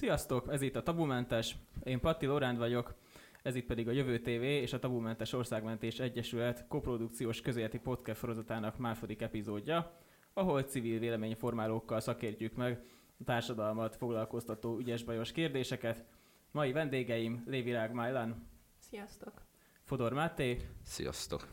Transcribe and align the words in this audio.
Sziasztok, 0.00 0.52
ez 0.52 0.62
itt 0.62 0.76
a 0.76 0.82
Tabumentes, 0.82 1.56
én 1.82 2.00
Patti 2.00 2.26
Loránd 2.26 2.58
vagyok, 2.58 2.94
ez 3.42 3.54
itt 3.54 3.66
pedig 3.66 3.88
a 3.88 3.92
Jövő 3.92 4.18
TV 4.18 4.42
és 4.42 4.72
a 4.72 4.78
Tabumentes 4.78 5.32
Országmentés 5.32 5.98
Egyesület 5.98 6.66
koprodukciós 6.68 7.40
közéleti 7.40 7.78
podcast 7.78 8.18
sorozatának 8.18 8.78
második 8.78 9.22
epizódja, 9.22 9.98
ahol 10.32 10.62
civil 10.62 10.98
véleményformálókkal 10.98 12.00
szakértjük 12.00 12.54
meg 12.54 12.84
a 13.18 13.24
társadalmat 13.24 13.96
foglalkoztató 13.96 14.78
ügyes-bajos 14.78 15.32
kérdéseket. 15.32 16.04
Mai 16.50 16.72
vendégeim 16.72 17.44
Lévirág 17.46 17.92
Májlán. 17.92 18.48
Sziasztok! 18.78 19.42
Fodor 19.84 20.12
Máté. 20.12 20.68
Sziasztok! 20.82 21.46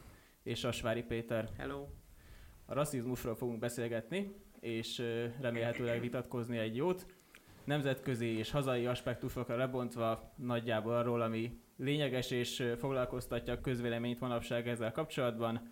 És 0.44 0.64
Asvári 0.64 1.04
Péter. 1.04 1.50
Hello! 1.58 1.88
A 2.66 2.74
rasszizmusról 2.74 3.36
fogunk 3.36 3.60
beszélgetni, 3.60 4.36
és 4.60 4.98
remélhetőleg 5.40 6.00
vitatkozni 6.00 6.58
egy 6.58 6.76
jót 6.76 7.17
nemzetközi 7.68 8.38
és 8.38 8.52
hazai 8.52 8.86
aspektusokra 8.86 9.56
lebontva 9.56 10.34
nagyjából 10.36 10.96
arról, 10.96 11.22
ami 11.22 11.60
lényeges 11.78 12.32
és 12.32 12.74
foglalkoztatja 12.78 13.54
a 13.54 13.62
közvéleményt 13.62 14.20
manapság 14.20 14.68
ezzel 14.68 14.92
kapcsolatban. 14.92 15.72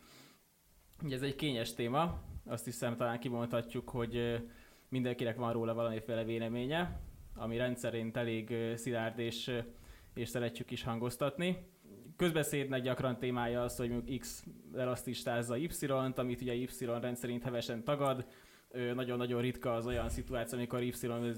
Ugye 1.03 1.15
ez 1.15 1.21
egy 1.21 1.35
kényes 1.35 1.73
téma, 1.73 2.21
azt 2.45 2.65
hiszem 2.65 2.95
talán 2.95 3.19
kimondhatjuk, 3.19 3.89
hogy 3.89 4.43
mindenkinek 4.89 5.37
van 5.37 5.53
róla 5.53 5.73
valamiféle 5.73 6.23
véleménye, 6.23 6.99
ami 7.35 7.57
rendszerint 7.57 8.17
elég 8.17 8.55
szilárd 8.75 9.19
és, 9.19 9.51
és 10.13 10.29
szeretjük 10.29 10.71
is 10.71 10.83
hangoztatni. 10.83 11.57
Közbeszédnek 12.15 12.81
gyakran 12.81 13.17
témája 13.17 13.61
az, 13.61 13.77
hogy 13.77 14.17
X 14.19 14.45
lerasztistázza 14.73 15.57
Y-t, 15.57 16.17
amit 16.17 16.41
ugye 16.41 16.53
Y 16.53 16.85
rendszerint 16.85 17.43
hevesen 17.43 17.83
tagad, 17.83 18.25
nagyon-nagyon 18.93 19.41
ritka 19.41 19.73
az 19.73 19.87
olyan 19.87 20.09
szituáció, 20.09 20.57
amikor 20.57 20.81
Y 20.81 20.91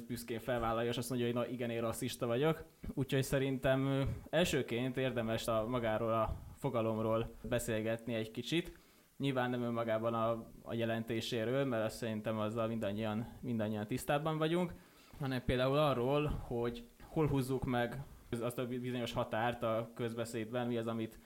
büszkén 0.07 0.39
felvállalja, 0.39 0.89
és 0.89 0.97
azt 0.97 1.09
mondja, 1.09 1.27
hogy 1.27 1.35
na 1.35 1.47
igen, 1.47 1.69
én 1.69 1.81
rasszista 1.81 2.25
vagyok. 2.25 2.63
Úgyhogy 2.93 3.23
szerintem 3.23 4.09
elsőként 4.30 4.97
érdemes 4.97 5.47
a 5.47 5.67
magáról 5.67 6.13
a 6.13 6.35
fogalomról 6.58 7.35
beszélgetni 7.41 8.13
egy 8.13 8.31
kicsit. 8.31 8.80
Nyilván 9.17 9.49
nem 9.49 9.61
önmagában 9.61 10.13
a, 10.13 10.52
a 10.61 10.73
jelentéséről, 10.73 11.65
mert 11.65 11.85
azt 11.85 11.97
szerintem 11.97 12.39
azzal 12.39 12.67
mindannyian, 12.67 13.38
mindannyian 13.41 13.88
tisztában 13.88 14.38
vagyunk, 14.38 14.73
hanem 15.19 15.45
például 15.45 15.77
arról, 15.77 16.27
hogy 16.47 16.83
hol 17.02 17.27
húzzuk 17.27 17.65
meg 17.65 18.03
azt 18.41 18.58
a 18.58 18.67
bizonyos 18.67 19.13
határt 19.13 19.63
a 19.63 19.91
közbeszédben, 19.95 20.67
mi 20.67 20.77
az, 20.77 20.88
amit 20.88 21.19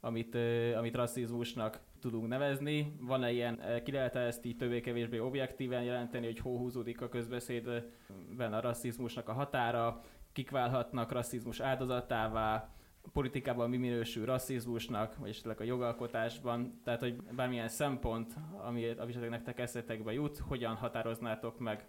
amit, 0.00 0.36
amit 0.76 0.94
rasszizmusnak 0.94 1.80
tudunk 2.00 2.28
nevezni. 2.28 2.96
Van-e 3.00 3.32
ilyen, 3.32 3.82
ki 3.84 3.92
lehet 3.92 4.16
-e 4.16 4.20
ezt 4.20 4.44
így 4.44 4.56
többé-kevésbé 4.56 5.18
objektíven 5.18 5.82
jelenteni, 5.82 6.26
hogy 6.26 6.38
hol 6.38 6.58
húzódik 6.58 7.00
a 7.00 7.08
közbeszédben 7.08 8.52
a 8.52 8.60
rasszizmusnak 8.60 9.28
a 9.28 9.32
határa, 9.32 10.00
kik 10.32 10.50
válhatnak 10.50 11.12
rasszizmus 11.12 11.60
áldozatává, 11.60 12.72
politikában 13.12 13.70
mi 13.70 13.76
minősül 13.76 14.24
rasszizmusnak, 14.24 15.16
vagy 15.16 15.28
esetleg 15.28 15.60
a 15.60 15.64
jogalkotásban, 15.64 16.80
tehát 16.84 17.00
hogy 17.00 17.22
bármilyen 17.22 17.68
szempont, 17.68 18.34
ami, 18.52 18.88
ami 18.88 19.12
nektek 19.12 19.58
eszetekbe 19.58 20.12
jut, 20.12 20.38
hogyan 20.38 20.74
határoznátok 20.74 21.58
meg 21.58 21.86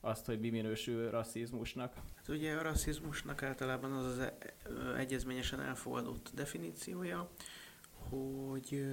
azt, 0.00 0.26
hogy 0.26 0.40
mi 0.40 0.50
minősül 0.50 1.10
rasszizmusnak? 1.10 1.94
Hát 1.94 2.28
ugye 2.28 2.54
a 2.54 2.62
rasszizmusnak 2.62 3.42
általában 3.42 3.92
az 3.92 4.04
az 4.04 4.18
e- 4.18 4.36
egyezményesen 4.96 5.60
elfogadott 5.60 6.30
definíciója, 6.34 7.30
hogy, 8.08 8.86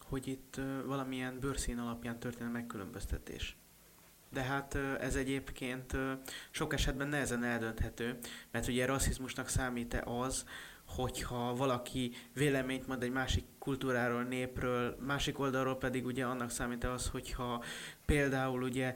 hogy 0.00 0.26
itt 0.26 0.60
valamilyen 0.86 1.38
bőrszín 1.40 1.78
alapján 1.78 2.18
történő 2.18 2.50
megkülönböztetés. 2.50 3.56
De 4.32 4.42
hát 4.42 4.74
ez 5.00 5.14
egyébként 5.14 5.96
sok 6.50 6.72
esetben 6.72 7.08
nehezen 7.08 7.44
eldönthető, 7.44 8.18
mert 8.50 8.68
ugye 8.68 8.86
rasszizmusnak 8.86 9.48
számít-e 9.48 10.02
az, 10.04 10.44
hogyha 10.96 11.54
valaki 11.54 12.12
véleményt 12.34 12.86
mond 12.86 13.02
egy 13.02 13.10
másik 13.10 13.44
kultúráról, 13.58 14.22
népről, 14.22 14.96
másik 15.06 15.38
oldalról 15.38 15.76
pedig 15.76 16.06
ugye 16.06 16.24
annak 16.24 16.50
számít 16.50 16.84
az, 16.84 17.08
hogyha 17.08 17.64
például 18.04 18.62
ugye 18.62 18.94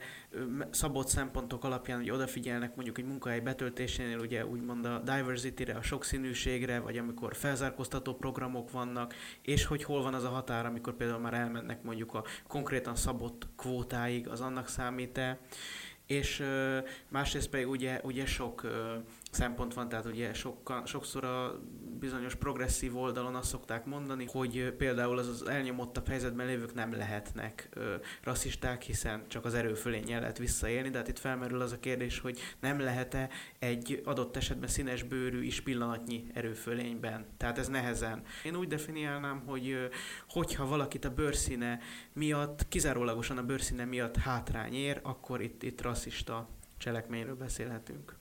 szabott 0.69 1.07
szempontok 1.07 1.63
alapján 1.63 1.99
ugye 1.99 2.13
odafigyelnek 2.13 2.75
mondjuk 2.75 2.97
egy 2.97 3.05
munkahely 3.05 3.39
betöltésénél 3.39 4.19
ugye 4.19 4.45
úgymond 4.45 4.85
a 4.85 4.99
diversity-re, 4.99 5.75
a 5.75 5.81
sokszínűségre, 5.81 6.79
vagy 6.79 6.97
amikor 6.97 7.35
felzárkóztató 7.35 8.13
programok 8.13 8.71
vannak, 8.71 9.15
és 9.41 9.65
hogy 9.65 9.83
hol 9.83 10.01
van 10.01 10.13
az 10.13 10.23
a 10.23 10.29
határ, 10.29 10.65
amikor 10.65 10.93
például 10.93 11.19
már 11.19 11.33
elmennek 11.33 11.83
mondjuk 11.83 12.13
a 12.13 12.23
konkrétan 12.47 12.95
szabott 12.95 13.47
kvótáig, 13.55 14.27
az 14.27 14.41
annak 14.41 14.67
számít-e, 14.67 15.39
és 16.11 16.43
másrészt 17.07 17.49
pedig 17.49 17.69
ugye, 17.69 17.99
ugye 18.03 18.25
sok 18.25 18.67
szempont 19.31 19.73
van, 19.73 19.89
tehát 19.89 20.05
ugye 20.05 20.33
sokkal, 20.33 20.85
sokszor 20.85 21.23
a 21.23 21.61
bizonyos 21.99 22.35
progresszív 22.35 22.97
oldalon 22.97 23.35
azt 23.35 23.49
szokták 23.49 23.85
mondani, 23.85 24.25
hogy 24.27 24.73
például 24.77 25.17
az, 25.17 25.27
az 25.27 25.47
elnyomottabb 25.47 26.07
helyzetben 26.07 26.45
lévők 26.45 26.73
nem 26.73 26.93
lehetnek 26.93 27.69
ö, 27.73 27.95
rasszisták, 28.23 28.81
hiszen 28.81 29.23
csak 29.27 29.45
az 29.45 29.53
erőfölényel 29.53 30.19
lehet 30.19 30.37
visszaélni, 30.37 30.89
de 30.89 30.97
hát 30.97 31.07
itt 31.07 31.19
felmerül 31.19 31.61
az 31.61 31.71
a 31.71 31.79
kérdés, 31.79 32.19
hogy 32.19 32.39
nem 32.59 32.79
lehet-e 32.79 33.29
egy 33.59 34.01
adott 34.05 34.35
esetben 34.35 34.69
színes 34.69 35.03
bőrű 35.03 35.43
is 35.43 35.61
pillanatnyi 35.61 36.27
erőfölényben. 36.33 37.25
Tehát 37.37 37.57
ez 37.57 37.67
nehezen. 37.67 38.21
Én 38.43 38.55
úgy 38.55 38.67
definiálnám, 38.67 39.43
hogy 39.45 39.89
hogyha 40.29 40.65
valakit 40.65 41.05
a 41.05 41.13
bőrszíne 41.13 41.79
miatt, 42.13 42.67
kizárólagosan 42.67 43.37
a 43.37 43.43
bőrszíne 43.43 43.85
miatt 43.85 44.17
hátrány 44.17 44.73
ér, 44.73 44.99
akkor 45.03 45.41
itt, 45.41 45.63
itt 45.63 45.81
rasszista 45.81 46.49
cselekményről 46.77 47.35
beszélhetünk. 47.35 48.20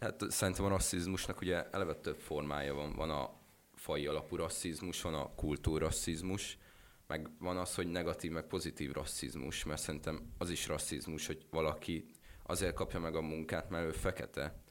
Hát 0.00 0.30
szerintem 0.30 0.64
a 0.64 0.68
rasszizmusnak 0.68 1.40
ugye 1.40 1.70
eleve 1.70 1.94
több 1.94 2.18
formája 2.18 2.74
van. 2.74 2.92
Van 2.92 3.10
a 3.10 3.30
fai 3.74 4.06
alapú 4.06 4.36
rasszizmus, 4.36 5.02
van 5.02 5.14
a 5.14 5.34
kultúrrasszizmus, 5.34 6.58
meg 7.06 7.30
van 7.38 7.56
az, 7.56 7.74
hogy 7.74 7.86
negatív, 7.86 8.32
meg 8.32 8.46
pozitív 8.46 8.92
rasszizmus, 8.92 9.64
mert 9.64 9.80
szerintem 9.80 10.32
az 10.38 10.50
is 10.50 10.66
rasszizmus, 10.66 11.26
hogy 11.26 11.46
valaki 11.50 12.06
azért 12.42 12.74
kapja 12.74 13.00
meg 13.00 13.16
a 13.16 13.20
munkát, 13.20 13.70
mert 13.70 13.86
ő 13.86 13.90
fekete, 13.90 14.62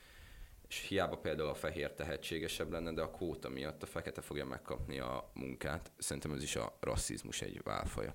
és 0.67 0.79
hiába 0.87 1.17
például 1.17 1.49
a 1.49 1.53
fehér 1.53 1.93
tehetségesebb 1.93 2.71
lenne, 2.71 2.91
de 2.91 3.01
a 3.01 3.11
kvóta 3.11 3.49
miatt 3.49 3.83
a 3.83 3.85
fekete 3.85 4.21
fogja 4.21 4.45
megkapni 4.45 4.99
a 4.99 5.31
munkát. 5.33 5.91
Szerintem 5.97 6.31
ez 6.31 6.43
is 6.43 6.55
a 6.55 6.77
rasszizmus 6.79 7.41
egy 7.41 7.61
válfaja. 7.63 8.13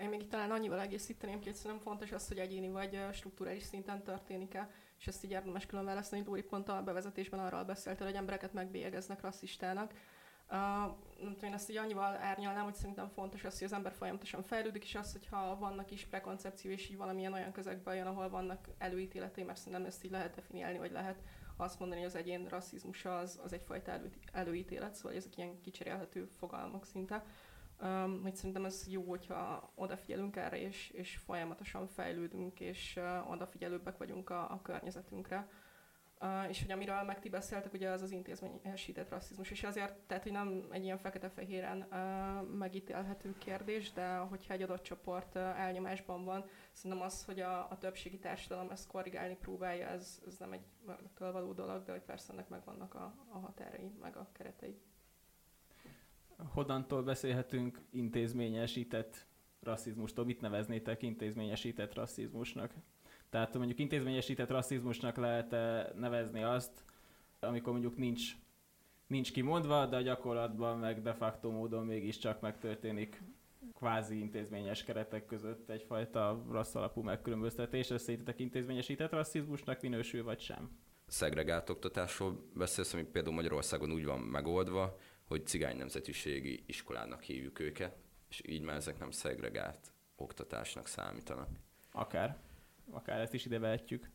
Én 0.00 0.08
még 0.08 0.28
talán 0.28 0.50
annyival 0.50 0.80
egészíteném 0.80 1.38
ki, 1.38 1.44
hogy 1.44 1.54
szerintem 1.54 1.80
fontos 1.80 2.12
az, 2.12 2.28
hogy 2.28 2.38
egyéni 2.38 2.68
vagy 2.68 2.98
strukturális 3.12 3.62
szinten 3.62 4.02
történik-e, 4.02 4.70
és 4.98 5.06
ezt 5.06 5.24
így 5.24 5.30
érdemes 5.30 5.66
külön 5.66 5.84
választani. 5.84 6.22
Lóri 6.26 6.42
pont 6.42 6.68
a 6.68 6.82
bevezetésben 6.82 7.40
arról 7.40 7.64
beszélt, 7.64 7.98
hogy 7.98 8.14
embereket 8.14 8.52
megbélyegeznek 8.52 9.20
rasszistának. 9.20 9.92
Uh, 10.50 11.44
én 11.44 11.52
ezt 11.52 11.70
így 11.70 11.76
annyival 11.76 12.16
árnyalnám, 12.16 12.64
hogy 12.64 12.74
szerintem 12.74 13.08
fontos 13.08 13.44
az, 13.44 13.58
hogy 13.58 13.66
az 13.66 13.72
ember 13.72 13.92
folyamatosan 13.92 14.42
fejlődik, 14.42 14.84
és 14.84 14.94
az, 14.94 15.12
hogyha 15.12 15.58
vannak 15.58 15.90
is 15.90 16.04
prekoncepció, 16.04 16.70
és 16.70 16.88
így 16.90 16.96
valamilyen 16.96 17.32
olyan 17.32 17.52
közegben 17.52 17.94
jön, 17.94 18.06
ahol 18.06 18.28
vannak 18.28 18.68
előítéletei, 18.78 19.44
mert 19.44 19.58
szerintem 19.58 19.84
ezt 19.84 20.04
így 20.04 20.10
lehet 20.10 20.34
definiálni, 20.34 20.78
vagy 20.78 20.92
lehet 20.92 21.22
azt 21.56 21.78
mondani, 21.78 22.00
hogy 22.00 22.10
az 22.10 22.16
egyén 22.16 22.46
rasszizmusa 22.48 23.18
az, 23.18 23.40
az 23.44 23.52
egyfajta 23.52 23.90
elő, 23.90 24.10
előítélet, 24.32 24.94
szóval 24.94 25.16
ezek 25.16 25.36
ilyen 25.36 25.60
kicserélhető 25.60 26.24
fogalmak 26.24 26.84
szinte. 26.84 27.24
Um, 27.82 28.22
hogy 28.22 28.36
szerintem 28.36 28.64
ez 28.64 28.86
jó, 28.88 29.02
hogyha 29.02 29.72
odafigyelünk 29.74 30.36
erre, 30.36 30.60
és, 30.60 30.90
és 30.90 31.16
folyamatosan 31.16 31.86
fejlődünk, 31.86 32.60
és 32.60 32.96
uh, 32.96 33.30
odafigyelőbbek 33.30 33.96
vagyunk 33.96 34.30
a, 34.30 34.50
a 34.50 34.60
környezetünkre. 34.62 35.48
Uh, 36.20 36.48
és 36.48 36.60
hogy 36.62 36.70
amiről 36.70 37.02
meg 37.02 37.20
ti 37.20 37.28
beszéltek, 37.28 37.72
ugye 37.72 37.90
az 37.90 38.02
az 38.02 38.10
intézményesített 38.10 39.08
rasszizmus, 39.08 39.50
és 39.50 39.62
azért, 39.62 39.94
tehát 39.94 40.22
hogy 40.22 40.32
nem 40.32 40.66
egy 40.70 40.84
ilyen 40.84 40.98
fekete-fehéren 40.98 41.86
uh, 41.90 42.56
megítélhető 42.56 43.34
kérdés, 43.38 43.92
de 43.92 44.16
hogyha 44.16 44.54
egy 44.54 44.62
adott 44.62 44.82
csoport 44.82 45.34
uh, 45.34 45.60
elnyomásban 45.60 46.24
van, 46.24 46.44
szerintem 46.72 47.06
az, 47.06 47.24
hogy 47.24 47.40
a, 47.40 47.70
a 47.70 47.78
többségi 47.78 48.18
társadalom 48.18 48.70
ezt 48.70 48.86
korrigálni 48.86 49.36
próbálja, 49.36 49.86
ez, 49.86 50.22
ez 50.26 50.36
nem 50.38 50.52
egy 50.52 50.64
való 51.18 51.52
dolog, 51.52 51.84
de 51.84 51.92
hogy 51.92 52.02
persze 52.02 52.32
ennek 52.32 52.48
megvannak 52.48 52.94
a, 52.94 53.14
a 53.32 53.38
határai, 53.38 53.90
meg 54.00 54.16
a 54.16 54.28
keretei 54.32 54.80
hodantól 56.36 57.02
beszélhetünk 57.02 57.80
intézményesített 57.90 59.26
rasszizmustól? 59.60 60.24
Mit 60.24 60.40
neveznétek 60.40 61.02
intézményesített 61.02 61.94
rasszizmusnak? 61.94 62.74
Tehát 63.30 63.54
mondjuk 63.54 63.78
intézményesített 63.78 64.50
rasszizmusnak 64.50 65.16
lehet 65.16 65.50
nevezni 65.94 66.42
azt, 66.42 66.84
amikor 67.40 67.72
mondjuk 67.72 67.96
nincs, 67.96 68.32
nincs 69.06 69.32
kimondva, 69.32 69.86
de 69.86 69.96
a 69.96 70.00
gyakorlatban 70.00 70.78
meg 70.78 71.02
de 71.02 71.12
facto 71.12 71.50
módon 71.50 71.86
mégiscsak 71.86 72.40
megtörténik 72.40 73.22
kvázi 73.74 74.18
intézményes 74.18 74.84
keretek 74.84 75.26
között 75.26 75.70
egyfajta 75.70 76.44
rasszalapú 76.50 77.02
megkülönböztetés. 77.02 77.90
Ez 77.90 78.02
szerintetek 78.02 78.40
intézményesített 78.40 79.10
rasszizmusnak 79.10 79.80
minősül, 79.80 80.24
vagy 80.24 80.40
sem? 80.40 80.70
Szegregált 81.06 81.70
oktatásról 81.70 82.50
beszélsz, 82.54 82.92
ami 82.92 83.02
például 83.02 83.34
Magyarországon 83.34 83.92
úgy 83.92 84.04
van 84.04 84.20
megoldva, 84.20 84.96
hogy 85.26 85.46
cigány 85.46 85.76
nemzetiségi 85.76 86.62
iskolának 86.66 87.22
hívjuk 87.22 87.58
őket, 87.58 87.96
és 88.28 88.42
így 88.46 88.62
már 88.62 88.76
ezek 88.76 88.98
nem 88.98 89.10
szegregált 89.10 89.92
oktatásnak 90.16 90.86
számítanak. 90.86 91.48
Akár. 91.92 92.36
akár 92.90 93.20
ezt 93.20 93.34
is 93.34 93.44
ide 93.44 93.58
vehetjük. 93.58 94.10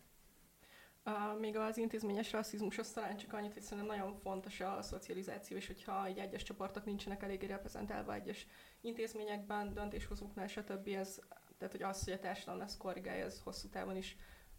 Uh, 1.06 1.40
még 1.40 1.58
az 1.58 1.78
intézményes 1.78 2.32
rasszizmushoz 2.32 2.92
talán 2.92 3.18
csak 3.18 3.34
annyit, 3.34 3.54
hogy 3.54 3.62
szerintem 3.62 3.98
nagyon 3.98 4.16
fontos 4.16 4.60
a 4.60 4.82
szocializáció, 4.82 5.58
és 5.58 5.68
hogyha 5.68 6.06
egy 6.06 6.18
egyes 6.18 6.44
csoportok 6.44 6.86
nincsenek 6.86 7.24
eléggé 7.24 7.46
reprezentálva 7.46 8.14
egyes 8.14 8.48
intézményekben, 8.82 9.74
döntéshozóknál, 9.74 10.48
stb. 10.48 10.88
Ez, 10.88 11.20
tehát, 11.58 11.74
hogy 11.74 11.84
az, 11.84 12.04
hogy 12.04 12.14
a 12.14 12.20
társadalom 12.20 12.62
ezt 12.62 12.78
korrigálja, 12.78 13.26
ez 13.26 13.42
hosszú 13.44 13.70
távon 13.70 13.96
is 13.96 14.16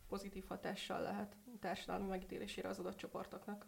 pozitív 0.09 0.45
hatással 0.47 1.01
lehet 1.01 1.37
a 1.55 1.59
társadalmi 1.61 2.09
megítélésére 2.09 2.69
az 2.69 2.79
adott 2.79 2.97
csoportoknak. 2.97 3.67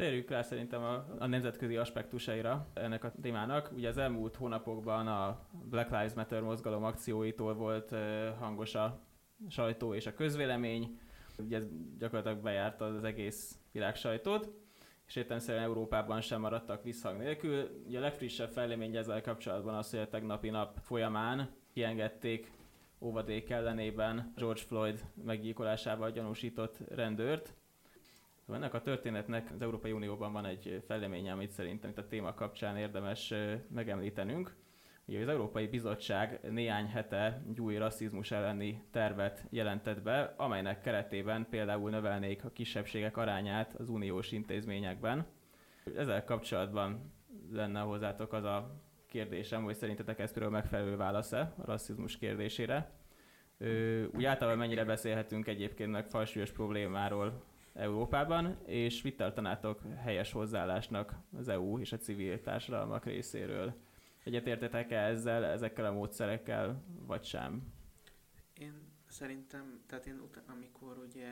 Térjük 0.00 0.30
rá 0.30 0.42
szerintem 0.42 0.82
a, 0.82 1.04
a 1.18 1.26
nemzetközi 1.26 1.76
aspektusaira 1.76 2.66
ennek 2.74 3.04
a 3.04 3.12
témának. 3.22 3.70
Ugye 3.74 3.88
az 3.88 3.96
elmúlt 3.96 4.36
hónapokban 4.36 5.06
a 5.06 5.40
Black 5.64 5.90
Lives 5.90 6.12
Matter 6.12 6.42
mozgalom 6.42 6.84
akcióitól 6.84 7.54
volt 7.54 7.94
hangos 8.38 8.74
a 8.74 9.00
sajtó 9.48 9.94
és 9.94 10.06
a 10.06 10.14
közvélemény. 10.14 10.98
Ugye 11.38 11.56
ez 11.56 11.66
gyakorlatilag 11.98 12.42
bejárta 12.42 12.84
az 12.84 13.04
egész 13.04 13.58
világ 13.72 13.96
sajtót, 13.96 14.52
és 15.06 15.16
értelemszerűen 15.16 15.64
Európában 15.64 16.20
sem 16.20 16.40
maradtak 16.40 16.82
visszhang 16.82 17.18
nélkül. 17.18 17.82
Ugye 17.86 17.98
a 17.98 18.00
legfrissebb 18.00 18.50
fejlemény 18.50 18.96
ezzel 18.96 19.20
kapcsolatban 19.20 19.74
az, 19.74 19.90
hogy 19.90 19.98
a 19.98 20.08
tegnapi 20.08 20.50
nap 20.50 20.78
folyamán 20.82 21.48
kiengedték 21.72 22.50
óvadék 23.00 23.50
ellenében 23.50 24.32
George 24.36 24.60
Floyd 24.60 25.04
meggyilkolásával 25.24 26.10
gyanúsított 26.10 26.78
rendőrt. 26.88 27.54
Ennek 28.52 28.74
a 28.74 28.80
történetnek 28.80 29.50
az 29.54 29.62
Európai 29.62 29.92
Unióban 29.92 30.32
van 30.32 30.46
egy 30.46 30.82
fejleménye, 30.86 31.32
amit 31.32 31.50
szerintem 31.50 31.90
itt 31.90 31.98
a 31.98 32.06
téma 32.06 32.34
kapcsán 32.34 32.76
érdemes 32.76 33.34
megemlítenünk. 33.68 34.54
Ugye 35.04 35.20
az 35.20 35.28
Európai 35.28 35.66
Bizottság 35.66 36.40
néhány 36.50 36.86
hete 36.86 37.42
egy 37.48 37.60
új 37.60 37.76
rasszizmus 37.76 38.30
elleni 38.30 38.82
tervet 38.90 39.44
jelentett 39.50 40.02
be, 40.02 40.34
amelynek 40.36 40.80
keretében 40.80 41.46
például 41.50 41.90
növelnék 41.90 42.44
a 42.44 42.50
kisebbségek 42.50 43.16
arányát 43.16 43.74
az 43.74 43.88
uniós 43.88 44.32
intézményekben. 44.32 45.26
Ezzel 45.96 46.24
kapcsolatban 46.24 47.12
lenne 47.52 47.80
hozzátok 47.80 48.32
az 48.32 48.44
a 48.44 48.82
kérdésem, 49.08 49.64
hogy 49.64 49.74
szerintetek 49.74 50.18
ez 50.18 50.32
például 50.32 50.52
megfelelő 50.52 50.96
válasz-e 50.96 51.54
a 51.58 51.64
rasszizmus 51.64 52.18
kérdésére. 52.18 52.90
úgy 54.14 54.24
általában 54.24 54.58
mennyire 54.58 54.84
beszélhetünk 54.84 55.46
egyébként 55.46 55.90
meg 55.90 56.06
falsúlyos 56.06 56.50
problémáról 56.50 57.42
Európában, 57.74 58.58
és 58.66 59.02
mit 59.02 59.16
tartanátok 59.16 59.80
helyes 59.96 60.32
hozzáállásnak 60.32 61.14
az 61.36 61.48
EU 61.48 61.78
és 61.78 61.92
a 61.92 61.98
civil 61.98 62.40
társadalmak 62.40 63.04
részéről? 63.04 63.74
Egyetértetek-e 64.24 64.98
ezzel, 64.98 65.44
ezekkel 65.44 65.84
a 65.84 65.92
módszerekkel, 65.92 66.82
vagy 67.06 67.24
sem? 67.24 67.62
Én 68.54 68.72
szerintem, 69.06 69.80
tehát 69.86 70.06
én 70.06 70.20
utána, 70.20 70.52
amikor 70.52 70.98
ugye 71.08 71.28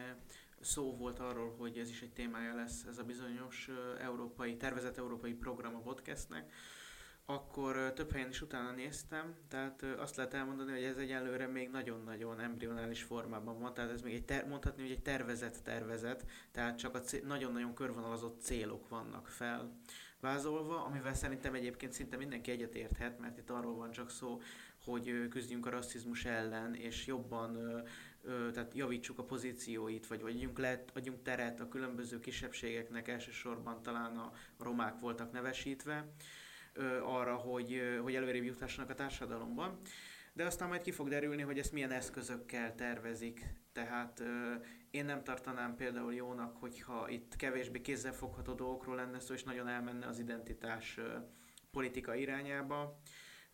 szó 0.60 0.96
volt 0.96 1.18
arról, 1.18 1.54
hogy 1.58 1.78
ez 1.78 1.88
is 1.88 2.02
egy 2.02 2.12
témája 2.12 2.54
lesz, 2.54 2.84
ez 2.84 2.98
a 2.98 3.04
bizonyos 3.04 3.70
európai, 4.00 4.56
tervezett 4.56 4.96
európai 4.96 5.32
program 5.32 5.74
a 5.74 5.80
podcastnek, 5.80 6.52
akkor 7.30 7.92
több 7.92 8.12
helyen 8.12 8.28
is 8.28 8.42
utána 8.42 8.70
néztem, 8.70 9.34
tehát 9.48 9.82
azt 9.82 10.16
lehet 10.16 10.34
elmondani, 10.34 10.70
hogy 10.70 10.82
ez 10.82 10.96
egyelőre 10.96 11.46
még 11.46 11.70
nagyon-nagyon 11.70 12.40
embrionális 12.40 13.02
formában 13.02 13.60
van, 13.60 13.74
tehát 13.74 13.90
ez 13.90 14.02
még 14.02 14.14
egy 14.14 14.24
ter- 14.24 14.48
mondhatni, 14.48 14.82
hogy 14.82 14.90
egy 14.90 15.02
tervezett 15.02 15.56
tervezet, 15.62 16.24
tehát 16.50 16.78
csak 16.78 16.94
a 16.94 17.00
c- 17.00 17.26
nagyon-nagyon 17.26 17.74
körvonalazott 17.74 18.40
célok 18.40 18.88
vannak 18.88 19.26
felvázolva, 19.26 20.84
amivel 20.84 21.14
szerintem 21.14 21.54
egyébként 21.54 21.92
szinte 21.92 22.16
mindenki 22.16 22.50
egyetérthet, 22.50 23.18
mert 23.18 23.38
itt 23.38 23.50
arról 23.50 23.74
van 23.74 23.90
csak 23.90 24.10
szó, 24.10 24.40
hogy 24.84 25.28
küzdjünk 25.28 25.66
a 25.66 25.70
rasszizmus 25.70 26.24
ellen, 26.24 26.74
és 26.74 27.06
jobban 27.06 27.82
tehát 28.52 28.74
javítsuk 28.74 29.18
a 29.18 29.24
pozícióit, 29.24 30.06
vagy, 30.06 30.22
adjunk, 30.22 30.58
lehet, 30.58 30.90
adjunk 30.94 31.22
teret 31.22 31.60
a 31.60 31.68
különböző 31.68 32.20
kisebbségeknek, 32.20 33.08
elsősorban 33.08 33.82
talán 33.82 34.16
a 34.16 34.32
romák 34.58 35.00
voltak 35.00 35.32
nevesítve, 35.32 36.06
arra, 37.02 37.34
hogy, 37.34 37.80
hogy 38.02 38.14
előrébb 38.14 38.44
jutassanak 38.44 38.90
a 38.90 38.94
társadalomban. 38.94 39.80
De 40.32 40.44
aztán 40.44 40.68
majd 40.68 40.82
ki 40.82 40.90
fog 40.90 41.08
derülni, 41.08 41.42
hogy 41.42 41.58
ezt 41.58 41.72
milyen 41.72 41.90
eszközökkel 41.90 42.74
tervezik. 42.74 43.44
Tehát 43.72 44.22
én 44.90 45.04
nem 45.04 45.24
tartanám 45.24 45.76
például 45.76 46.14
jónak, 46.14 46.56
hogyha 46.56 47.08
itt 47.08 47.36
kevésbé 47.36 47.80
kézzelfogható 47.80 48.52
dolgokról 48.52 48.96
lenne 48.96 49.20
szó, 49.20 49.34
és 49.34 49.42
nagyon 49.42 49.68
elmenne 49.68 50.06
az 50.06 50.18
identitás 50.18 50.98
politika 51.70 52.14
irányába 52.14 53.00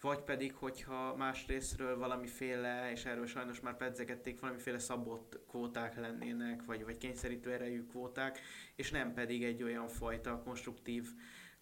vagy 0.05 0.21
pedig, 0.21 0.55
hogyha 0.55 1.17
más 1.17 1.47
részről 1.47 1.99
valamiféle, 1.99 2.91
és 2.91 3.05
erről 3.05 3.27
sajnos 3.27 3.61
már 3.61 3.77
pedzegették, 3.77 4.41
valamiféle 4.41 4.79
szabott 4.79 5.41
kvóták 5.49 5.97
lennének, 5.97 6.65
vagy, 6.65 6.85
vagy 6.85 6.97
kényszerítő 6.97 7.53
erejű 7.53 7.87
kvóták, 7.87 8.41
és 8.75 8.91
nem 8.91 9.15
pedig 9.15 9.45
egy 9.45 9.63
olyan 9.63 9.89
fajta 9.89 10.43
konstruktív 10.43 11.09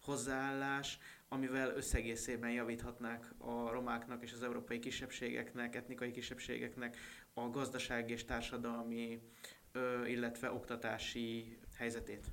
hozzáállás, 0.01 0.99
amivel 1.33 1.75
összegészében 1.75 2.51
javíthatnák 2.51 3.33
a 3.37 3.69
romáknak 3.71 4.23
és 4.23 4.33
az 4.33 4.43
európai 4.43 4.79
kisebbségeknek, 4.79 5.75
etnikai 5.75 6.11
kisebbségeknek 6.11 6.97
a 7.33 7.49
gazdasági 7.49 8.13
és 8.13 8.25
társadalmi, 8.25 9.21
illetve 10.05 10.51
oktatási 10.51 11.57
helyzetét. 11.77 12.31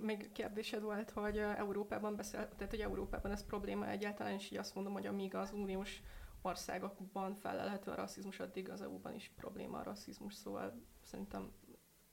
Még 0.00 0.32
kérdésed 0.32 0.82
volt, 0.82 1.10
hogy 1.10 1.38
Európában 1.38 2.16
beszél, 2.16 2.48
tehát 2.56 2.70
hogy 2.70 2.80
Európában 2.80 3.32
ez 3.32 3.46
probléma 3.46 3.88
egyáltalán, 3.88 4.32
és 4.32 4.50
így 4.50 4.58
azt 4.58 4.74
mondom, 4.74 4.92
hogy 4.92 5.06
amíg 5.06 5.34
az 5.34 5.52
uniós 5.52 6.02
országokban 6.42 7.34
felelhető 7.34 7.90
a 7.90 7.94
rasszizmus, 7.94 8.40
addig 8.40 8.70
az 8.70 8.82
EU-ban 8.82 9.14
is 9.14 9.32
probléma 9.36 9.78
a 9.78 9.82
rasszizmus, 9.82 10.34
szóval 10.34 10.82
szerintem 11.02 11.52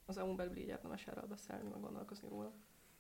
az 0.06 0.18
EU-n 0.18 0.36
belül 0.36 0.58
így 0.58 0.68
érdemes 0.68 1.08
erről 1.08 1.28
beszélni, 1.28 1.70
meg 1.70 1.80
gondolkozni 1.82 2.28
róla 2.30 2.54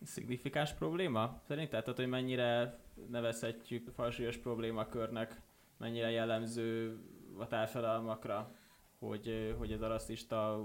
szignifikáns 0.03 0.73
probléma? 0.73 1.41
Szerinted, 1.47 1.83
tehát, 1.83 1.99
hogy 1.99 2.07
mennyire 2.07 2.79
nevezhetjük 3.09 3.89
falsúlyos 3.95 4.37
problémakörnek, 4.37 5.41
mennyire 5.77 6.09
jellemző 6.09 6.99
a 7.37 7.47
társadalmakra, 7.47 8.56
hogy, 8.99 9.56
hogy 9.57 9.71
ez 9.71 9.81
a 9.81 9.87
rasszista 9.87 10.61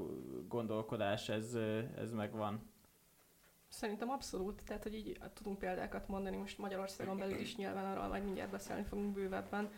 gondolkodás, 0.49 1.29
ez, 1.29 1.55
ez 1.97 2.13
megvan? 2.13 2.73
Szerintem 3.69 4.11
abszolút, 4.11 4.63
tehát 4.65 4.83
hogy 4.83 4.95
így 4.95 5.19
tudunk 5.35 5.59
példákat 5.59 6.09
mondani, 6.09 6.37
most 6.37 6.59
Magyarországon 6.59 7.19
belül 7.19 7.39
is 7.39 7.57
nyilván 7.57 7.93
arról 7.93 8.09
majd 8.09 8.25
mindjárt 8.25 8.51
beszélni 8.51 8.83
fogunk 8.83 9.15
bővebben, 9.15 9.71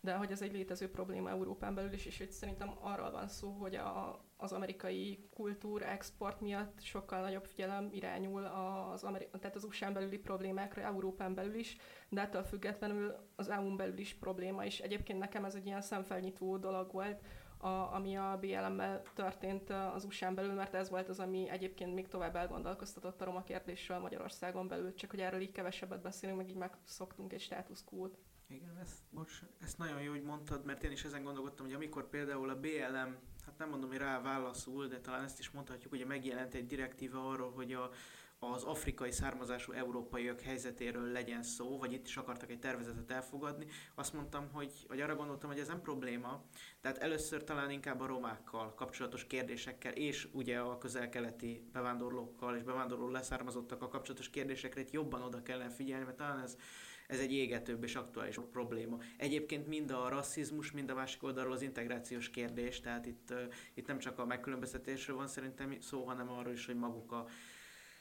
de 0.00 0.14
hogy 0.14 0.30
ez 0.30 0.42
egy 0.42 0.52
létező 0.52 0.90
probléma 0.90 1.30
Európán 1.30 1.74
belül 1.74 1.92
is, 1.92 2.06
és 2.06 2.18
hogy 2.18 2.30
szerintem 2.30 2.76
arról 2.80 3.10
van 3.10 3.28
szó, 3.28 3.50
hogy 3.50 3.74
a, 3.74 4.24
az 4.40 4.52
amerikai 4.52 5.28
kultúr 5.34 5.82
export 5.82 6.40
miatt 6.40 6.80
sokkal 6.82 7.20
nagyobb 7.20 7.44
figyelem 7.44 7.88
irányul 7.92 8.44
az, 8.44 9.02
Ameri- 9.04 9.28
tehát 9.40 9.56
az 9.56 9.64
USA-n 9.64 9.92
belüli 9.92 10.18
problémákra, 10.18 10.82
Európán 10.82 11.34
belül 11.34 11.54
is, 11.54 11.76
de 12.08 12.20
ettől 12.20 12.42
függetlenül 12.42 13.14
az 13.36 13.48
EU-n 13.48 13.76
belül 13.76 13.98
is 13.98 14.14
probléma, 14.14 14.64
és 14.64 14.80
egyébként 14.80 15.18
nekem 15.18 15.44
ez 15.44 15.54
egy 15.54 15.66
ilyen 15.66 15.80
szemfelnyitó 15.82 16.56
dolog 16.56 16.92
volt, 16.92 17.22
a, 17.62 17.94
ami 17.94 18.16
a 18.16 18.38
BLM-mel 18.40 19.02
történt 19.14 19.70
az 19.70 20.04
USA-n 20.04 20.34
belül, 20.34 20.52
mert 20.52 20.74
ez 20.74 20.90
volt 20.90 21.08
az, 21.08 21.18
ami 21.20 21.48
egyébként 21.48 21.94
még 21.94 22.08
tovább 22.08 22.36
elgondolkoztatott 22.36 23.20
a 23.20 23.24
roma 23.24 23.42
kérdésről 23.42 23.98
Magyarországon 23.98 24.68
belül, 24.68 24.94
csak 24.94 25.10
hogy 25.10 25.20
erről 25.20 25.40
így 25.40 25.52
kevesebbet 25.52 26.02
beszélünk, 26.02 26.38
meg 26.38 26.48
így 26.48 26.56
megszoktunk 26.56 27.32
egy 27.32 27.40
státuszkót. 27.40 28.18
Igen, 28.50 28.78
ezt, 28.82 28.98
bocs, 29.10 29.42
ezt 29.60 29.78
nagyon 29.78 30.02
jó, 30.02 30.10
hogy 30.10 30.22
mondtad, 30.22 30.64
mert 30.64 30.82
én 30.82 30.90
is 30.90 31.04
ezen 31.04 31.22
gondolkodtam, 31.22 31.66
hogy 31.66 31.74
amikor 31.74 32.08
például 32.08 32.50
a 32.50 32.60
BLM, 32.60 33.16
hát 33.44 33.58
nem 33.58 33.68
mondom, 33.68 33.88
hogy 33.88 33.98
rá 33.98 34.20
válaszul, 34.20 34.86
de 34.86 35.00
talán 35.00 35.24
ezt 35.24 35.38
is 35.38 35.50
mondhatjuk, 35.50 35.92
hogy 35.92 36.06
megjelent 36.06 36.54
egy 36.54 36.66
direktíva 36.66 37.28
arról, 37.28 37.52
hogy 37.52 37.72
a, 37.72 37.90
az 38.42 38.62
afrikai 38.62 39.10
származású 39.10 39.72
európaiak 39.72 40.40
helyzetéről 40.40 41.12
legyen 41.12 41.42
szó, 41.42 41.78
vagy 41.78 41.92
itt 41.92 42.06
is 42.06 42.16
akartak 42.16 42.50
egy 42.50 42.58
tervezetet 42.58 43.10
elfogadni, 43.10 43.66
azt 43.94 44.12
mondtam, 44.12 44.48
hogy, 44.52 44.72
vagy 44.88 45.00
arra 45.00 45.16
gondoltam, 45.16 45.50
hogy 45.50 45.58
ez 45.58 45.68
nem 45.68 45.80
probléma, 45.80 46.44
tehát 46.80 46.98
először 46.98 47.44
talán 47.44 47.70
inkább 47.70 48.00
a 48.00 48.06
romákkal 48.06 48.74
kapcsolatos 48.74 49.26
kérdésekkel, 49.26 49.92
és 49.92 50.28
ugye 50.32 50.58
a 50.58 50.78
közel-keleti 50.78 51.68
bevándorlókkal 51.72 52.56
és 52.56 52.62
bevándorló 52.62 53.08
leszármazottakkal 53.08 53.88
kapcsolatos 53.88 54.30
kérdésekre 54.30 54.80
itt 54.80 54.90
jobban 54.90 55.22
oda 55.22 55.42
kellene 55.42 55.70
figyelni, 55.70 56.04
mert 56.04 56.16
talán 56.16 56.42
ez 56.42 56.56
ez 57.06 57.18
egy 57.18 57.32
égetőbb 57.32 57.82
és 57.82 57.94
aktuális 57.94 58.38
probléma. 58.52 58.98
Egyébként 59.16 59.66
mind 59.66 59.90
a 59.90 60.08
rasszizmus, 60.08 60.70
mind 60.70 60.90
a 60.90 60.94
másik 60.94 61.22
oldalról 61.22 61.52
az 61.52 61.62
integrációs 61.62 62.30
kérdés, 62.30 62.80
tehát 62.80 63.06
itt, 63.06 63.34
itt 63.74 63.86
nem 63.86 63.98
csak 63.98 64.18
a 64.18 64.26
megkülönböztetésről 64.26 65.16
van 65.16 65.26
szerintem 65.26 65.80
szó, 65.80 66.04
hanem 66.04 66.30
arról 66.30 66.52
is, 66.52 66.66
hogy 66.66 66.76
maguk 66.76 67.12
a 67.12 67.26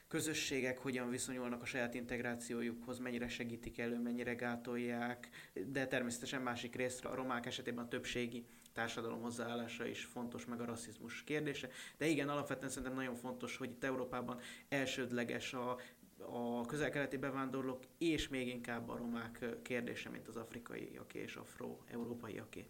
közösségek 0.09 0.77
hogyan 0.77 1.09
viszonyulnak 1.09 1.61
a 1.61 1.65
saját 1.65 1.93
integrációjukhoz, 1.93 2.99
mennyire 2.99 3.27
segítik 3.27 3.79
elő, 3.79 3.99
mennyire 3.99 4.33
gátolják, 4.33 5.29
de 5.65 5.87
természetesen 5.87 6.41
másik 6.41 6.75
részre 6.75 7.09
a 7.09 7.15
romák 7.15 7.45
esetében 7.45 7.83
a 7.83 7.87
többségi 7.87 8.45
társadalom 8.73 9.21
hozzáállása 9.21 9.85
is 9.85 10.03
fontos, 10.03 10.45
meg 10.45 10.61
a 10.61 10.65
rasszizmus 10.65 11.23
kérdése. 11.23 11.69
De 11.97 12.05
igen, 12.05 12.29
alapvetően 12.29 12.69
szerintem 12.69 12.93
nagyon 12.93 13.15
fontos, 13.15 13.57
hogy 13.57 13.69
itt 13.69 13.83
Európában 13.83 14.39
elsődleges 14.69 15.53
a 15.53 15.77
a 16.21 16.65
közel-keleti 16.65 17.17
bevándorlók, 17.17 17.83
és 17.97 18.27
még 18.27 18.47
inkább 18.47 18.89
a 18.89 18.97
romák 18.97 19.45
kérdése, 19.61 20.09
mint 20.09 20.27
az 20.27 20.35
afrikaiaké 20.35 21.19
és 21.19 21.35
afro-európaiaké. 21.35 22.65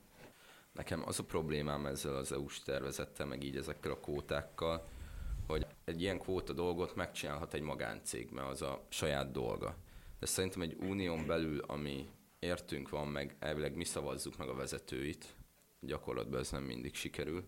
Nekem 0.72 1.04
az 1.06 1.20
a 1.20 1.24
problémám 1.24 1.86
ezzel 1.86 2.16
az 2.16 2.32
EU-s 2.32 2.64
tervezettel, 2.64 3.26
meg 3.26 3.44
így 3.44 3.56
ezekkel 3.56 3.92
a 3.92 4.00
kvótákkal, 4.00 4.78
hogy 4.78 4.99
egy 5.90 6.02
ilyen 6.02 6.20
kvóta 6.20 6.54
dolgot 6.54 6.96
megcsinálhat 6.96 7.54
egy 7.54 7.62
magáncég, 7.62 8.30
mert 8.32 8.48
az 8.48 8.62
a 8.62 8.86
saját 8.90 9.32
dolga. 9.32 9.76
De 10.20 10.26
szerintem 10.26 10.62
egy 10.62 10.78
unión 10.80 11.26
belül, 11.28 11.60
ami 11.60 12.10
értünk 12.40 12.90
van, 12.90 13.08
meg 13.08 13.36
elvileg 13.40 13.76
mi 13.76 13.84
szavazzuk 13.84 14.38
meg 14.38 14.48
a 14.48 14.56
vezetőit, 14.56 15.36
gyakorlatban 15.80 16.40
ez 16.40 16.52
nem 16.52 16.64
mindig 16.64 16.96
sikerül, 16.96 17.44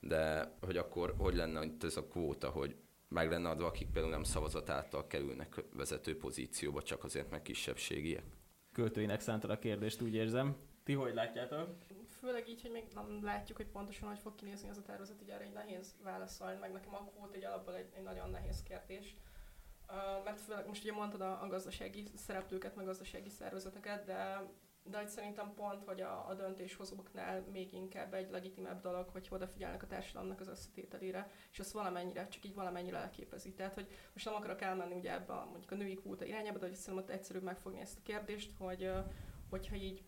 de 0.00 0.52
hogy 0.60 0.76
akkor 0.76 1.14
hogy 1.18 1.34
lenne 1.34 1.64
itt 1.64 1.84
ez 1.84 1.96
a 1.96 2.06
kvóta, 2.06 2.48
hogy 2.48 2.76
meg 3.08 3.30
lenne 3.30 3.48
adva, 3.48 3.66
akik 3.66 3.88
például 3.90 4.12
nem 4.12 4.22
szavazat 4.22 4.70
által 4.70 5.06
kerülnek 5.06 5.64
vezető 5.72 6.16
pozícióba, 6.16 6.82
csak 6.82 7.04
azért 7.04 7.30
meg 7.30 7.42
kisebbségiek? 7.42 8.24
Költőinek 8.72 9.20
szántad 9.20 9.50
a 9.50 9.58
kérdést, 9.58 10.02
úgy 10.02 10.14
érzem. 10.14 10.56
Ti 10.84 10.92
hogy 10.92 11.14
látjátok? 11.14 11.68
Főleg 12.26 12.48
így, 12.48 12.62
hogy 12.62 12.70
még 12.70 12.84
nem 12.94 13.24
látjuk, 13.24 13.56
hogy 13.56 13.66
pontosan 13.66 14.08
hogy 14.08 14.18
fog 14.18 14.34
kinézni 14.34 14.68
az 14.68 14.78
a 14.78 14.82
tervezet, 14.82 15.22
így 15.22 15.28
erre 15.28 15.44
egy 15.44 15.52
nehéz 15.52 15.94
válaszolni, 16.02 16.58
meg 16.58 16.72
nekem 16.72 16.94
a 16.94 17.04
kvót 17.04 17.34
egy 17.34 17.44
alapból 17.44 17.74
egy, 17.74 17.88
egy 17.92 18.02
nagyon 18.02 18.30
nehéz 18.30 18.62
kérdés. 18.62 19.16
Uh, 19.88 20.24
mert 20.24 20.40
főleg 20.40 20.66
most 20.66 20.82
ugye 20.82 20.92
mondtad 20.92 21.20
a, 21.20 21.42
a 21.42 21.46
gazdasági 21.46 22.10
szereplőket, 22.16 22.76
meg 22.76 22.84
gazdasági 22.84 23.28
szervezeteket, 23.28 24.04
de 24.04 24.48
de 24.90 24.98
hogy 24.98 25.08
szerintem 25.08 25.54
pont, 25.54 25.82
hogy 25.82 26.00
a, 26.00 26.28
a 26.28 26.34
döntéshozóknál 26.34 27.44
még 27.52 27.72
inkább 27.72 28.14
egy 28.14 28.30
legitimebb 28.30 28.80
dolog, 28.80 29.08
hogy 29.08 29.28
odafigyelnek 29.30 29.82
a 29.82 29.86
társadalomnak 29.86 30.40
az 30.40 30.48
összetételére, 30.48 31.30
és 31.52 31.58
azt 31.58 31.72
valamennyire, 31.72 32.28
csak 32.28 32.44
így 32.44 32.54
valamennyire 32.54 32.96
elképezi. 32.96 33.52
Tehát, 33.52 33.74
hogy 33.74 33.86
most 34.12 34.24
nem 34.24 34.34
akarok 34.34 34.60
elmenni 34.60 34.94
ugye 34.94 35.12
ebbe 35.12 35.32
a, 35.32 35.44
mondjuk 35.44 35.70
a 35.70 35.74
női 35.74 35.94
kvóta 35.94 36.24
irányába, 36.24 36.58
de 36.58 36.66
hogy 36.66 36.74
szerintem 36.74 37.04
ott 37.04 37.10
egyszerűbb 37.10 37.42
megfogni 37.42 37.80
ezt 37.80 37.98
a 37.98 38.02
kérdést, 38.02 38.52
hogy 38.58 38.90
hogyha 39.50 39.74
így 39.74 40.02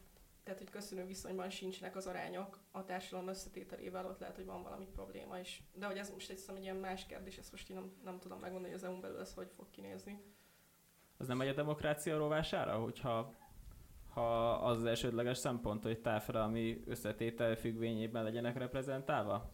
tehát 0.49 0.62
hogy 0.62 0.73
köszönő 0.73 1.07
viszonyban 1.07 1.50
sincsenek 1.50 1.97
az 1.97 2.07
arányok 2.07 2.59
a 2.71 2.85
társadalom 2.85 3.28
összetételével, 3.28 4.07
ott 4.07 4.19
lehet, 4.19 4.37
hogy 4.37 4.45
van 4.45 4.62
valami 4.62 4.87
probléma 4.95 5.38
is. 5.38 5.62
De 5.75 5.87
hogy 5.87 5.97
ez 5.97 6.11
most 6.11 6.31
egy, 6.31 6.40
egy 6.57 6.62
ilyen 6.62 6.76
más 6.76 7.07
kérdés, 7.07 7.37
ezt 7.37 7.50
most 7.50 7.71
én 7.71 7.76
nem, 7.76 7.93
nem 8.05 8.19
tudom 8.19 8.38
megmondani, 8.38 8.73
hogy 8.73 8.83
az 8.83 8.88
EU-n 8.88 9.00
belül 9.00 9.21
ez 9.21 9.35
hogy 9.35 9.50
fog 9.57 9.71
kinézni. 9.71 10.21
Az 11.17 11.26
nem 11.26 11.37
megy 11.37 11.49
a 11.49 11.52
demokrácia 11.52 12.17
rovására, 12.17 12.73
hogyha 12.73 13.35
ha 14.12 14.52
az, 14.52 14.76
az 14.76 14.85
elsődleges 14.85 15.38
szempont, 15.38 15.83
hogy 15.83 16.00
társadalmi 16.00 16.83
összetétel 16.87 17.57
függvényében 17.57 18.23
legyenek 18.23 18.59
reprezentálva? 18.59 19.52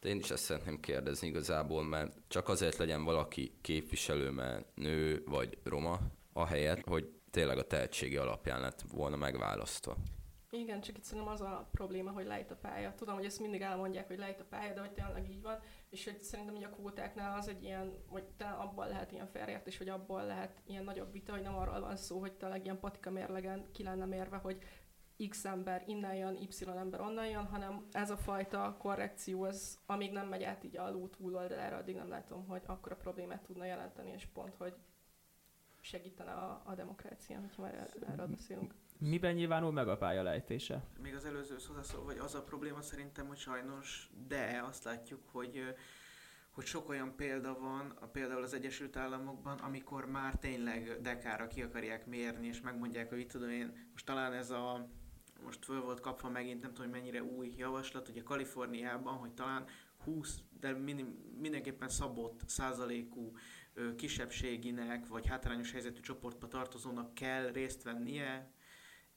De 0.00 0.08
én 0.08 0.18
is 0.18 0.30
ezt 0.30 0.44
szeretném 0.44 0.80
kérdezni 0.80 1.28
igazából, 1.28 1.84
mert 1.84 2.16
csak 2.28 2.48
azért 2.48 2.76
legyen 2.76 3.04
valaki 3.04 3.52
képviselő, 3.60 4.30
mert 4.30 4.66
nő 4.74 5.22
vagy 5.26 5.58
roma, 5.64 5.98
ahelyett, 6.32 6.86
hogy 6.86 7.12
tényleg 7.30 7.58
a 7.58 7.66
tehetségi 7.66 8.16
alapján 8.16 8.60
lett 8.60 8.80
volna 8.92 9.16
megválasztva. 9.16 9.96
Igen, 10.50 10.80
csak 10.80 10.96
itt 10.96 11.02
szerintem 11.04 11.32
az 11.32 11.40
a 11.40 11.68
probléma, 11.70 12.10
hogy 12.10 12.26
lejt 12.26 12.50
a 12.50 12.56
pálya. 12.56 12.94
Tudom, 12.94 13.14
hogy 13.14 13.24
ezt 13.24 13.40
mindig 13.40 13.60
elmondják, 13.60 14.06
hogy 14.06 14.18
lejt 14.18 14.40
a 14.40 14.44
pálya, 14.44 14.74
de 14.74 14.80
hogy 14.80 14.92
tényleg 14.92 15.30
így 15.30 15.42
van, 15.42 15.58
és 15.88 16.04
hogy 16.04 16.22
szerintem 16.22 16.54
hogy 16.54 16.64
a 16.64 16.70
kvótáknál 16.70 17.38
az 17.38 17.48
egy 17.48 17.62
ilyen, 17.62 18.04
hogy 18.06 18.24
talán 18.36 18.54
abban 18.54 18.88
lehet 18.88 19.12
ilyen 19.12 19.26
felért, 19.26 19.76
hogy 19.76 19.88
abból 19.88 20.24
lehet 20.24 20.62
ilyen 20.66 20.84
nagyobb 20.84 21.12
vita, 21.12 21.32
hogy 21.32 21.42
nem 21.42 21.56
arról 21.56 21.80
van 21.80 21.96
szó, 21.96 22.18
hogy 22.18 22.32
tényleg 22.32 22.64
ilyen 22.64 22.78
patika 22.78 23.10
mérlegen 23.10 23.70
ki 23.72 23.82
lenne 23.82 24.04
mérve, 24.04 24.36
hogy 24.36 24.62
X 25.28 25.44
ember 25.44 25.82
innen 25.86 26.14
jön, 26.14 26.36
Y 26.36 26.64
ember 26.76 27.00
onnan 27.00 27.26
jön, 27.26 27.46
hanem 27.46 27.86
ez 27.92 28.10
a 28.10 28.16
fajta 28.16 28.76
korrekció, 28.78 29.42
az 29.42 29.78
amíg 29.86 30.12
nem 30.12 30.28
megy 30.28 30.42
át 30.42 30.64
így 30.64 30.76
alul 30.76 31.10
túloldalára, 31.10 31.76
addig 31.76 31.94
nem 31.94 32.08
látom, 32.08 32.46
hogy 32.46 32.62
akkor 32.66 32.92
a 32.92 32.96
problémát 32.96 33.42
tudna 33.42 33.64
jelenteni, 33.64 34.10
és 34.10 34.26
pont, 34.26 34.54
hogy 34.54 34.74
segítene 35.80 36.32
a, 36.32 36.62
a 36.64 36.74
demokrácián, 36.74 37.40
hogyha 37.40 37.62
már 37.62 37.88
erről 38.08 38.26
beszélünk. 38.26 38.74
Miben 38.98 39.34
nyilvánul 39.34 39.72
meg 39.72 39.88
a 39.88 39.96
pályalejtése? 39.96 40.84
Még 41.02 41.14
az 41.14 41.24
előző 41.24 41.56
hozzászól, 41.66 42.04
hogy 42.04 42.18
az 42.18 42.34
a 42.34 42.42
probléma 42.42 42.82
szerintem, 42.82 43.26
hogy 43.26 43.36
sajnos, 43.36 44.10
de 44.28 44.62
azt 44.68 44.84
látjuk, 44.84 45.20
hogy 45.32 45.74
hogy 46.50 46.66
sok 46.66 46.88
olyan 46.88 47.16
példa 47.16 47.58
van, 47.58 47.90
a 48.00 48.06
például 48.06 48.42
az 48.42 48.54
Egyesült 48.54 48.96
Államokban, 48.96 49.58
amikor 49.58 50.06
már 50.06 50.34
tényleg 50.34 50.98
dekára 51.00 51.46
ki 51.46 51.62
akarják 51.62 52.06
mérni, 52.06 52.46
és 52.46 52.60
megmondják, 52.60 53.08
hogy 53.08 53.18
itt 53.18 53.30
tudom 53.30 53.50
én, 53.50 53.88
most 53.92 54.06
talán 54.06 54.32
ez 54.32 54.50
a, 54.50 54.88
most 55.44 55.64
föl 55.64 55.80
volt 55.80 56.00
kapva 56.00 56.28
megint, 56.28 56.62
nem 56.62 56.72
tudom, 56.72 56.90
hogy 56.90 57.00
mennyire 57.00 57.22
új 57.22 57.54
javaslat, 57.56 58.08
ugye 58.08 58.22
Kaliforniában, 58.22 59.14
hogy 59.14 59.30
talán 59.30 59.64
20, 60.04 60.38
de 60.60 60.72
mindenképpen 61.40 61.88
szabott 61.88 62.40
százalékú 62.46 63.32
kisebbséginek 63.96 65.06
vagy 65.06 65.26
hátrányos 65.26 65.72
helyzetű 65.72 66.00
csoportba 66.00 66.48
tartozónak 66.48 67.14
kell 67.14 67.50
részt 67.50 67.82
vennie 67.82 68.52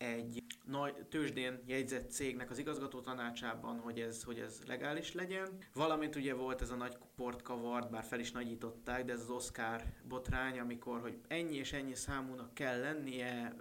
egy 0.01 0.43
nagy 0.65 0.95
tőzsdén 1.09 1.59
jegyzett 1.65 2.11
cégnek 2.11 2.49
az 2.49 2.57
igazgató 2.57 2.99
tanácsában, 2.99 3.79
hogy 3.79 3.99
ez, 3.99 4.23
hogy 4.23 4.39
ez 4.39 4.61
legális 4.67 5.13
legyen. 5.13 5.57
Valamint 5.73 6.15
ugye 6.15 6.33
volt 6.33 6.61
ez 6.61 6.69
a 6.69 6.75
nagy 6.75 6.97
portkavart, 7.15 7.89
bár 7.89 8.03
fel 8.03 8.19
is 8.19 8.31
nagyították, 8.31 9.05
de 9.05 9.13
ez 9.13 9.19
az 9.19 9.29
Oscar 9.29 9.83
botrány, 10.07 10.59
amikor, 10.59 10.99
hogy 11.01 11.17
ennyi 11.27 11.55
és 11.55 11.73
ennyi 11.73 11.95
számúnak 11.95 12.53
kell 12.53 12.79
lennie, 12.79 13.55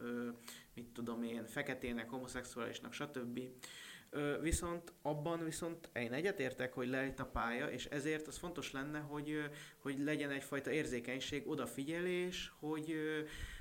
mit 0.74 0.88
tudom 0.92 1.22
én, 1.22 1.46
feketének, 1.46 2.10
homoszexuálisnak, 2.10 2.92
stb. 2.92 3.40
Viszont 4.40 4.92
abban 5.02 5.44
viszont 5.44 5.88
én 5.94 6.12
egyetértek, 6.12 6.72
hogy 6.72 6.88
lejt 6.88 7.20
a 7.20 7.26
pálya, 7.26 7.70
és 7.70 7.86
ezért 7.86 8.26
az 8.26 8.36
fontos 8.36 8.72
lenne, 8.72 8.98
hogy, 8.98 9.50
hogy 9.78 9.98
legyen 9.98 10.30
egyfajta 10.30 10.70
érzékenység, 10.70 11.48
odafigyelés, 11.48 12.52
hogy, 12.58 12.94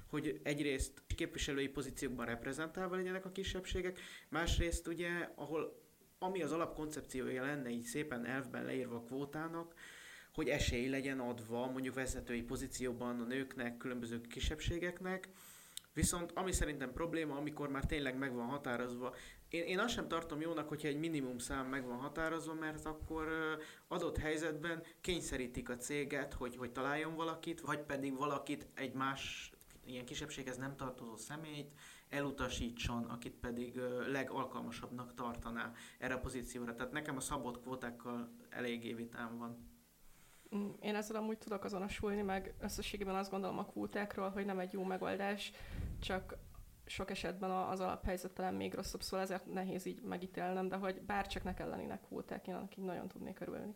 hogy 0.09 0.39
egyrészt 0.43 1.03
képviselői 1.15 1.67
pozíciókban 1.67 2.25
reprezentálva 2.25 2.95
legyenek 2.95 3.25
a 3.25 3.31
kisebbségek, 3.31 3.99
másrészt 4.29 4.87
ugye, 4.87 5.29
ahol 5.35 5.81
ami 6.19 6.41
az 6.41 6.51
alapkoncepciója 6.51 7.43
lenne 7.43 7.69
így 7.69 7.83
szépen 7.83 8.25
elfben 8.25 8.65
leírva 8.65 8.95
a 8.95 9.03
kvótának, 9.03 9.73
hogy 10.33 10.47
esély 10.47 10.89
legyen 10.89 11.19
adva 11.19 11.71
mondjuk 11.71 11.95
vezetői 11.95 12.41
pozícióban 12.41 13.19
a 13.19 13.23
nőknek, 13.23 13.77
különböző 13.77 14.21
kisebbségeknek, 14.21 15.29
Viszont 15.93 16.31
ami 16.35 16.51
szerintem 16.51 16.93
probléma, 16.93 17.35
amikor 17.35 17.69
már 17.69 17.85
tényleg 17.85 18.17
meg 18.17 18.33
van 18.33 18.45
határozva, 18.45 19.15
én, 19.49 19.63
én 19.63 19.79
azt 19.79 19.93
sem 19.93 20.07
tartom 20.07 20.41
jónak, 20.41 20.67
hogyha 20.67 20.87
egy 20.87 20.99
minimum 20.99 21.37
szám 21.37 21.67
meg 21.67 21.85
van 21.85 21.97
határozva, 21.97 22.53
mert 22.53 22.85
akkor 22.85 23.27
adott 23.87 24.17
helyzetben 24.17 24.83
kényszerítik 25.01 25.69
a 25.69 25.77
céget, 25.77 26.33
hogy, 26.33 26.55
hogy 26.55 26.71
találjon 26.71 27.15
valakit, 27.15 27.61
vagy 27.61 27.79
pedig 27.79 28.17
valakit 28.17 28.67
egy 28.73 28.93
más 28.93 29.51
ilyen 29.89 30.05
kisebbséghez 30.05 30.57
nem 30.57 30.75
tartozó 30.75 31.15
személyt 31.15 31.71
elutasítson, 32.09 33.03
akit 33.03 33.35
pedig 33.35 33.75
legalkalmasabbnak 34.11 35.13
tartaná 35.13 35.71
erre 35.99 36.13
a 36.13 36.19
pozícióra. 36.19 36.75
Tehát 36.75 36.91
nekem 36.91 37.15
a 37.15 37.19
szabott 37.19 37.61
kvótákkal 37.61 38.29
eléggé 38.49 38.93
vitám 38.93 39.37
van. 39.37 39.67
Mm, 40.55 40.69
én 40.81 40.95
ezzel 40.95 41.15
amúgy 41.15 41.37
tudok 41.37 41.63
azonosulni, 41.63 42.21
meg 42.21 42.53
összességében 42.59 43.15
azt 43.15 43.31
gondolom 43.31 43.57
a 43.57 43.65
kvótákról, 43.65 44.29
hogy 44.29 44.45
nem 44.45 44.59
egy 44.59 44.73
jó 44.73 44.83
megoldás, 44.83 45.51
csak 45.99 46.37
sok 46.85 47.11
esetben 47.11 47.51
az 47.51 47.79
alaphelyzet 47.79 48.31
talán 48.31 48.53
még 48.53 48.73
rosszabb, 48.73 49.01
szóval 49.01 49.25
ezért 49.25 49.45
nehéz 49.45 49.85
így 49.85 50.01
megítélnem, 50.01 50.67
de 50.67 50.75
hogy 50.75 51.01
bárcsak 51.01 51.43
ne 51.43 51.53
kellenének 51.53 52.01
kvóták, 52.01 52.47
én 52.47 52.55
annak 52.55 52.77
így 52.77 52.83
nagyon 52.83 53.07
tudnék 53.07 53.39
örülni. 53.39 53.75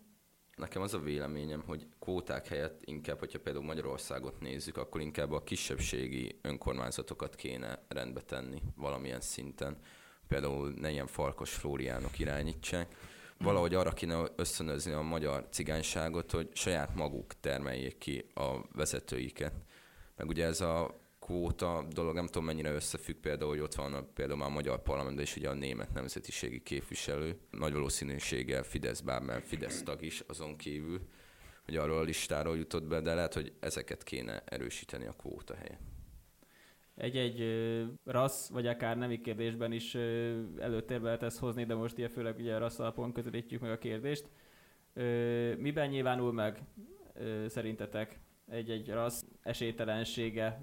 Nekem 0.56 0.82
az 0.82 0.94
a 0.94 0.98
véleményem, 0.98 1.62
hogy 1.66 1.86
kvóták 2.00 2.46
helyett 2.46 2.80
inkább, 2.84 3.18
hogyha 3.18 3.38
például 3.38 3.64
Magyarországot 3.64 4.40
nézzük, 4.40 4.76
akkor 4.76 5.00
inkább 5.00 5.32
a 5.32 5.42
kisebbségi 5.42 6.38
önkormányzatokat 6.42 7.34
kéne 7.34 7.82
rendbe 7.88 8.20
tenni 8.20 8.62
valamilyen 8.76 9.20
szinten. 9.20 9.76
Például 10.28 10.72
ne 10.76 10.90
ilyen 10.90 11.06
farkas 11.06 11.50
Flóriánok 11.50 12.18
irányítsák. 12.18 12.96
Valahogy 13.38 13.74
arra 13.74 13.90
kéne 13.90 14.22
összönözni 14.36 14.92
a 14.92 15.00
magyar 15.00 15.48
cigányságot, 15.50 16.30
hogy 16.30 16.48
saját 16.52 16.94
maguk 16.94 17.40
termeljék 17.40 17.98
ki 17.98 18.24
a 18.34 18.58
vezetőiket. 18.72 19.54
Meg 20.16 20.28
ugye 20.28 20.46
ez 20.46 20.60
a 20.60 21.03
kvóta 21.24 21.86
dolog, 21.90 22.14
nem 22.14 22.26
tudom 22.26 22.44
mennyire 22.44 22.72
összefügg 22.72 23.16
például, 23.16 23.50
hogy 23.50 23.60
ott 23.60 23.74
van 23.74 23.94
a, 23.94 24.02
például 24.14 24.38
már 24.38 24.48
a 24.48 24.52
magyar 24.52 24.82
parlamentben 24.82 25.24
is 25.24 25.36
ugye 25.36 25.48
a 25.48 25.54
német 25.54 25.92
nemzetiségi 25.92 26.62
képviselő, 26.62 27.38
nagy 27.50 27.72
valószínűséggel 27.72 28.62
Fidesz, 28.62 29.00
bár 29.00 29.22
mert 29.22 29.46
Fidesz 29.46 29.82
tag 29.82 30.02
is 30.02 30.20
azon 30.20 30.56
kívül, 30.56 31.00
hogy 31.64 31.76
arról 31.76 31.98
a 31.98 32.02
listáról 32.02 32.56
jutott 32.56 32.84
be, 32.84 33.00
de 33.00 33.14
lehet, 33.14 33.34
hogy 33.34 33.52
ezeket 33.60 34.02
kéne 34.02 34.42
erősíteni 34.44 35.06
a 35.06 35.12
kvóta 35.12 35.54
helyen. 35.54 35.78
Egy-egy 36.96 37.42
rassz, 38.04 38.48
vagy 38.48 38.66
akár 38.66 38.96
nemi 38.96 39.20
kérdésben 39.20 39.72
is 39.72 39.94
előtérbe 40.58 41.04
lehet 41.04 41.22
ezt 41.22 41.38
hozni, 41.38 41.64
de 41.64 41.74
most 41.74 41.98
ilyen 41.98 42.10
főleg 42.10 42.36
ugye 42.38 42.54
a 42.54 42.58
rassz 42.58 42.78
alapon 42.78 43.12
közelítjük 43.12 43.60
meg 43.60 43.70
a 43.70 43.78
kérdést. 43.78 44.30
Miben 45.58 45.88
nyilvánul 45.88 46.32
meg 46.32 46.62
szerintetek 47.46 48.18
egy-egy 48.48 48.88
rassz 48.88 49.24
esélytelensége 49.42 50.60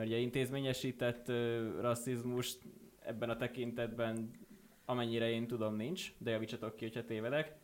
mert 0.00 0.12
ugye 0.12 0.20
intézményesített 0.20 1.28
uh, 1.28 1.80
rasszizmus 1.80 2.56
ebben 3.00 3.30
a 3.30 3.36
tekintetben 3.36 4.30
amennyire 4.84 5.30
én 5.30 5.46
tudom 5.46 5.74
nincs, 5.74 6.12
de 6.18 6.30
javítsatok 6.30 6.76
ki, 6.76 6.84
hogyha 6.84 7.04
tévedek. 7.04 7.54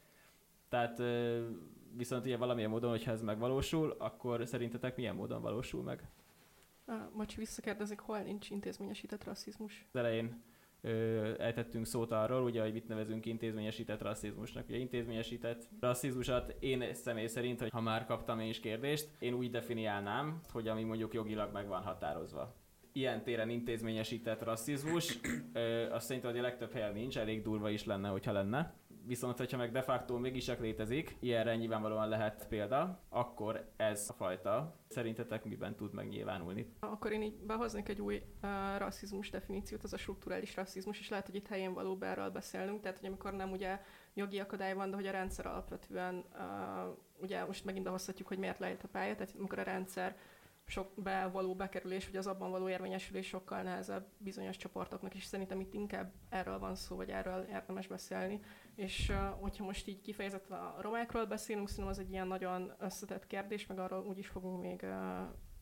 Tehát 0.68 1.02
viszont 1.96 2.24
ugye 2.24 2.36
valamilyen 2.36 2.70
módon, 2.70 2.90
hogyha 2.90 3.10
ez 3.10 3.22
megvalósul, 3.22 3.94
akkor 3.98 4.46
szerintetek 4.46 4.96
milyen 4.96 5.14
módon 5.14 5.42
valósul 5.42 5.82
meg? 5.82 6.08
Most 7.12 7.34
visszakérdezik, 7.34 7.98
hol 7.98 8.18
nincs 8.18 8.50
intézményesített 8.50 9.24
rasszizmus? 9.24 9.86
Az 9.92 9.98
elején 9.98 10.42
eltettünk 11.38 11.86
szót 11.86 12.12
arról, 12.12 12.42
ugye, 12.42 12.62
hogy 12.62 12.72
mit 12.72 12.88
nevezünk 12.88 13.26
intézményesített 13.26 14.02
rasszizmusnak. 14.02 14.68
Ugye 14.68 14.78
intézményesített 14.78 15.68
rasszizmusat 15.80 16.56
én 16.60 16.94
személy 16.94 17.26
szerint, 17.26 17.60
hogy 17.60 17.70
ha 17.70 17.80
már 17.80 18.06
kaptam 18.06 18.40
én 18.40 18.48
is 18.48 18.60
kérdést, 18.60 19.08
én 19.18 19.34
úgy 19.34 19.50
definiálnám, 19.50 20.40
hogy 20.52 20.68
ami 20.68 20.82
mondjuk 20.82 21.14
jogilag 21.14 21.52
meg 21.52 21.66
van 21.66 21.82
határozva 21.82 22.54
ilyen 22.96 23.22
téren 23.22 23.48
intézményesített 23.48 24.42
rasszizmus, 24.42 25.18
ö, 25.52 25.90
azt 25.90 26.06
szerintem, 26.06 26.30
hogy 26.30 26.40
a 26.40 26.42
legtöbb 26.42 26.72
helyen 26.72 26.92
nincs, 26.92 27.18
elég 27.18 27.42
durva 27.42 27.70
is 27.70 27.84
lenne, 27.84 28.08
hogyha 28.08 28.32
lenne. 28.32 28.74
Viszont, 29.06 29.38
hogyha 29.38 29.56
meg 29.56 29.72
de 29.72 29.82
facto 29.82 30.18
mégis 30.18 30.44
csak 30.44 30.60
létezik, 30.60 31.16
ilyenre 31.20 31.56
nyilvánvalóan 31.56 32.08
lehet 32.08 32.46
példa, 32.48 33.00
akkor 33.08 33.72
ez 33.76 34.06
a 34.08 34.12
fajta 34.12 34.76
szerintetek 34.88 35.44
miben 35.44 35.74
tud 35.74 35.94
megnyilvánulni? 35.94 36.72
Akkor 36.80 37.12
én 37.12 37.22
így 37.22 37.34
behoznék 37.34 37.88
egy 37.88 38.00
új 38.00 38.22
uh, 38.42 38.50
rasszizmus 38.78 39.30
definíciót, 39.30 39.82
az 39.82 39.92
a 39.92 39.96
strukturális 39.96 40.56
rasszizmus, 40.56 41.00
és 41.00 41.08
lehet, 41.08 41.26
hogy 41.26 41.34
itt 41.34 41.46
helyén 41.46 41.74
való 41.74 41.98
erről 42.00 42.30
beszélnünk, 42.30 42.80
tehát 42.80 42.98
hogy 42.98 43.08
amikor 43.08 43.32
nem 43.32 43.50
ugye 43.50 43.80
jogi 44.14 44.38
akadály 44.38 44.74
van, 44.74 44.90
de 44.90 44.96
hogy 44.96 45.06
a 45.06 45.10
rendszer 45.10 45.46
alapvetően, 45.46 46.24
uh, 46.32 46.96
ugye 47.20 47.44
most 47.44 47.64
megint 47.64 47.84
behozhatjuk, 47.84 48.28
hogy 48.28 48.38
miért 48.38 48.58
lehet 48.58 48.84
a 48.84 48.88
pálya, 48.88 49.14
tehát 49.14 49.34
amikor 49.38 49.58
a 49.58 49.62
rendszer 49.62 50.16
sok 50.66 50.92
be 50.96 51.28
való 51.32 51.54
bekerülés, 51.54 52.06
vagy 52.06 52.16
az 52.16 52.26
abban 52.26 52.50
való 52.50 52.68
érvényesülés 52.68 53.26
sokkal 53.26 53.62
nehezebb 53.62 54.06
bizonyos 54.18 54.56
csoportoknak, 54.56 55.14
és 55.14 55.24
szerintem 55.24 55.60
itt 55.60 55.74
inkább 55.74 56.12
erről 56.28 56.58
van 56.58 56.74
szó, 56.74 56.96
vagy 56.96 57.10
erről 57.10 57.46
érdemes 57.50 57.86
beszélni. 57.86 58.40
És 58.74 59.12
hogyha 59.40 59.64
most 59.64 59.86
így 59.86 60.00
kifejezetten 60.00 60.58
a 60.58 60.76
romákról 60.80 61.24
beszélünk, 61.24 61.68
szerintem 61.68 61.92
az 61.92 61.98
egy 61.98 62.10
ilyen 62.10 62.26
nagyon 62.26 62.72
összetett 62.78 63.26
kérdés, 63.26 63.66
meg 63.66 63.78
arról 63.78 64.06
úgy 64.06 64.18
is 64.18 64.28
fogunk 64.28 64.62
még 64.62 64.86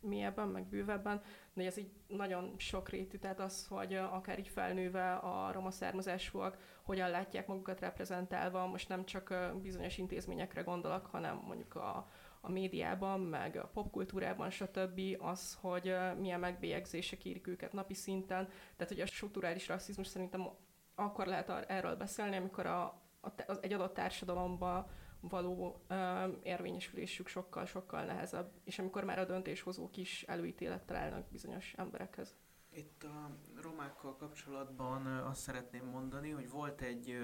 mélyebben, 0.00 0.48
meg 0.48 0.66
bővebben, 0.66 1.22
de 1.52 1.64
ez 1.64 1.76
így 1.76 1.90
nagyon 2.06 2.54
sokrétű, 2.56 3.18
tehát 3.18 3.40
az, 3.40 3.66
hogy 3.66 3.94
akár 3.94 4.38
így 4.38 4.48
felnőve 4.48 5.12
a 5.12 5.52
roma 5.52 5.70
származásúak 5.70 6.58
hogyan 6.82 7.10
látják 7.10 7.46
magukat 7.46 7.80
reprezentálva, 7.80 8.66
most 8.66 8.88
nem 8.88 9.04
csak 9.04 9.34
bizonyos 9.62 9.98
intézményekre 9.98 10.62
gondolok, 10.62 11.06
hanem 11.06 11.36
mondjuk 11.46 11.74
a, 11.74 12.08
a 12.44 12.50
médiában, 12.50 13.20
meg 13.20 13.56
a 13.56 13.70
popkultúrában, 13.72 14.50
stb. 14.50 15.00
az, 15.18 15.58
hogy 15.60 15.94
milyen 16.18 16.40
megbélyegzések 16.40 17.24
érik 17.24 17.46
őket 17.46 17.72
napi 17.72 17.94
szinten. 17.94 18.48
Tehát, 18.76 18.92
hogy 18.92 19.00
a 19.00 19.06
strukturális 19.06 19.68
rasszizmus 19.68 20.06
szerintem 20.06 20.48
akkor 20.94 21.26
lehet 21.26 21.48
erről 21.68 21.96
beszélni, 21.96 22.36
amikor 22.36 22.66
a, 22.66 22.82
a, 23.20 23.28
az 23.46 23.62
egy 23.62 23.72
adott 23.72 23.94
társadalomban 23.94 24.86
való 25.20 25.84
ö, 25.88 26.26
érvényesülésük 26.42 27.28
sokkal-sokkal 27.28 28.04
nehezebb, 28.04 28.52
és 28.64 28.78
amikor 28.78 29.04
már 29.04 29.18
a 29.18 29.24
döntéshozók 29.24 29.96
is 29.96 30.22
előítélettel 30.22 30.96
állnak 30.96 31.30
bizonyos 31.30 31.72
emberekhez. 31.76 32.36
Itt 32.76 33.02
a 33.04 33.30
romákkal 33.62 34.16
kapcsolatban 34.16 35.06
azt 35.06 35.40
szeretném 35.40 35.84
mondani, 35.84 36.30
hogy 36.30 36.50
volt 36.50 36.80
egy, 36.80 37.16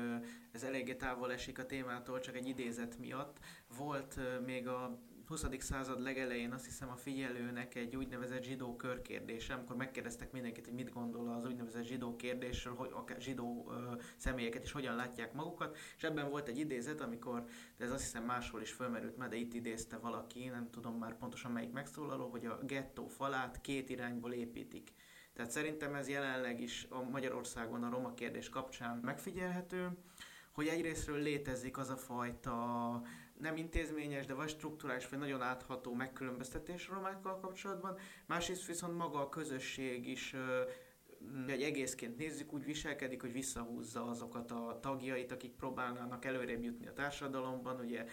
ez 0.52 0.62
eléggé 0.62 0.94
távol 0.94 1.32
esik 1.32 1.58
a 1.58 1.66
témától, 1.66 2.20
csak 2.20 2.36
egy 2.36 2.48
idézet 2.48 2.98
miatt, 2.98 3.38
volt 3.76 4.18
még 4.44 4.68
a 4.68 4.98
20. 5.30 5.46
század 5.58 6.00
legelején 6.00 6.52
azt 6.52 6.64
hiszem 6.64 6.90
a 6.90 6.96
figyelőnek 6.96 7.74
egy 7.74 7.96
úgynevezett 7.96 8.42
zsidó 8.42 8.76
körkérdése, 8.76 9.54
amikor 9.54 9.76
megkérdeztek 9.76 10.32
mindenkit, 10.32 10.64
hogy 10.64 10.74
mit 10.74 10.92
gondol 10.92 11.28
az 11.28 11.44
úgynevezett 11.44 11.84
zsidó 11.84 12.16
kérdésről, 12.16 12.74
hogy 12.74 12.90
a 12.92 13.04
zsidó 13.18 13.70
ö, 13.70 13.94
személyeket 14.16 14.62
is 14.64 14.72
hogyan 14.72 14.94
látják 14.94 15.32
magukat, 15.32 15.76
és 15.96 16.02
ebben 16.02 16.30
volt 16.30 16.48
egy 16.48 16.58
idézet, 16.58 17.00
amikor, 17.00 17.44
de 17.76 17.84
ez 17.84 17.90
azt 17.90 18.02
hiszem 18.02 18.24
máshol 18.24 18.60
is 18.60 18.72
fölmerült 18.72 19.16
már, 19.16 19.28
de 19.28 19.36
itt 19.36 19.54
idézte 19.54 19.96
valaki, 19.96 20.48
nem 20.48 20.70
tudom 20.70 20.98
már 20.98 21.16
pontosan 21.16 21.52
melyik 21.52 21.72
megszólaló, 21.72 22.28
hogy 22.28 22.46
a 22.46 22.58
gettó 22.62 23.06
falát 23.06 23.60
két 23.60 23.90
irányból 23.90 24.32
építik. 24.32 24.92
Tehát 25.32 25.50
szerintem 25.50 25.94
ez 25.94 26.08
jelenleg 26.08 26.60
is 26.60 26.86
a 26.88 27.02
Magyarországon 27.02 27.84
a 27.84 27.90
roma 27.90 28.14
kérdés 28.14 28.48
kapcsán 28.48 28.96
megfigyelhető, 28.96 29.90
hogy 30.52 30.66
egyrésztről 30.66 31.18
létezik 31.18 31.78
az 31.78 31.88
a 31.88 31.96
fajta 31.96 33.02
nem 33.40 33.56
intézményes, 33.56 34.26
de 34.26 34.34
vagy 34.34 34.48
strukturális, 34.48 35.08
vagy 35.08 35.18
nagyon 35.18 35.42
átható 35.42 35.94
megkülönböztetés 35.94 36.88
romákkal 36.88 37.40
kapcsolatban. 37.40 37.98
Másrészt 38.26 38.66
viszont 38.66 38.96
maga 38.96 39.20
a 39.20 39.28
közösség 39.28 40.08
is 40.08 40.34
egy 41.46 41.62
egészként 41.62 42.16
nézzük, 42.16 42.52
úgy 42.52 42.64
viselkedik, 42.64 43.20
hogy 43.20 43.32
visszahúzza 43.32 44.04
azokat 44.04 44.50
a 44.50 44.78
tagjait, 44.82 45.32
akik 45.32 45.52
próbálnának 45.52 46.24
előrébb 46.24 46.62
jutni 46.62 46.86
a 46.86 46.92
társadalomban. 46.92 47.80
Ugye 47.80 48.04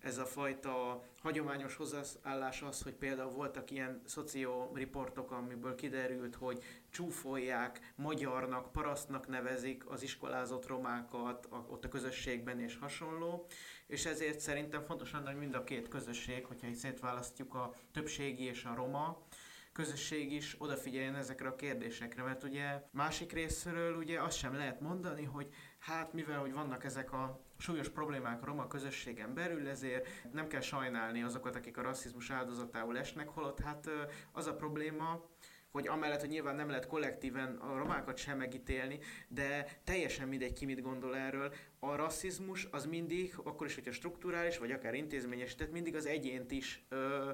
ez 0.00 0.18
a 0.18 0.24
fajta 0.24 1.02
hagyományos 1.22 1.76
hozzáállás 1.76 2.62
az, 2.62 2.82
hogy 2.82 2.92
például 2.92 3.30
voltak 3.30 3.70
ilyen 3.70 4.02
szocioriportok, 4.04 5.30
amiből 5.30 5.74
kiderült, 5.74 6.34
hogy 6.34 6.62
csúfolják, 6.90 7.92
magyarnak, 7.94 8.72
parasztnak 8.72 9.28
nevezik 9.28 9.90
az 9.90 10.02
iskolázott 10.02 10.66
romákat 10.66 11.46
a, 11.46 11.66
ott 11.70 11.84
a 11.84 11.88
közösségben 11.88 12.60
és 12.60 12.76
hasonló, 12.76 13.46
és 13.88 14.06
ezért 14.06 14.40
szerintem 14.40 14.84
fontos 14.84 15.12
lenne, 15.12 15.30
hogy 15.30 15.38
mind 15.38 15.54
a 15.54 15.64
két 15.64 15.88
közösség, 15.88 16.44
hogyha 16.44 16.66
itt 16.66 16.74
szétválasztjuk 16.74 17.54
a 17.54 17.74
többségi 17.92 18.44
és 18.44 18.64
a 18.64 18.74
roma, 18.74 19.26
közösség 19.72 20.32
is 20.32 20.56
odafigyeljen 20.58 21.14
ezekre 21.14 21.48
a 21.48 21.54
kérdésekre, 21.54 22.22
mert 22.22 22.42
ugye 22.42 22.82
másik 22.90 23.32
részről 23.32 23.96
ugye 23.96 24.20
azt 24.22 24.36
sem 24.36 24.54
lehet 24.54 24.80
mondani, 24.80 25.24
hogy 25.24 25.48
hát 25.78 26.12
mivel, 26.12 26.40
hogy 26.40 26.52
vannak 26.52 26.84
ezek 26.84 27.12
a 27.12 27.40
súlyos 27.58 27.88
problémák 27.88 28.42
a 28.42 28.46
roma 28.46 28.66
közösségen 28.66 29.34
belül, 29.34 29.68
ezért 29.68 30.08
nem 30.32 30.48
kell 30.48 30.60
sajnálni 30.60 31.22
azokat, 31.22 31.56
akik 31.56 31.76
a 31.76 31.82
rasszizmus 31.82 32.30
áldozatául 32.30 32.98
esnek, 32.98 33.28
holott 33.28 33.60
hát 33.60 33.90
az 34.32 34.46
a 34.46 34.54
probléma, 34.54 35.24
hogy 35.70 35.86
amellett, 35.86 36.20
hogy 36.20 36.28
nyilván 36.28 36.56
nem 36.56 36.68
lehet 36.68 36.86
kollektíven 36.86 37.56
a 37.56 37.78
romákat 37.78 38.16
sem 38.16 38.38
megítélni, 38.38 38.98
de 39.28 39.78
teljesen 39.84 40.28
mindegy 40.28 40.52
ki 40.52 40.64
mit 40.64 40.82
gondol 40.82 41.16
erről. 41.16 41.52
A 41.78 41.94
rasszizmus 41.94 42.68
az 42.70 42.86
mindig, 42.86 43.34
akkor 43.44 43.66
is, 43.66 43.74
hogyha 43.74 43.92
strukturális, 43.92 44.58
vagy 44.58 44.70
akár 44.70 44.94
intézményes, 44.94 45.54
tehát 45.54 45.72
mindig 45.72 45.94
az 45.94 46.06
egyént 46.06 46.50
is 46.50 46.84
ö, 46.88 47.30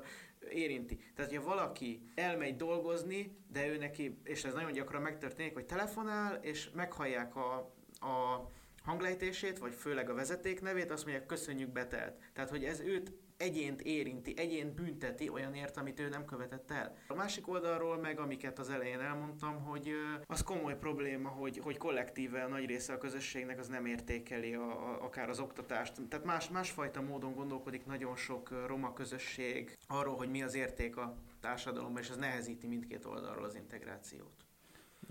érinti. 0.51 0.97
Tehát, 1.15 1.31
hogyha 1.31 1.49
valaki 1.49 2.11
elmegy 2.15 2.57
dolgozni, 2.57 3.37
de 3.53 3.67
ő 3.69 3.77
neki, 3.77 4.19
és 4.25 4.45
ez 4.45 4.55
nagyon 4.55 4.73
gyakran 4.73 5.03
megtörténik, 5.03 5.55
hogy 5.55 5.67
telefonál, 5.67 6.35
és 6.35 6.71
meghallják 6.71 7.37
a, 7.37 7.55
a 8.01 8.49
hanglejtését, 8.83 9.59
vagy 9.59 9.75
főleg 9.75 10.11
a 10.11 10.15
vezeték 10.15 10.61
nevét, 10.61 10.91
azt 10.91 11.05
mondják, 11.05 11.27
köszönjük 11.27 11.71
betelt. 11.71 12.19
Tehát, 12.33 12.51
hogy 12.51 12.65
ez 12.65 12.81
őt 12.81 13.13
egyént 13.37 13.81
érinti, 13.81 14.35
egyént 14.37 14.75
bünteti 14.75 15.29
olyanért, 15.29 15.77
amit 15.77 16.01
ő 16.01 16.09
nem 16.09 16.25
követett 16.25 16.71
el. 16.71 16.97
A 17.09 17.15
másik 17.15 17.49
oldalról 17.49 17.97
meg, 17.97 18.19
amiket 18.19 18.59
az 18.59 18.71
elején 18.71 19.01
elmondtam, 19.01 19.63
hogy 19.63 19.91
az 20.27 20.43
komoly 20.43 20.79
probléma, 20.79 21.29
hogy, 21.29 21.59
hogy 21.59 21.77
kollektíve 21.77 22.43
a 22.43 22.49
nagy 22.49 22.67
része 22.67 22.93
a 22.93 22.99
közösségnek 22.99 23.59
az 23.59 23.69
nem 23.69 23.87
értékeli 23.87 24.55
a, 24.55 24.91
a, 24.91 25.05
akár 25.05 25.29
az 25.29 25.41
oktatást. 25.41 26.09
Tehát 26.09 26.25
más, 26.25 26.49
másfajta 26.49 27.03
módon 27.03 27.35
gondolkodik 27.35 27.87
nagyon 27.87 28.17
sok 28.17 28.67
roma 28.67 28.93
közösség 28.93 29.79
arról, 29.87 30.17
hogy 30.17 30.31
mi 30.31 30.43
az 30.43 30.55
érték 30.55 30.97
a 30.97 31.17
társadalomban, 31.41 32.03
és 32.03 32.09
ez 32.09 32.17
nehezíti 32.17 32.67
mindkét 32.67 33.05
oldalról 33.05 33.45
az 33.45 33.55
integrációt. 33.55 34.45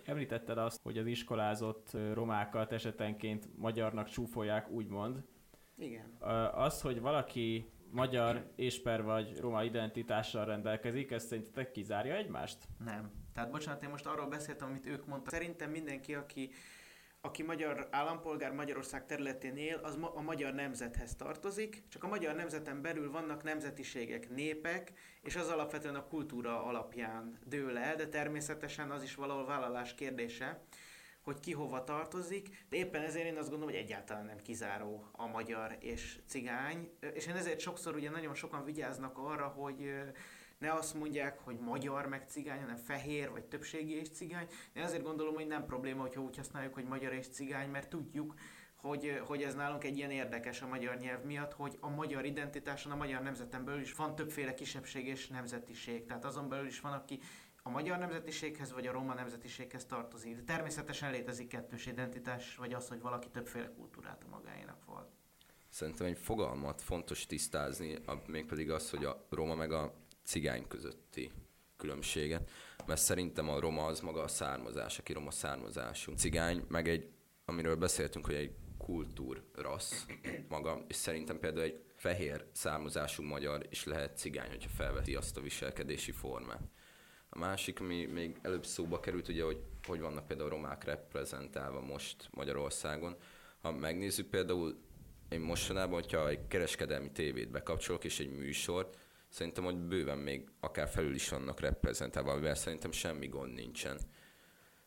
Említetted 0.06 0.58
azt, 0.58 0.80
hogy 0.84 0.98
az 0.98 1.06
iskolázott 1.06 1.98
romákat 2.14 2.72
esetenként 2.72 3.48
magyarnak 3.58 4.10
csúfolják, 4.10 4.70
úgymond. 4.70 5.24
Igen. 5.78 6.18
Az, 6.54 6.82
hogy 6.82 7.02
valaki 7.02 7.73
magyar, 7.94 8.52
ésper 8.56 9.04
vagy 9.04 9.38
roma 9.40 9.64
identitással 9.64 10.46
rendelkezik, 10.46 11.12
ez 11.12 11.26
szerintetek 11.26 11.72
kizárja 11.72 12.16
egymást? 12.16 12.58
Nem. 12.86 13.12
Tehát 13.34 13.52
bocsánat, 13.52 13.84
én 13.84 13.90
most 13.90 14.06
arról 14.06 14.28
beszéltem, 14.28 14.68
amit 14.68 14.86
ők 14.86 15.06
mondtak. 15.06 15.34
Szerintem 15.34 15.70
mindenki, 15.70 16.16
aki 16.16 16.52
aki 17.26 17.44
magyar 17.44 17.88
állampolgár 17.92 18.52
Magyarország 18.52 19.06
területén 19.06 19.58
él, 19.58 19.80
az 19.84 19.96
ma, 19.96 20.14
a 20.16 20.22
magyar 20.22 20.54
nemzethez 20.54 21.16
tartozik, 21.16 21.84
csak 21.90 22.04
a 22.04 22.08
magyar 22.08 22.36
nemzeten 22.36 22.82
belül 22.82 23.12
vannak 23.12 23.44
nemzetiségek, 23.44 24.30
népek, 24.30 24.92
és 25.22 25.36
az 25.36 25.50
alapvetően 25.50 25.96
a 25.96 26.08
kultúra 26.08 26.64
alapján 26.64 27.40
dől 27.46 27.78
el, 27.78 27.96
de 27.96 28.08
természetesen 28.08 28.92
az 28.92 29.04
is 29.04 29.16
valahol 29.16 29.46
vállalás 29.46 29.96
kérdése, 29.96 30.64
hogy 31.24 31.40
ki 31.40 31.52
hova 31.52 31.84
tartozik, 31.84 32.66
de 32.70 32.78
éppen 32.78 33.02
ezért 33.02 33.26
én 33.26 33.38
azt 33.38 33.50
gondolom, 33.50 33.74
hogy 33.74 33.84
egyáltalán 33.84 34.26
nem 34.26 34.42
kizáró 34.42 35.10
a 35.12 35.28
magyar 35.28 35.78
és 35.80 36.20
cigány, 36.26 36.90
és 37.14 37.28
én 37.28 37.36
ezért 37.36 37.60
sokszor 37.60 37.96
ugye 37.96 38.10
nagyon 38.10 38.36
sokan 38.36 38.64
vigyáznak 38.64 39.18
arra, 39.18 39.48
hogy 39.48 39.94
ne 40.58 40.74
azt 40.74 40.94
mondják, 40.94 41.40
hogy 41.40 41.60
magyar 41.60 42.08
meg 42.08 42.24
cigány, 42.28 42.60
hanem 42.60 42.76
fehér 42.76 43.32
vagy 43.32 43.44
többségi 43.44 43.94
és 43.94 44.10
cigány. 44.10 44.48
Én 44.74 44.84
azért 44.84 45.04
gondolom, 45.04 45.34
hogy 45.34 45.48
nem 45.48 45.66
probléma, 45.66 46.02
hogyha 46.02 46.22
úgy 46.22 46.38
használjuk, 46.38 46.74
hogy 46.74 46.86
magyar 46.86 47.14
és 47.14 47.28
cigány, 47.28 47.70
mert 47.70 47.90
tudjuk, 47.90 48.34
hogy, 48.76 49.22
hogy 49.26 49.44
ez 49.44 49.56
nálunk 49.56 49.84
egy 49.84 49.98
ilyen 49.98 50.12
érdekes 50.12 50.62
a 50.62 50.68
magyar 50.68 50.98
nyelv 50.98 51.24
miatt, 51.24 51.54
hogy 51.54 51.78
a 51.80 51.90
magyar 51.90 52.26
identitáson, 52.26 52.92
a 52.92 52.96
magyar 52.96 53.22
nemzeten 53.22 53.66
belül 53.66 53.82
is 53.82 53.94
van 53.94 54.16
többféle 54.16 54.54
kisebbség 54.54 55.08
és 55.08 55.28
nemzetiség. 55.28 56.06
Tehát 56.06 56.26
azon 56.26 56.50
belül 56.50 56.66
is 56.66 56.80
van, 56.80 56.94
aki 56.94 57.20
a 57.64 57.70
magyar 57.70 57.98
nemzetiséghez 57.98 58.72
vagy 58.72 58.88
a 58.88 58.92
roma 58.92 59.14
nemzetiséghez 59.14 59.86
tartozik. 59.86 60.36
De 60.36 60.42
természetesen 60.44 61.12
létezik 61.12 61.48
kettős 61.48 61.86
identitás, 61.86 62.56
vagy 62.56 62.74
az, 62.74 62.88
hogy 62.88 63.02
valaki 63.02 63.30
többféle 63.30 63.72
kultúrát 63.78 64.24
a 64.24 64.30
magáénak 64.30 64.86
volt. 64.86 65.08
Szerintem 65.70 66.08
egy 66.08 66.18
fogalmat 66.18 66.82
fontos 66.82 67.26
tisztázni, 67.26 68.00
mégpedig 68.28 68.72
az, 68.72 68.90
hogy 68.90 69.06
a 69.06 69.26
roma 69.30 69.56
meg 69.56 69.72
a 69.72 69.94
cigány 70.24 70.68
közötti 70.68 71.32
különbséget, 71.78 72.50
mert 72.86 73.02
szerintem 73.02 73.50
a 73.50 73.60
roma 73.60 73.86
az 73.86 74.00
maga 74.00 74.22
a 74.22 74.28
származás, 74.28 75.00
aki 75.00 75.14
roma 75.14 75.32
származású. 75.32 76.14
Cigány, 76.14 76.66
meg 76.68 76.88
egy, 76.88 77.12
amiről 77.46 77.76
beszéltünk, 77.76 78.26
hogy 78.26 78.36
egy 78.36 78.56
kultúr, 78.78 79.44
rassz 79.56 80.06
maga, 80.48 80.86
és 80.88 80.96
szerintem 80.96 81.40
például 81.40 81.64
egy 81.64 81.84
fehér 81.96 82.46
származású 82.52 83.24
magyar 83.24 83.66
is 83.70 83.84
lehet 83.84 84.18
cigány, 84.18 84.50
hogyha 84.50 84.70
felveti 84.70 85.16
azt 85.16 85.38
a 85.38 85.42
viselkedési 85.42 86.12
formát. 86.12 86.62
A 87.36 87.40
másik, 87.40 87.80
ami 87.80 88.06
még 88.06 88.38
előbb 88.42 88.66
szóba 88.66 89.00
került, 89.00 89.28
ugye, 89.28 89.44
hogy 89.44 89.64
hogy 89.88 90.00
vannak 90.00 90.28
például 90.28 90.50
romák 90.50 90.84
reprezentálva 90.84 91.82
most 91.82 92.30
Magyarországon. 92.32 93.16
Ha 93.62 93.72
megnézzük 93.72 94.30
például, 94.30 94.78
én 95.30 95.40
mostanában, 95.40 95.94
hogyha 95.94 96.30
egy 96.30 96.48
kereskedelmi 96.48 97.12
tévét 97.12 97.52
bekapcsolok, 97.52 98.04
és 98.04 98.20
egy 98.20 98.30
műsort, 98.30 98.98
szerintem, 99.30 99.64
hogy 99.64 99.78
bőven 99.78 100.18
még 100.18 100.50
akár 100.60 100.88
felül 100.88 101.14
is 101.14 101.30
vannak 101.30 101.60
reprezentálva, 101.60 102.32
amivel 102.32 102.56
szerintem 102.56 102.92
semmi 102.92 103.28
gond 103.28 103.54
nincsen. 103.54 104.00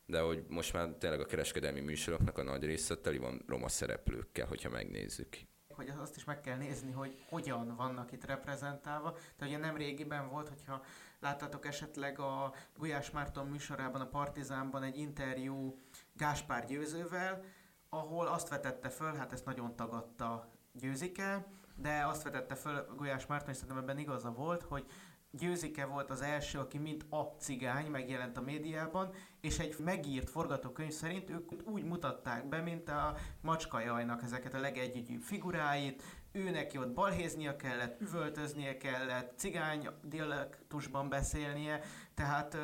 De 0.06 0.20
hogy 0.20 0.44
most 0.48 0.72
már 0.72 0.88
tényleg 0.88 1.20
a 1.20 1.26
kereskedelmi 1.26 1.80
műsoroknak 1.80 2.38
a 2.38 2.42
nagy 2.42 2.64
része 2.64 2.96
teli 2.96 3.18
van 3.18 3.44
roma 3.46 3.68
szereplőkkel, 3.68 4.46
hogyha 4.46 4.70
megnézzük 4.70 5.37
hogy 5.76 5.92
azt 6.00 6.16
is 6.16 6.24
meg 6.24 6.40
kell 6.40 6.56
nézni, 6.56 6.92
hogy 6.92 7.24
hogyan 7.28 7.76
vannak 7.76 8.12
itt 8.12 8.24
reprezentálva. 8.24 9.12
Tehát 9.12 9.54
ugye 9.54 9.59
nem 9.59 9.76
régiben 9.76 10.28
volt, 10.28 10.48
hogyha 10.48 10.85
láttatok 11.20 11.66
esetleg 11.66 12.18
a 12.18 12.52
Gulyás 12.76 13.11
Márton 13.11 13.46
műsorában, 13.46 14.00
a 14.00 14.09
Partizánban 14.09 14.83
egy 14.83 14.98
interjú 14.98 15.83
Gáspár 16.12 16.64
Győzővel, 16.64 17.44
ahol 17.88 18.26
azt 18.26 18.48
vetette 18.48 18.88
föl, 18.88 19.14
hát 19.14 19.33
ezt 19.33 19.44
nagyon 19.44 19.76
tagadta 19.76 20.50
Győzike, 20.72 21.46
de 21.76 22.07
azt 22.07 22.22
vetette 22.22 22.55
föl 22.55 22.94
Gulyás 22.96 23.26
Márton, 23.26 23.50
és 23.50 23.57
szerintem 23.57 23.83
ebben 23.83 23.98
igaza 23.98 24.31
volt, 24.31 24.62
hogy 24.62 24.87
Győzike 25.31 25.85
volt 25.85 26.11
az 26.11 26.20
első, 26.20 26.59
aki 26.59 26.79
mint 26.79 27.07
a 27.11 27.22
cigány 27.38 27.87
megjelent 27.87 28.37
a 28.37 28.40
médiában, 28.40 29.12
és 29.40 29.59
egy 29.59 29.79
megírt 29.79 30.31
forgatókönyv 30.31 30.92
szerint 30.92 31.31
ők 31.31 31.68
úgy 31.68 31.85
mutatták 31.85 32.48
be, 32.48 32.61
mint 32.61 32.88
a 32.88 33.16
macskajajnak 33.40 34.22
ezeket 34.22 34.55
a 34.55 34.61
legegyegyűbb 34.61 35.22
figuráit, 35.22 36.02
ő 36.37 36.51
neki 36.51 36.79
ott 36.79 36.92
balhéznia 36.92 37.57
kellett, 37.57 38.01
üvöltöznie 38.01 38.77
kellett, 38.77 39.38
cigány 39.38 39.88
dialektusban 40.03 41.09
beszélnie, 41.09 41.81
tehát 42.14 42.57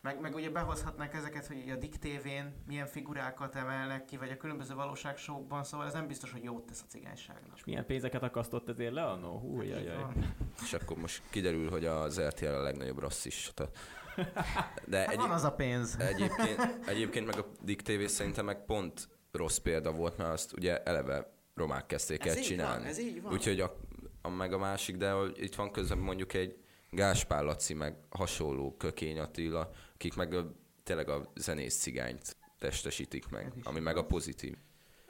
meg, 0.00 0.20
meg 0.20 0.34
ugye 0.34 0.50
behozhatnák 0.50 1.14
ezeket, 1.14 1.46
hogy 1.46 1.70
a 1.70 1.76
diktévén 1.76 2.62
milyen 2.66 2.86
figurákat 2.86 3.54
emelnek 3.54 4.04
ki, 4.04 4.16
vagy 4.16 4.30
a 4.30 4.36
különböző 4.36 4.74
valóságsókban, 4.74 5.64
szóval 5.64 5.86
ez 5.86 5.92
nem 5.92 6.06
biztos, 6.06 6.32
hogy 6.32 6.44
jót 6.44 6.66
tesz 6.66 6.82
a 6.82 6.90
cigányságnak. 6.90 7.56
És 7.56 7.64
milyen 7.64 7.86
pénzeket 7.86 8.22
akasztott 8.22 8.68
ezért 8.68 8.92
le 8.92 9.04
annó? 9.04 9.38
Hú, 9.38 9.56
hát 9.58 9.68
jaj, 9.68 9.82
jaj. 9.82 10.02
És 10.62 10.72
akkor 10.72 10.96
most 10.96 11.22
kiderül, 11.30 11.70
hogy 11.70 11.84
az 11.84 12.20
RTL 12.20 12.46
a 12.46 12.62
legnagyobb 12.62 12.98
rasszista. 12.98 13.70
De 14.86 14.98
hát 14.98 15.10
egy, 15.10 15.16
van 15.16 15.30
az 15.30 15.44
a 15.44 15.52
pénz. 15.52 15.96
Egyébként, 15.98 16.78
egyébként 16.92 17.26
meg 17.26 17.38
a 17.38 17.46
Dick 17.62 17.82
TV 17.82 18.04
szerintem 18.04 18.44
meg 18.44 18.64
pont 18.64 19.08
rossz 19.32 19.58
példa 19.58 19.92
volt, 19.92 20.16
mert 20.16 20.30
azt 20.30 20.52
ugye 20.52 20.82
eleve 20.82 21.37
romák 21.58 21.86
kezdték 21.86 22.24
ez 22.24 22.36
el 22.36 22.42
csinálni. 22.42 22.82
Van, 22.82 22.90
ez 22.90 22.98
így 22.98 23.22
van. 23.22 23.32
Úgyhogy 23.32 23.60
a, 23.60 23.76
a, 24.22 24.28
meg 24.28 24.52
a 24.52 24.58
másik, 24.58 24.96
de 24.96 25.14
itt 25.34 25.54
van 25.54 25.70
közben 25.70 25.98
mondjuk 25.98 26.32
egy 26.32 26.56
Gáspár 26.90 27.44
Laci, 27.44 27.74
meg 27.74 27.96
hasonló 28.10 28.76
Kökény 28.76 29.18
Attila, 29.18 29.70
akik 29.94 30.14
meg 30.14 30.34
a, 30.34 30.52
tényleg 30.82 31.08
a 31.08 31.32
zenész 31.34 31.78
cigányt 31.78 32.36
testesítik 32.58 33.28
meg, 33.28 33.52
ami 33.62 33.80
meg 33.80 33.96
a 33.96 34.06
pozitív. 34.06 34.56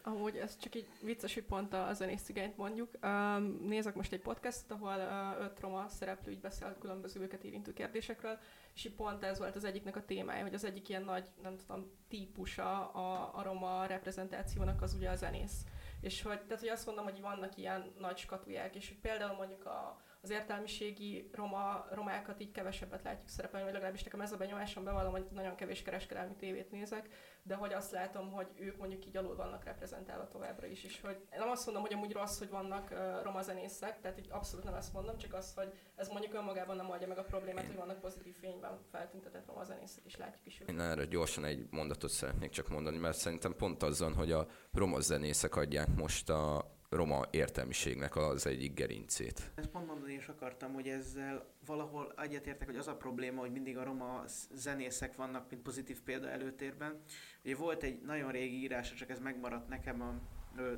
Amúgy 0.02 0.36
ez 0.36 0.56
csak 0.56 0.74
egy 0.74 0.86
vicces, 1.02 1.34
hogy 1.34 1.42
pont 1.42 1.72
a 1.72 1.92
zenész 1.92 2.22
cigányt 2.22 2.56
mondjuk. 2.56 2.88
Um, 3.02 3.58
nézek 3.66 3.94
most 3.94 4.12
egy 4.12 4.20
podcastot, 4.20 4.70
ahol 4.70 4.96
uh, 4.96 5.44
öt 5.44 5.60
roma 5.60 5.88
szereplő 5.88 6.32
így 6.32 6.40
beszél 6.40 6.76
különböző 6.80 7.20
őket 7.20 7.44
érintő 7.44 7.72
kérdésekről, 7.72 8.38
és 8.74 8.90
pont 8.96 9.22
ez 9.22 9.38
volt 9.38 9.56
az 9.56 9.64
egyiknek 9.64 9.96
a 9.96 10.04
témája, 10.04 10.42
hogy 10.42 10.54
az 10.54 10.64
egyik 10.64 10.88
ilyen 10.88 11.04
nagy, 11.04 11.24
nem 11.42 11.56
tudom, 11.56 11.90
típusa 12.08 12.88
a, 12.88 13.38
a 13.38 13.42
roma 13.42 13.86
reprezentációnak 13.86 14.82
az 14.82 14.94
ugye 14.94 15.10
a 15.10 15.16
zenész. 15.16 15.64
És 16.00 16.22
hogy, 16.22 16.40
tehát, 16.40 16.60
hogy 16.60 16.68
azt 16.68 16.86
mondom, 16.86 17.04
hogy 17.04 17.20
vannak 17.20 17.56
ilyen 17.56 17.92
nagy 17.98 18.16
skatuják, 18.16 18.74
és 18.74 18.88
hogy 18.88 18.98
például 18.98 19.36
mondjuk 19.36 19.66
a, 19.66 20.02
az 20.20 20.30
értelmiségi 20.30 21.30
roma, 21.32 21.86
romákat 21.90 22.40
így 22.40 22.52
kevesebbet 22.52 23.02
látjuk 23.02 23.28
szerepelni, 23.28 23.64
vagy 23.64 23.74
legalábbis 23.74 24.02
nekem 24.02 24.20
ez 24.20 24.32
a 24.32 24.36
benyomásom 24.36 24.84
bevallom, 24.84 25.12
hogy 25.12 25.26
nagyon 25.30 25.54
kevés 25.54 25.82
kereskedelmi 25.82 26.34
tévét 26.36 26.70
nézek, 26.70 27.08
de 27.48 27.54
hogy 27.54 27.72
azt 27.72 27.90
látom, 27.90 28.30
hogy 28.32 28.46
ők 28.58 28.76
mondjuk 28.76 29.06
így 29.06 29.16
alul 29.16 29.36
vannak 29.36 29.64
reprezentálva 29.64 30.28
továbbra 30.28 30.66
is, 30.66 30.84
és 30.84 31.00
hogy 31.00 31.16
nem 31.30 31.48
azt 31.48 31.64
mondom, 31.64 31.84
hogy 31.84 31.92
amúgy 31.92 32.12
rossz, 32.12 32.38
hogy 32.38 32.50
vannak 32.50 32.90
uh, 32.90 33.22
roma 33.22 33.42
zenészek, 33.42 34.00
tehát 34.00 34.18
így 34.18 34.28
abszolút 34.30 34.64
nem 34.64 34.74
ezt 34.74 34.92
mondom, 34.92 35.18
csak 35.18 35.34
az, 35.34 35.54
hogy 35.54 35.72
ez 35.94 36.08
mondjuk 36.08 36.34
önmagában 36.34 36.76
nem 36.76 36.90
oldja 36.90 37.06
meg 37.06 37.18
a 37.18 37.22
problémát, 37.22 37.66
hogy 37.66 37.76
vannak 37.76 38.00
pozitív 38.00 38.36
fényben 38.36 38.78
feltüntetett 38.90 39.46
roma 39.46 39.64
zenészek, 39.64 40.04
és 40.04 40.16
látjuk 40.16 40.46
is 40.46 40.60
őket. 40.60 40.74
Én 40.74 40.80
erre 40.80 41.04
gyorsan 41.04 41.44
egy 41.44 41.66
mondatot 41.70 42.10
szeretnék 42.10 42.50
csak 42.50 42.68
mondani, 42.68 42.96
mert 42.96 43.16
szerintem 43.16 43.54
pont 43.56 43.82
azon, 43.82 44.14
hogy 44.14 44.32
a 44.32 44.46
roma 44.72 45.00
zenészek 45.00 45.56
adják 45.56 45.88
most 45.96 46.30
a 46.30 46.76
roma 46.88 47.24
értelmiségnek 47.30 48.16
az 48.16 48.46
egyik 48.46 48.74
gerincét. 48.74 49.50
Ezt 49.54 49.68
pont 49.68 49.86
mondani 49.86 50.12
is 50.12 50.28
akartam, 50.28 50.72
hogy 50.72 50.88
ezzel 50.88 51.46
valahol 51.66 52.14
egyetértek, 52.16 52.66
hogy 52.68 52.76
az 52.76 52.88
a 52.88 52.96
probléma, 52.96 53.40
hogy 53.40 53.52
mindig 53.52 53.76
a 53.76 53.84
roma 53.84 54.24
zenészek 54.54 55.16
vannak, 55.16 55.50
mint 55.50 55.62
pozitív 55.62 56.02
példa 56.02 56.28
előtérben. 56.28 57.02
Ugye 57.44 57.56
volt 57.56 57.82
egy 57.82 58.00
nagyon 58.00 58.30
régi 58.30 58.62
írás, 58.62 58.94
csak 58.94 59.10
ez 59.10 59.18
megmaradt 59.18 59.68
nekem 59.68 60.02
a 60.02 60.20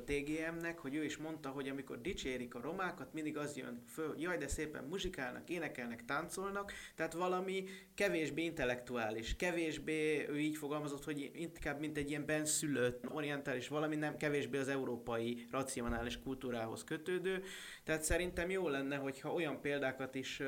TGM-nek, 0.05 0.79
hogy 0.79 0.95
ő 0.95 1.03
is 1.03 1.17
mondta, 1.17 1.49
hogy 1.49 1.69
amikor 1.69 2.01
dicsérik 2.01 2.55
a 2.55 2.61
romákat, 2.61 3.13
mindig 3.13 3.37
az 3.37 3.57
jön 3.57 3.83
föl, 3.87 4.15
jaj, 4.17 4.37
de 4.37 4.47
szépen 4.47 4.83
muzsikálnak, 4.83 5.49
énekelnek, 5.49 6.05
táncolnak, 6.05 6.73
tehát 6.95 7.13
valami 7.13 7.63
kevésbé 7.95 8.43
intellektuális, 8.43 9.35
kevésbé, 9.35 10.29
ő 10.29 10.39
így 10.39 10.57
fogalmazott, 10.57 11.03
hogy 11.03 11.31
inkább 11.33 11.79
mint 11.79 11.97
egy 11.97 12.09
ilyen 12.09 12.25
benszülött, 12.25 13.09
orientális, 13.11 13.67
valami 13.67 13.95
nem 13.95 14.17
kevésbé 14.17 14.57
az 14.57 14.67
európai 14.67 15.47
racionális 15.51 16.19
kultúrához 16.19 16.83
kötődő, 16.83 17.43
tehát 17.83 18.03
szerintem 18.03 18.49
jó 18.49 18.67
lenne, 18.67 18.95
hogyha 18.95 19.33
olyan 19.33 19.61
példákat 19.61 20.15
is 20.15 20.41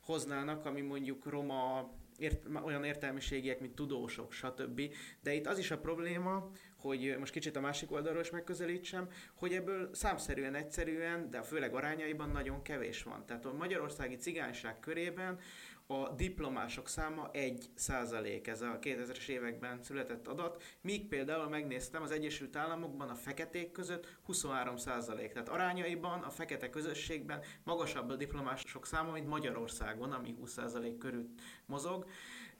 hoznának, 0.00 0.66
ami 0.66 0.80
mondjuk 0.80 1.24
roma 1.24 1.90
ért, 2.18 2.46
olyan 2.64 2.84
értelmiségiek, 2.84 3.60
mint 3.60 3.74
tudósok, 3.74 4.32
stb. 4.32 4.82
De 5.22 5.34
itt 5.34 5.46
az 5.46 5.58
is 5.58 5.70
a 5.70 5.78
probléma, 5.78 6.50
hogy 6.76 7.16
most 7.18 7.32
kicsit 7.32 7.56
a 7.56 7.60
másik 7.60 7.92
oldalról 7.92 8.20
is 8.20 8.30
megközelítsem, 8.30 9.08
hogy 9.34 9.52
ebből 9.52 9.90
számszerűen, 9.92 10.54
egyszerűen, 10.54 11.30
de 11.30 11.42
főleg 11.42 11.74
arányaiban 11.74 12.30
nagyon 12.30 12.62
kevés 12.62 13.02
van. 13.02 13.26
Tehát 13.26 13.44
a 13.44 13.52
magyarországi 13.52 14.16
cigányság 14.16 14.80
körében 14.80 15.38
a 15.86 16.08
diplomások 16.08 16.88
száma 16.88 17.28
1 17.32 17.70
százalék, 17.74 18.46
ez 18.46 18.60
a 18.60 18.78
2000-es 18.80 19.28
években 19.28 19.82
született 19.82 20.26
adat, 20.26 20.62
míg 20.80 21.08
például 21.08 21.48
megnéztem 21.48 22.02
az 22.02 22.10
Egyesült 22.10 22.56
Államokban 22.56 23.08
a 23.08 23.14
feketék 23.14 23.72
között 23.72 24.18
23 24.22 24.76
százalék, 24.76 25.32
tehát 25.32 25.48
arányaiban 25.48 26.22
a 26.22 26.30
fekete 26.30 26.70
közösségben 26.70 27.42
magasabb 27.64 28.10
a 28.10 28.16
diplomások 28.16 28.86
száma, 28.86 29.12
mint 29.12 29.28
Magyarországon, 29.28 30.12
ami 30.12 30.34
20 30.38 30.52
százalék 30.52 30.98
körül 30.98 31.28
mozog, 31.66 32.06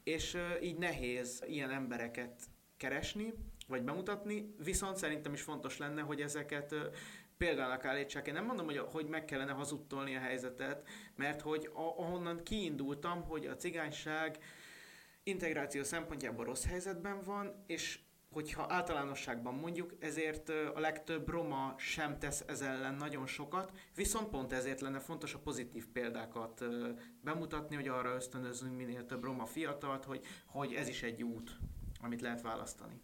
és 0.05 0.37
így 0.63 0.77
nehéz 0.77 1.43
ilyen 1.47 1.71
embereket 1.71 2.43
keresni, 2.77 3.33
vagy 3.67 3.83
bemutatni, 3.83 4.55
viszont 4.65 4.97
szerintem 4.97 5.33
is 5.33 5.43
fontos 5.43 5.79
lenne, 5.79 6.01
hogy 6.01 6.21
ezeket 6.21 6.75
példának 7.37 7.85
állítsák. 7.85 8.27
Én 8.27 8.35
nem 8.35 8.45
mondom, 8.45 8.67
hogy, 8.67 8.79
hogy 8.79 9.07
meg 9.07 9.25
kellene 9.25 9.53
hazudtolni 9.53 10.17
a 10.17 10.21
helyzetet, 10.21 10.89
mert 11.15 11.41
hogy 11.41 11.71
ahonnan 11.73 12.43
kiindultam, 12.43 13.23
hogy 13.23 13.47
a 13.47 13.57
cigányság 13.57 14.39
integráció 15.23 15.83
szempontjából 15.83 16.45
rossz 16.45 16.67
helyzetben 16.67 17.23
van, 17.23 17.65
és 17.67 17.99
hogyha 18.31 18.67
általánosságban 18.69 19.55
mondjuk, 19.55 19.95
ezért 19.99 20.49
a 20.49 20.81
legtöbb 20.81 21.29
roma 21.29 21.75
sem 21.79 22.19
tesz 22.19 22.45
ez 22.47 22.61
ellen 22.61 22.95
nagyon 22.95 23.27
sokat, 23.27 23.73
viszont 23.95 24.29
pont 24.29 24.53
ezért 24.53 24.81
lenne 24.81 24.99
fontos 24.99 25.35
a 25.35 25.39
pozitív 25.39 25.87
példákat 25.87 26.65
bemutatni, 27.21 27.75
hogy 27.75 27.89
arra 27.89 28.15
ösztönözzünk 28.15 28.77
minél 28.77 29.07
több 29.07 29.25
roma 29.25 29.47
fiatalt, 29.47 30.05
hogy, 30.05 30.25
hogy 30.47 30.75
ez 30.75 30.89
is 30.89 31.03
egy 31.03 31.23
út, 31.23 31.59
amit 32.01 32.21
lehet 32.21 32.43
választani. 32.43 33.01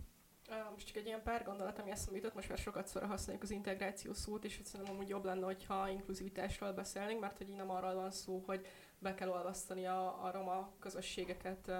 Most 0.72 0.86
csak 0.86 0.96
egy 0.96 1.06
ilyen 1.06 1.22
pár 1.22 1.44
gondolat, 1.44 1.78
ami 1.78 1.90
eszembe 1.90 2.16
jutott, 2.16 2.34
most 2.34 2.48
már 2.48 2.58
sokat 2.58 2.86
szóra 2.86 3.06
használjuk 3.06 3.42
az 3.42 3.50
integráció 3.50 4.12
szót, 4.12 4.44
és 4.44 4.60
szerintem 4.64 4.94
amúgy 4.94 5.08
jobb 5.08 5.24
lenne, 5.24 5.44
hogyha 5.44 5.88
inkluzivitásról 5.88 6.72
beszélnénk, 6.72 7.20
mert 7.20 7.36
hogy 7.36 7.48
így 7.48 7.56
nem 7.56 7.70
arról 7.70 7.94
van 7.94 8.10
szó, 8.10 8.42
hogy 8.46 8.66
be 8.98 9.14
kell 9.14 9.28
olvasztani 9.28 9.86
a, 9.86 10.24
a 10.24 10.30
roma 10.30 10.72
közösségeket, 10.78 11.70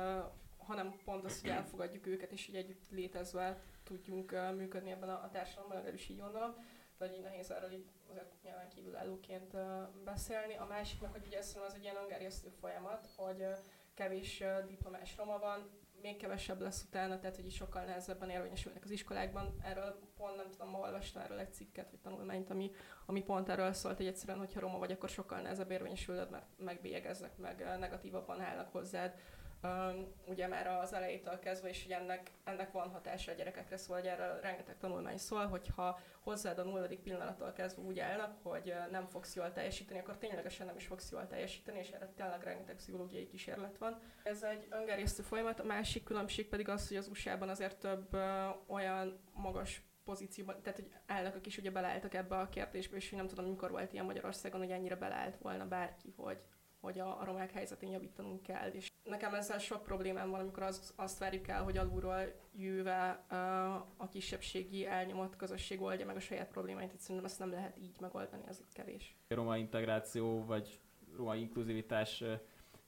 hanem 0.56 0.94
pont 1.04 1.24
az, 1.24 1.40
hogy 1.40 1.50
elfogadjuk 1.50 2.06
őket, 2.06 2.32
és 2.32 2.48
így 2.48 2.56
együtt 2.56 2.90
létezve 2.90 3.61
tudjunk 3.85 4.35
működni 4.56 4.90
ebben 4.90 5.08
a, 5.08 5.22
a 5.24 5.30
társadalomban, 5.32 5.76
legalábbis 5.76 6.08
így 6.08 6.20
gondolom. 6.20 6.54
Tehát 6.98 7.16
így 7.16 7.22
nehéz 7.22 7.50
erről 7.50 7.72
így 7.72 7.87
azért 8.11 8.42
nyilván 8.42 8.68
kívülállóként 8.68 9.56
beszélni. 10.04 10.56
A 10.56 10.66
másiknak, 10.66 11.12
hogy 11.12 11.26
ugye 11.26 11.42
szerintem 11.42 11.70
az 11.70 11.74
egy 11.74 11.82
ilyen 11.82 11.96
öngerjesztő 12.02 12.48
folyamat, 12.61 13.08
hogy 13.16 13.46
kevés 13.94 14.44
diplomás 14.66 15.16
roma 15.16 15.38
van, 15.38 15.70
még 16.03 16.17
kevesebb 16.17 16.61
lesz 16.61 16.83
utána, 16.83 17.19
tehát 17.19 17.37
hogy 17.37 17.51
sokkal 17.51 17.85
nehezebben 17.85 18.31
érvényesülnek 18.31 18.85
az 18.85 18.91
iskolákban. 18.91 19.55
Erről 19.65 19.99
pont 20.17 20.37
nem 20.37 20.51
tudom, 20.51 20.71
ma 20.71 20.79
olvastam 20.79 21.23
erről 21.23 21.38
egy 21.38 21.53
cikket, 21.53 21.91
vagy 21.91 22.01
tanulmányt, 22.01 22.51
ami, 22.51 22.71
ami 23.07 23.23
pont 23.23 23.49
erről 23.49 23.73
szólt, 23.73 23.97
hogy 23.97 24.07
egyszerűen, 24.07 24.38
hogyha 24.38 24.61
roma 24.61 24.79
vagy, 24.79 24.93
akkor 24.93 25.09
sokkal 25.09 25.41
nehezebb 25.41 25.71
érvényesülned, 25.71 26.31
mert 26.31 26.47
megbélyegeznek, 26.57 27.37
meg 27.37 27.77
negatívabban 27.79 28.41
állnak 28.41 28.73
hozzád 28.73 29.15
Um, 29.64 30.12
ugye 30.25 30.46
már 30.46 30.66
az 30.66 30.92
elejétől 30.92 31.38
kezdve, 31.38 31.68
és 31.68 31.85
ugye 31.85 31.98
ennek, 31.98 32.31
ennek 32.44 32.72
van 32.72 32.90
hatása 32.90 33.33
a 33.33 33.35
gyerekekre, 33.35 33.77
szóval 33.77 34.01
hogy 34.01 34.09
erre 34.11 34.40
rengeteg 34.40 34.77
tanulmány 34.79 35.18
szól, 35.18 35.46
hogyha 35.46 36.01
hozzád 36.20 36.59
a 36.59 36.62
nulladik 36.62 37.01
pillanattól 37.01 37.53
kezdve 37.53 37.83
úgy 37.83 37.98
állnak, 37.98 38.37
hogy 38.42 38.75
nem 38.90 39.07
fogsz 39.07 39.35
jól 39.35 39.53
teljesíteni, 39.53 39.98
akkor 39.98 40.18
ténylegesen 40.18 40.66
nem 40.66 40.77
is 40.77 40.87
fogsz 40.87 41.11
jól 41.11 41.27
teljesíteni, 41.27 41.79
és 41.79 41.90
erre 41.90 42.12
tényleg 42.16 42.42
rengeteg 42.42 42.77
pszichológiai 42.77 43.27
kísérlet 43.27 43.79
van. 43.79 44.01
Ez 44.22 44.42
egy 44.42 44.66
öngerésztő 44.70 45.22
folyamat, 45.22 45.61
a 45.61 45.64
másik 45.64 46.05
különbség 46.05 46.48
pedig 46.48 46.68
az, 46.68 46.88
hogy 46.88 46.96
az 46.96 47.09
USA-ban 47.09 47.48
azért 47.48 47.79
több 47.79 48.14
uh, 48.14 48.20
olyan 48.66 49.20
magas 49.33 49.83
pozícióban, 50.05 50.62
tehát 50.62 50.79
hogy 50.79 50.92
elnökök 51.07 51.46
is 51.46 51.59
ugye 51.59 51.70
beleálltak 51.70 52.14
ebbe 52.14 52.37
a 52.37 52.48
kérdésbe, 52.48 52.96
és 52.96 53.09
hogy 53.09 53.18
nem 53.18 53.29
tudom, 53.29 53.46
mikor 53.46 53.70
volt 53.70 53.92
ilyen 53.92 54.05
Magyarországon, 54.05 54.61
hogy 54.61 54.70
ennyire 54.70 54.96
beleállt 54.96 55.38
volna 55.38 55.66
bárki, 55.66 56.14
hogy 56.16 56.42
hogy 56.83 56.99
a, 56.99 57.21
a 57.21 57.25
romák 57.25 57.51
helyzetén 57.51 57.90
javítanunk 57.90 58.42
kell. 58.42 58.71
És 58.71 58.92
nekem 59.05 59.35
ezzel 59.35 59.59
sok 59.59 59.83
problémám 59.83 60.31
van, 60.31 60.40
amikor 60.40 60.62
az, 60.62 60.92
azt 60.97 61.18
várjuk 61.18 61.49
el, 61.49 61.62
hogy 61.62 61.77
alulról 61.77 62.33
jöve 62.57 63.25
uh, 63.31 63.37
a 63.75 64.09
kisebbségi 64.11 64.87
elnyomott 64.87 65.37
közösség 65.37 65.83
oldja 65.83 66.07
meg 66.07 66.16
a 66.16 66.21
saját 66.21 66.49
problémáit, 66.49 66.99
szerintem 66.99 67.25
ezt 67.25 67.38
nem 67.38 67.51
lehet 67.51 67.79
így 67.79 67.97
megoldani, 68.01 68.42
az 68.49 68.61
itt 68.61 68.73
kevés. 68.73 69.16
A 69.29 69.35
roma 69.35 69.57
integráció 69.57 70.45
vagy 70.45 70.81
roma 71.16 71.37
inkluzivitás 71.37 72.25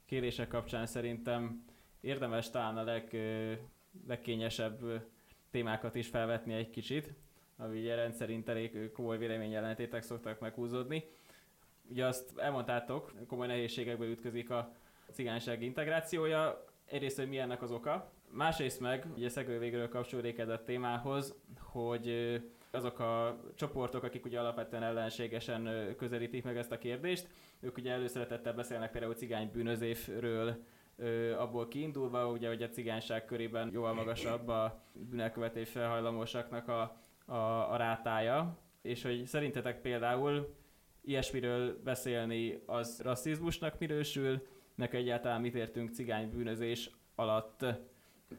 kérése 0.07 0.47
kapcsán 0.47 0.87
szerintem 0.87 1.65
érdemes 2.01 2.51
talán 2.51 2.77
a 2.77 2.83
leg, 2.83 3.17
legkényesebb 4.07 5.07
témákat 5.51 5.95
is 5.95 6.09
felvetni 6.09 6.55
egy 6.55 6.71
kicsit, 6.71 7.15
ami 7.57 7.87
rendszerint 7.87 8.49
elég 8.49 8.93
komoly 8.93 9.19
véleményjelentétek 9.19 10.03
szoktak 10.03 10.41
meghúzódni. 10.41 11.05
Ugye 11.91 12.07
azt 12.07 12.39
elmondtátok, 12.39 13.13
komoly 13.27 13.47
nehézségekbe 13.47 14.05
ütközik 14.05 14.51
a 14.51 14.73
cigányság 15.13 15.63
integrációja. 15.63 16.65
Egyrészt, 16.85 17.17
hogy 17.17 17.29
mi 17.29 17.39
ennek 17.39 17.63
az 17.63 17.71
oka, 17.71 18.13
másrészt 18.31 18.81
meg, 18.81 19.07
ugye 19.17 19.29
szegő 19.29 19.59
végről 19.59 19.89
kapcsolódik 19.89 20.39
ez 20.39 20.49
a 20.49 20.63
témához, 20.65 21.35
hogy 21.59 22.37
azok 22.71 22.99
a 22.99 23.41
csoportok, 23.55 24.03
akik 24.03 24.25
ugye 24.25 24.41
alapvetően 24.41 24.83
ellenségesen 24.83 25.95
közelítik 25.97 26.45
meg 26.45 26.57
ezt 26.57 26.73
a 26.73 26.79
kérdést, 26.79 27.29
ők 27.61 27.77
ugye 27.77 27.93
előszeretettel 27.93 28.53
beszélnek 28.53 28.91
például 28.91 29.15
cigány 29.15 29.51
bűnözésről, 29.53 30.65
abból 31.39 31.69
kiindulva, 31.69 32.31
ugye, 32.31 32.49
hogy 32.49 32.63
a 32.63 32.69
cigányság 32.69 33.25
körében 33.25 33.71
jóval 33.73 33.95
magasabb 33.95 34.49
a 34.49 34.83
bűnelkövetés 34.93 35.71
felhajlamosaknak 35.71 36.69
a, 36.69 36.97
a, 37.27 37.73
a 37.73 37.77
rátája, 37.77 38.59
és 38.83 39.03
hogy 39.03 39.27
szerintetek 39.27 39.81
például 39.81 40.55
ilyesmiről 41.05 41.81
beszélni 41.83 42.63
az 42.67 43.01
rasszizmusnak 43.01 43.79
minősül, 43.79 44.47
nek 44.75 44.95
egyáltalán 44.95 45.41
mit 45.41 45.55
értünk 45.55 45.95
cigány 45.95 46.31
bűnözés 46.31 46.91
alatt? 47.15 47.65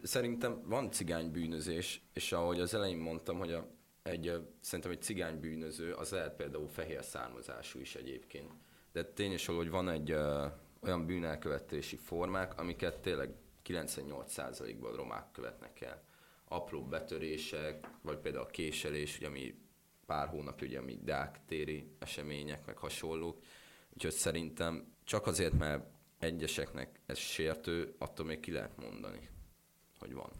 Szerintem 0.01 0.61
van 0.65 0.91
cigány 0.91 1.31
bűnözés, 1.31 2.01
és 2.13 2.31
ahogy 2.31 2.59
az 2.59 2.73
elején 2.73 2.97
mondtam, 2.97 3.37
hogy 3.37 3.51
a, 3.51 3.67
egy, 4.03 4.47
szerintem 4.59 4.91
egy 4.91 5.01
cigány 5.01 5.39
bűnöző 5.39 5.93
az 5.93 6.11
lehet 6.11 6.35
például 6.35 6.67
fehér 6.67 7.03
származású 7.03 7.79
is 7.79 7.95
egyébként. 7.95 8.51
De 8.91 9.03
tény 9.03 9.37
hogy 9.45 9.69
van 9.69 9.89
egy 9.89 10.11
ö, 10.11 10.45
olyan 10.81 11.05
bűnelkövetési 11.05 11.95
formák, 11.95 12.59
amiket 12.59 12.99
tényleg 12.99 13.33
98%-ban 13.65 14.95
romák 14.95 15.31
követnek 15.31 15.81
el. 15.81 16.03
Apró 16.47 16.83
betörések, 16.83 17.87
vagy 18.01 18.17
például 18.17 18.43
a 18.43 18.49
késelés, 18.49 19.17
ugye, 19.17 19.27
ami 19.27 19.55
pár 20.05 20.27
hónap 20.27 20.61
ugye, 20.61 20.79
ami 20.79 20.99
Deák 21.03 21.39
téri 21.45 21.95
események, 21.99 22.65
meg 22.65 22.77
hasonlók. 22.77 23.41
Úgyhogy 23.93 24.13
szerintem 24.13 24.93
csak 25.03 25.27
azért, 25.27 25.53
mert 25.53 25.85
egyeseknek 26.19 26.99
ez 27.05 27.17
sértő, 27.17 27.95
attól 27.97 28.25
még 28.25 28.39
ki 28.39 28.51
lehet 28.51 28.77
mondani, 28.77 29.29
hogy 29.99 30.13
van. 30.13 30.31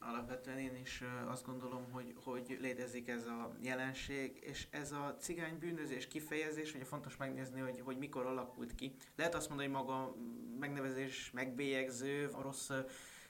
Alapvetően 0.00 0.58
én 0.58 0.76
is 0.76 1.02
azt 1.26 1.46
gondolom, 1.46 1.90
hogy, 1.90 2.14
hogy 2.24 2.58
létezik 2.60 3.08
ez 3.08 3.26
a 3.26 3.56
jelenség, 3.62 4.38
és 4.40 4.66
ez 4.70 4.92
a 4.92 5.16
cigány 5.18 5.58
bűnözés 5.58 6.08
kifejezés, 6.08 6.74
ugye 6.74 6.84
fontos 6.84 7.16
megnézni, 7.16 7.60
hogy, 7.60 7.80
hogy 7.80 7.98
mikor 7.98 8.26
alakult 8.26 8.74
ki. 8.74 8.94
Lehet 9.16 9.34
azt 9.34 9.48
mondani, 9.48 9.68
hogy 9.68 9.78
maga 9.78 10.14
megnevezés 10.58 11.30
megbélyegző, 11.30 12.28
a 12.32 12.42
rossz 12.42 12.70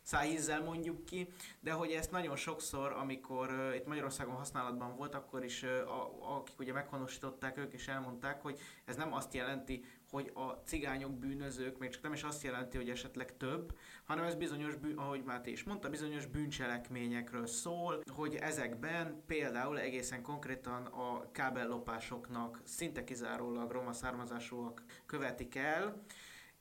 szájízzel 0.08 0.62
mondjuk 0.62 1.04
ki, 1.04 1.28
de 1.60 1.72
hogy 1.72 1.90
ezt 1.90 2.10
nagyon 2.10 2.36
sokszor, 2.36 2.92
amikor 2.92 3.72
itt 3.76 3.86
Magyarországon 3.86 4.34
használatban 4.34 4.96
volt, 4.96 5.14
akkor 5.14 5.44
is 5.44 5.62
a, 5.62 6.10
akik 6.36 6.58
ugye 6.58 6.72
meghonosították, 6.72 7.58
ők 7.58 7.74
is 7.74 7.88
elmondták, 7.88 8.42
hogy 8.42 8.58
ez 8.84 8.96
nem 8.96 9.12
azt 9.12 9.34
jelenti, 9.34 9.84
hogy 10.10 10.30
a 10.34 10.46
cigányok 10.64 11.12
bűnözők, 11.18 11.78
még 11.78 11.90
csak 11.90 12.02
nem 12.02 12.12
is 12.12 12.22
azt 12.22 12.42
jelenti, 12.42 12.76
hogy 12.76 12.90
esetleg 12.90 13.36
több, 13.36 13.78
hanem 14.04 14.24
ez 14.24 14.34
bizonyos, 14.34 14.74
bűn, 14.74 14.96
ahogy 14.96 15.22
Máté 15.22 15.50
is 15.50 15.64
mondta, 15.64 15.88
bizonyos 15.88 16.26
bűncselekményekről 16.26 17.46
szól, 17.46 18.02
hogy 18.14 18.34
ezekben 18.34 19.22
például 19.26 19.78
egészen 19.78 20.22
konkrétan 20.22 20.86
a 20.86 21.30
kábellopásoknak 21.32 22.60
szinte 22.64 23.04
kizárólag 23.04 23.70
roma 23.70 23.92
származásúak 23.92 24.82
követik 25.06 25.54
el, 25.54 26.02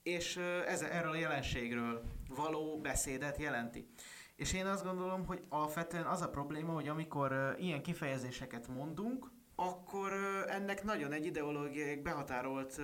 és 0.07 0.37
ez, 0.67 0.81
erről 0.81 1.11
a 1.11 1.15
jelenségről 1.15 2.03
való 2.29 2.79
beszédet 2.81 3.37
jelenti. 3.37 3.87
És 4.35 4.53
én 4.53 4.65
azt 4.65 4.83
gondolom, 4.83 5.25
hogy 5.25 5.43
alapvetően 5.49 6.05
az 6.05 6.21
a 6.21 6.29
probléma, 6.29 6.73
hogy 6.73 6.87
amikor 6.87 7.55
ilyen 7.59 7.81
kifejezéseket 7.81 8.67
mondunk, 8.67 9.31
akkor 9.55 10.13
ennek 10.47 10.83
nagyon 10.83 11.11
egy 11.11 11.25
ideológiai 11.25 11.95
behatárolt 11.95 12.81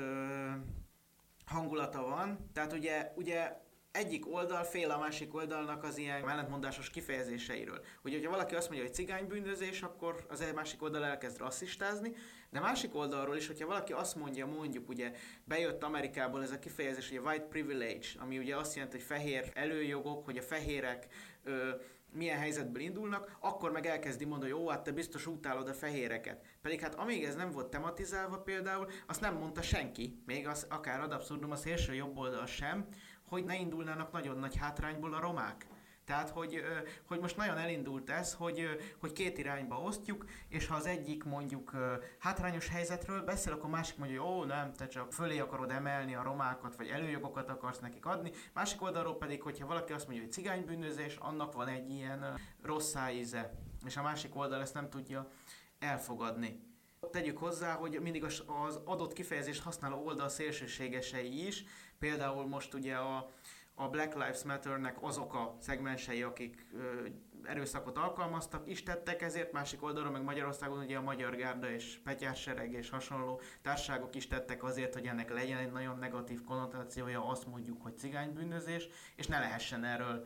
hangulata 1.45 2.01
van. 2.01 2.49
Tehát 2.53 2.73
ugye, 2.73 3.12
ugye 3.15 3.62
egyik 3.93 4.34
oldal 4.34 4.63
fél 4.63 4.91
a 4.91 4.97
másik 4.97 5.34
oldalnak 5.34 5.84
az 5.84 5.97
ilyen 5.97 6.29
ellentmondásos 6.29 6.89
kifejezéseiről. 6.89 7.82
Ugye, 8.03 8.15
hogyha 8.15 8.32
valaki 8.32 8.56
azt 8.56 8.67
mondja, 8.69 8.86
hogy 8.86 8.95
cigánybűnözés, 8.95 9.82
akkor 9.82 10.25
az 10.29 10.41
egy 10.41 10.53
másik 10.53 10.82
oldal 10.84 11.06
elkezd 11.06 11.38
rasszistázni, 11.38 12.15
de 12.49 12.60
másik 12.60 12.95
oldalról 12.95 13.36
is, 13.36 13.47
hogyha 13.47 13.67
valaki 13.67 13.93
azt 13.93 14.15
mondja, 14.15 14.45
mondjuk 14.45 14.89
ugye 14.89 15.12
bejött 15.43 15.84
Amerikából 15.84 16.43
ez 16.43 16.51
a 16.51 16.60
kifejezés, 16.60 17.10
hogy 17.10 17.17
a 17.17 17.29
white 17.29 17.45
privilege, 17.45 18.08
ami 18.19 18.38
ugye 18.38 18.56
azt 18.56 18.75
jelenti, 18.75 18.97
hogy 18.97 19.06
fehér 19.06 19.51
előjogok, 19.53 20.25
hogy 20.25 20.38
a 20.38 20.41
fehérek 20.41 21.08
ö, 21.43 21.69
milyen 22.13 22.38
helyzetből 22.38 22.82
indulnak, 22.82 23.38
akkor 23.39 23.71
meg 23.71 23.86
elkezdi 23.86 24.25
mondani, 24.25 24.51
hogy 24.51 24.60
jó, 24.60 24.69
hát 24.69 24.84
te 24.84 24.91
biztos 24.91 25.27
utálod 25.27 25.67
a 25.67 25.73
fehéreket. 25.73 26.45
Pedig 26.62 26.79
hát 26.79 26.95
amíg 26.95 27.23
ez 27.23 27.36
nem 27.36 27.51
volt 27.51 27.69
tematizálva 27.69 28.38
például, 28.38 28.88
azt 29.08 29.21
nem 29.21 29.36
mondta 29.36 29.62
senki, 29.62 30.21
még 30.25 30.47
az 30.47 30.65
akár 30.69 31.01
ad 31.01 31.12
abszurdum 31.12 31.51
a 31.51 31.56
szélső 31.56 31.93
jobb 31.93 32.17
oldal 32.17 32.45
sem, 32.45 32.88
hogy 33.27 33.43
ne 33.43 33.55
indulnának 33.55 34.12
nagyon 34.12 34.38
nagy 34.38 34.57
hátrányból 34.57 35.13
a 35.13 35.19
romák. 35.19 35.67
Tehát, 36.05 36.29
hogy, 36.29 36.62
hogy 37.07 37.19
most 37.19 37.38
nagyon 37.38 37.57
elindult 37.57 38.09
ez, 38.09 38.33
hogy, 38.33 38.67
hogy 38.99 39.12
két 39.12 39.38
irányba 39.38 39.79
osztjuk, 39.79 40.25
és 40.47 40.67
ha 40.67 40.75
az 40.75 40.86
egyik 40.86 41.23
mondjuk 41.23 41.71
hátrányos 42.19 42.67
helyzetről 42.67 43.23
beszél, 43.23 43.53
akkor 43.53 43.69
másik 43.69 43.97
mondja, 43.97 44.21
hogy 44.21 44.31
ó, 44.31 44.43
nem, 44.43 44.73
te 44.73 44.88
csak 44.88 45.13
fölé 45.13 45.39
akarod 45.39 45.71
emelni 45.71 46.15
a 46.15 46.23
romákat, 46.23 46.75
vagy 46.75 46.88
előjogokat 46.88 47.49
akarsz 47.49 47.79
nekik 47.79 48.05
adni. 48.05 48.31
Másik 48.53 48.81
oldalról 48.81 49.17
pedig, 49.17 49.41
hogyha 49.41 49.67
valaki 49.67 49.93
azt 49.93 50.05
mondja, 50.05 50.23
hogy 50.23 50.33
cigánybűnözés, 50.33 51.15
annak 51.15 51.53
van 51.53 51.67
egy 51.67 51.89
ilyen 51.89 52.39
rossz 52.62 52.95
íze, 53.13 53.51
és 53.86 53.97
a 53.97 54.01
másik 54.01 54.36
oldal 54.36 54.62
ezt 54.62 54.73
nem 54.73 54.89
tudja 54.89 55.29
elfogadni. 55.79 56.72
Tegyük 57.13 57.38
hozzá, 57.38 57.73
hogy 57.73 57.99
mindig 58.02 58.23
az 58.23 58.80
adott 58.86 59.13
kifejezést 59.13 59.63
használó 59.63 60.06
oldal 60.06 60.30
szélsőségesei 60.30 61.45
is, 61.47 61.63
például 61.99 62.47
most 62.47 62.73
ugye 62.73 62.95
a, 62.95 63.32
a 63.76 63.88
Black 63.88 64.13
Lives 64.13 64.43
Matter-nek 64.43 64.97
azok 65.02 65.34
a 65.34 65.56
szegmensei, 65.60 66.21
akik 66.21 66.65
ö, 66.73 67.08
erőszakot 67.43 67.97
alkalmaztak, 67.97 68.69
is 68.69 68.84
tettek 68.84 69.21
ezért, 69.21 69.52
másik 69.52 69.84
oldalról 69.84 70.12
meg 70.12 70.23
Magyarországon 70.23 70.78
ugye 70.78 70.97
a 70.97 71.02
Magyar 71.02 71.36
Gárda 71.36 71.71
és 71.71 71.99
Petyársereg 72.04 72.73
és 72.73 72.89
hasonló 72.89 73.41
társágok 73.62 74.15
is 74.15 74.28
tettek 74.28 74.63
azért, 74.63 74.93
hogy 74.93 75.06
ennek 75.08 75.34
legyen 75.34 75.58
egy 75.58 75.71
nagyon 75.71 75.97
negatív 75.97 76.43
konnotációja, 76.43 77.28
azt 77.28 77.47
mondjuk, 77.47 77.82
hogy 77.82 77.97
cigánybűnözés, 77.97 78.88
és 79.15 79.28
ne 79.28 79.39
lehessen 79.39 79.84
erről 79.84 80.26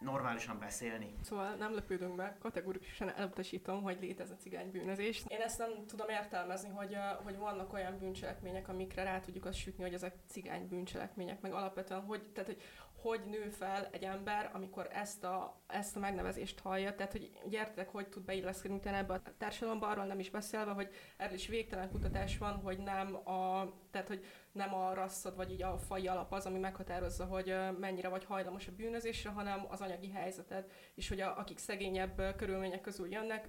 normálisan 0.00 0.58
beszélni. 0.58 1.14
Szóval 1.22 1.54
nem 1.54 1.74
lepődünk 1.74 2.16
be, 2.16 2.36
kategórikusan 2.40 3.14
elutasítom, 3.14 3.82
hogy 3.82 3.96
létez 4.00 4.30
a 4.30 4.36
cigánybűnözés. 4.36 5.24
Én 5.28 5.40
ezt 5.40 5.58
nem 5.58 5.70
tudom 5.86 6.08
értelmezni, 6.08 6.68
hogy, 6.68 6.96
hogy 7.24 7.36
vannak 7.36 7.72
olyan 7.72 7.98
bűncselekmények, 7.98 8.68
amikre 8.68 9.02
rá 9.02 9.20
tudjuk 9.20 9.44
azt 9.44 9.58
sütni, 9.58 9.82
hogy 9.82 9.94
ezek 9.94 10.14
cigány 10.26 10.68
bűncselekmények, 10.68 11.40
meg 11.40 11.52
alapvetően, 11.52 12.00
hogy, 12.00 12.22
tehát, 12.32 12.48
hogy 12.48 12.62
hogy 13.02 13.20
nő 13.24 13.48
fel 13.48 13.88
egy 13.92 14.02
ember, 14.02 14.50
amikor 14.52 14.88
ezt 14.92 15.24
a, 15.24 15.60
ezt 15.66 15.96
a 15.96 16.00
megnevezést 16.00 16.60
hallja. 16.60 16.94
Tehát, 16.94 17.12
hogy 17.12 17.30
gyertek, 17.48 17.88
hogy 17.88 18.08
tud 18.08 18.24
beilleszkedni 18.24 18.76
utána 18.76 18.96
ebbe 18.96 19.14
a 19.14 19.22
társadalomba, 19.38 19.86
arról 19.86 20.04
nem 20.04 20.18
is 20.18 20.30
beszélve, 20.30 20.72
hogy 20.72 20.88
erről 21.16 21.34
is 21.34 21.46
végtelen 21.46 21.90
kutatás 21.90 22.38
van, 22.38 22.54
hogy 22.54 22.78
nem 22.78 23.28
a, 23.28 23.72
tehát, 23.90 24.08
hogy 24.08 24.24
nem 24.52 24.74
a 24.74 24.94
rasszod, 24.94 25.36
vagy 25.36 25.52
így 25.52 25.62
a 25.62 25.78
faj 25.78 26.06
alap 26.06 26.32
az, 26.32 26.46
ami 26.46 26.58
meghatározza, 26.58 27.24
hogy 27.24 27.54
mennyire 27.78 28.08
vagy 28.08 28.24
hajlamos 28.24 28.66
a 28.66 28.72
bűnözésre, 28.76 29.30
hanem 29.30 29.66
az 29.68 29.80
anyagi 29.80 30.10
helyzeted, 30.10 30.70
és 30.94 31.08
hogy 31.08 31.20
a, 31.20 31.38
akik 31.38 31.58
szegényebb 31.58 32.34
körülmények 32.36 32.80
közül 32.80 33.12
jönnek, 33.12 33.48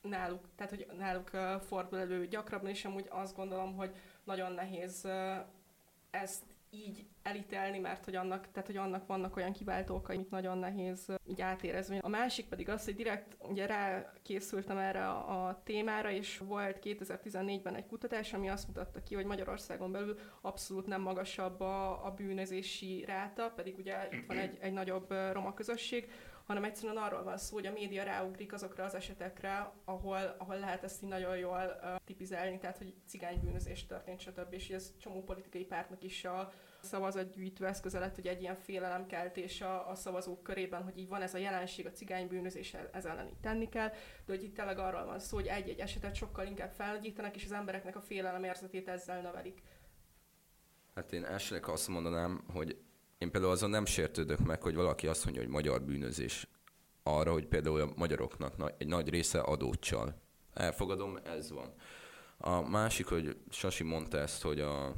náluk, 0.00 0.48
tehát 0.56 0.72
hogy 0.72 0.86
náluk 0.98 1.30
fordul 1.60 1.98
elő 1.98 2.26
gyakrabban, 2.26 2.70
és 2.70 2.84
amúgy 2.84 3.06
azt 3.10 3.36
gondolom, 3.36 3.76
hogy 3.76 3.94
nagyon 4.24 4.52
nehéz 4.52 5.08
ezt 6.10 6.53
így 6.74 7.06
elítelni, 7.22 7.78
mert 7.78 8.04
hogy 8.04 8.14
annak, 8.14 8.50
tehát, 8.52 8.66
hogy 8.66 8.76
annak 8.76 9.06
vannak 9.06 9.36
olyan 9.36 9.52
kiváltók, 9.52 10.08
amit 10.08 10.30
nagyon 10.30 10.58
nehéz 10.58 11.12
így 11.26 11.40
átérezni. 11.40 11.98
A 11.98 12.08
másik 12.08 12.48
pedig 12.48 12.68
az, 12.68 12.84
hogy 12.84 12.94
direkt 12.94 13.36
ugye 13.48 13.66
rá 13.66 14.12
készültem 14.22 14.78
erre 14.78 15.08
a, 15.08 15.46
a 15.46 15.62
témára, 15.64 16.10
és 16.10 16.38
volt 16.38 16.78
2014-ben 16.82 17.74
egy 17.74 17.86
kutatás, 17.86 18.32
ami 18.32 18.48
azt 18.48 18.66
mutatta 18.66 19.02
ki, 19.02 19.14
hogy 19.14 19.24
Magyarországon 19.24 19.92
belül 19.92 20.18
abszolút 20.40 20.86
nem 20.86 21.00
magasabb 21.00 21.60
a, 21.60 22.06
a 22.06 22.10
bűnözési 22.10 23.04
ráta, 23.06 23.52
pedig 23.56 23.78
ugye 23.78 24.08
itt 24.10 24.26
van 24.26 24.38
egy, 24.38 24.58
egy 24.60 24.72
nagyobb 24.72 25.14
roma 25.32 25.54
közösség, 25.54 26.10
hanem 26.44 26.64
egyszerűen 26.64 26.96
arról 26.96 27.22
van 27.22 27.38
szó, 27.38 27.54
hogy 27.54 27.66
a 27.66 27.72
média 27.72 28.02
ráugrik 28.02 28.52
azokra 28.52 28.84
az 28.84 28.94
esetekre, 28.94 29.72
ahol, 29.84 30.34
ahol 30.38 30.58
lehet 30.58 30.84
ezt 30.84 31.02
így 31.02 31.08
nagyon 31.08 31.36
jól 31.36 31.80
uh, 31.82 31.96
tipizálni, 32.04 32.58
tehát 32.58 32.78
hogy 32.78 32.94
cigánybűnözés 33.06 33.86
történt, 33.86 34.20
stb. 34.20 34.52
És 34.52 34.70
ez 34.70 34.92
csomó 34.98 35.22
politikai 35.22 35.64
pártnak 35.64 36.02
is 36.02 36.24
a 36.24 36.52
szavazatgyűjtő 36.80 37.66
eszköze 37.66 37.98
lett, 37.98 38.14
hogy 38.14 38.26
egy 38.26 38.40
ilyen 38.40 38.56
félelemkeltés 38.56 39.60
a, 39.60 39.88
a 39.88 39.94
szavazók 39.94 40.42
körében, 40.42 40.82
hogy 40.82 40.98
így 40.98 41.08
van 41.08 41.22
ez 41.22 41.34
a 41.34 41.38
jelenség, 41.38 41.86
a 41.86 41.90
cigánybűnözés, 41.90 42.76
ez 42.92 43.04
ellen 43.04 43.26
így 43.26 43.40
tenni 43.40 43.68
kell, 43.68 43.88
de 43.88 44.32
hogy 44.32 44.42
itt 44.42 44.54
tényleg 44.54 44.78
arról 44.78 45.04
van 45.04 45.18
szó, 45.18 45.36
hogy 45.36 45.46
egy-egy 45.46 45.78
esetet 45.78 46.14
sokkal 46.14 46.46
inkább 46.46 46.72
felnagyítanak, 46.72 47.36
és 47.36 47.44
az 47.44 47.52
embereknek 47.52 47.96
a 47.96 48.00
félelem 48.00 48.44
érzetét 48.44 48.88
ezzel 48.88 49.20
növelik. 49.20 49.62
Hát 50.94 51.12
én 51.12 51.24
elsőnek 51.24 51.68
azt 51.68 51.88
mondanám, 51.88 52.44
hogy 52.52 52.83
én 53.24 53.30
például 53.30 53.52
azon 53.52 53.70
nem 53.70 53.84
sértődök 53.84 54.38
meg, 54.38 54.62
hogy 54.62 54.74
valaki 54.74 55.06
azt 55.06 55.24
mondja, 55.24 55.42
hogy 55.42 55.50
magyar 55.50 55.82
bűnözés 55.82 56.48
arra, 57.02 57.32
hogy 57.32 57.46
például 57.46 57.80
a 57.80 57.92
magyaroknak 57.96 58.74
egy 58.78 58.86
nagy 58.86 59.08
része 59.08 59.40
adócsal. 59.40 60.22
Elfogadom, 60.52 61.18
ez 61.24 61.50
van. 61.50 61.74
A 62.36 62.60
másik, 62.60 63.06
hogy 63.06 63.36
Sasi 63.50 63.84
mondta 63.84 64.18
ezt, 64.18 64.42
hogy 64.42 64.60
a, 64.60 64.94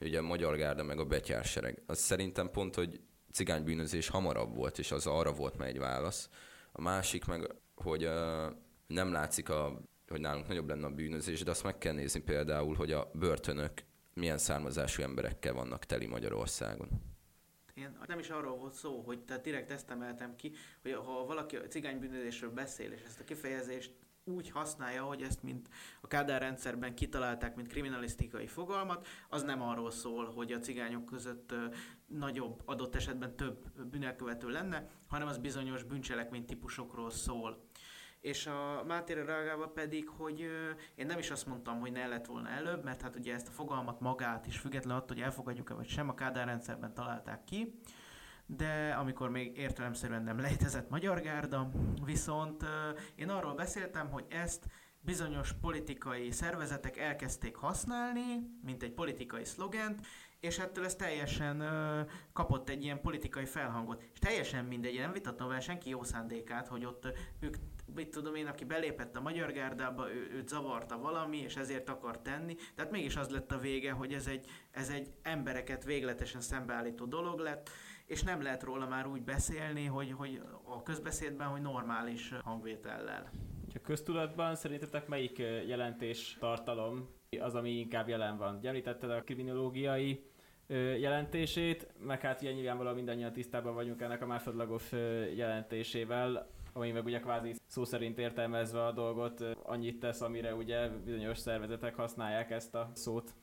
ugye 0.00 0.18
a 0.18 0.22
Magyar 0.22 0.56
Gárda 0.56 0.82
meg 0.82 0.98
a 0.98 1.04
betyársereg. 1.04 1.82
Az 1.86 1.98
szerintem 1.98 2.50
pont, 2.50 2.74
hogy 2.74 3.00
cigánybűnözés 3.32 4.08
hamarabb 4.08 4.54
volt, 4.54 4.78
és 4.78 4.92
az 4.92 5.06
arra 5.06 5.32
volt 5.32 5.56
már 5.56 5.68
egy 5.68 5.78
válasz. 5.78 6.28
A 6.72 6.80
másik 6.80 7.24
meg, 7.24 7.54
hogy 7.74 8.04
uh, 8.04 8.52
nem 8.86 9.12
látszik, 9.12 9.48
a, 9.48 9.80
hogy 10.08 10.20
nálunk 10.20 10.48
nagyobb 10.48 10.68
lenne 10.68 10.86
a 10.86 10.90
bűnözés, 10.90 11.42
de 11.42 11.50
azt 11.50 11.64
meg 11.64 11.78
kell 11.78 11.92
nézni 11.92 12.20
például, 12.20 12.74
hogy 12.74 12.92
a 12.92 13.10
börtönök 13.14 13.72
milyen 14.14 14.38
származású 14.38 15.02
emberekkel 15.02 15.52
vannak 15.52 15.84
teli 15.84 16.06
Magyarországon. 16.06 16.88
Én 17.74 17.96
nem 18.06 18.18
is 18.18 18.30
arról 18.30 18.56
volt 18.56 18.74
szó, 18.74 19.00
hogy 19.00 19.24
tehát 19.24 19.42
direkt 19.42 19.70
ezt 19.70 19.90
emeltem 19.90 20.36
ki, 20.36 20.52
hogy 20.82 20.92
ha 20.92 21.24
valaki 21.26 21.56
a 21.56 21.66
cigánybűnözésről 21.66 22.50
beszél, 22.50 22.92
és 22.92 23.02
ezt 23.02 23.20
a 23.20 23.24
kifejezést 23.24 23.92
úgy 24.24 24.50
használja, 24.50 25.02
hogy 25.02 25.22
ezt 25.22 25.42
mint 25.42 25.68
a 26.00 26.06
Kádár 26.06 26.40
rendszerben 26.40 26.94
kitalálták, 26.94 27.54
mint 27.54 27.68
kriminalisztikai 27.68 28.46
fogalmat, 28.46 29.06
az 29.28 29.42
nem 29.42 29.62
arról 29.62 29.90
szól, 29.90 30.32
hogy 30.32 30.52
a 30.52 30.58
cigányok 30.58 31.04
között 31.04 31.54
nagyobb, 32.06 32.62
adott 32.64 32.94
esetben 32.94 33.36
több 33.36 33.82
bűnelkövető 33.90 34.48
lenne, 34.48 34.88
hanem 35.06 35.28
az 35.28 35.38
bizonyos 35.38 35.82
bűncselekmény 35.82 36.44
típusokról 36.44 37.10
szól. 37.10 37.68
És 38.24 38.46
a 38.46 38.84
Mátére 38.86 39.24
reagálva 39.24 39.68
pedig, 39.68 40.08
hogy 40.08 40.40
én 40.94 41.06
nem 41.06 41.18
is 41.18 41.30
azt 41.30 41.46
mondtam, 41.46 41.80
hogy 41.80 41.92
ne 41.92 42.06
lett 42.06 42.26
volna 42.26 42.48
előbb, 42.48 42.84
mert 42.84 43.02
hát 43.02 43.16
ugye 43.16 43.34
ezt 43.34 43.48
a 43.48 43.50
fogalmat 43.50 44.00
magát 44.00 44.46
is 44.46 44.58
független 44.58 44.96
attól, 44.96 45.16
hogy 45.16 45.24
elfogadjuk-e 45.24 45.74
vagy 45.74 45.88
sem, 45.88 46.08
a 46.08 46.14
Kádár 46.14 46.46
rendszerben 46.46 46.94
találták 46.94 47.44
ki, 47.44 47.78
de 48.46 48.96
amikor 48.98 49.30
még 49.30 49.56
értelemszerűen 49.56 50.22
nem 50.22 50.40
létezett 50.40 50.90
Magyar 50.90 51.20
Gárda, 51.20 51.70
viszont 52.04 52.64
én 53.14 53.28
arról 53.28 53.54
beszéltem, 53.54 54.10
hogy 54.10 54.24
ezt 54.28 54.66
bizonyos 55.00 55.52
politikai 55.60 56.30
szervezetek 56.30 56.96
elkezdték 56.96 57.56
használni, 57.56 58.22
mint 58.62 58.82
egy 58.82 58.92
politikai 58.92 59.44
szlogent, 59.44 60.06
és 60.40 60.58
ettől 60.58 60.84
ez 60.84 60.94
teljesen 60.94 61.60
ö, 61.60 62.00
kapott 62.32 62.68
egy 62.68 62.82
ilyen 62.82 63.00
politikai 63.00 63.44
felhangot. 63.44 64.02
És 64.12 64.18
teljesen 64.18 64.64
mindegy, 64.64 64.98
nem 64.98 65.12
vitatom 65.12 65.48
vele 65.48 65.60
senki 65.60 65.88
jó 65.88 66.02
szándékát, 66.02 66.68
hogy 66.68 66.84
ott 66.84 67.08
ők 67.40 67.56
mit 67.94 68.10
tudom 68.10 68.34
én, 68.34 68.46
aki 68.46 68.64
belépett 68.64 69.16
a 69.16 69.20
Magyar 69.20 69.52
Gárdába, 69.52 70.12
ő, 70.12 70.30
őt 70.32 70.48
zavarta 70.48 70.98
valami, 70.98 71.36
és 71.36 71.56
ezért 71.56 71.88
akar 71.88 72.18
tenni. 72.22 72.56
Tehát 72.74 72.90
mégis 72.90 73.16
az 73.16 73.28
lett 73.28 73.52
a 73.52 73.58
vége, 73.58 73.92
hogy 73.92 74.12
ez 74.12 74.26
egy, 74.26 74.46
ez 74.70 74.88
egy 74.88 75.08
embereket 75.22 75.84
végletesen 75.84 76.40
szembeállító 76.40 77.04
dolog 77.04 77.38
lett, 77.38 77.70
és 78.06 78.22
nem 78.22 78.42
lehet 78.42 78.62
róla 78.62 78.88
már 78.88 79.06
úgy 79.06 79.22
beszélni, 79.22 79.84
hogy, 79.84 80.12
hogy 80.12 80.40
a 80.64 80.82
közbeszédben, 80.82 81.48
hogy 81.48 81.60
normális 81.60 82.32
hangvétellel. 82.42 83.30
A 83.74 83.80
köztudatban 83.82 84.54
szerintetek 84.54 85.08
melyik 85.08 85.38
jelentés 85.66 86.36
tartalom 86.40 87.08
az, 87.40 87.54
ami 87.54 87.70
inkább 87.70 88.08
jelen 88.08 88.36
van? 88.36 88.60
Említetted 88.62 89.10
a 89.10 89.22
kriminológiai 89.22 90.24
jelentését, 90.98 91.88
meg 91.98 92.20
hát 92.20 92.40
ugye 92.40 92.52
nyilvánvalóan 92.52 92.94
mindannyian 92.94 93.32
tisztában 93.32 93.74
vagyunk 93.74 94.00
ennek 94.00 94.22
a 94.22 94.26
másodlagos 94.26 94.92
jelentésével, 95.34 96.53
ami 96.76 96.90
meg 96.90 97.04
ugye 97.04 97.20
kvázi 97.20 97.54
szó 97.66 97.84
szerint 97.84 98.18
értelmezve 98.18 98.84
a 98.86 98.92
dolgot 98.92 99.40
annyit 99.62 100.00
tesz, 100.00 100.20
amire 100.20 100.54
ugye 100.54 100.88
bizonyos 100.88 101.38
szervezetek 101.38 101.94
használják 101.94 102.50
ezt 102.50 102.74
a 102.74 102.90
szót. 102.92 103.34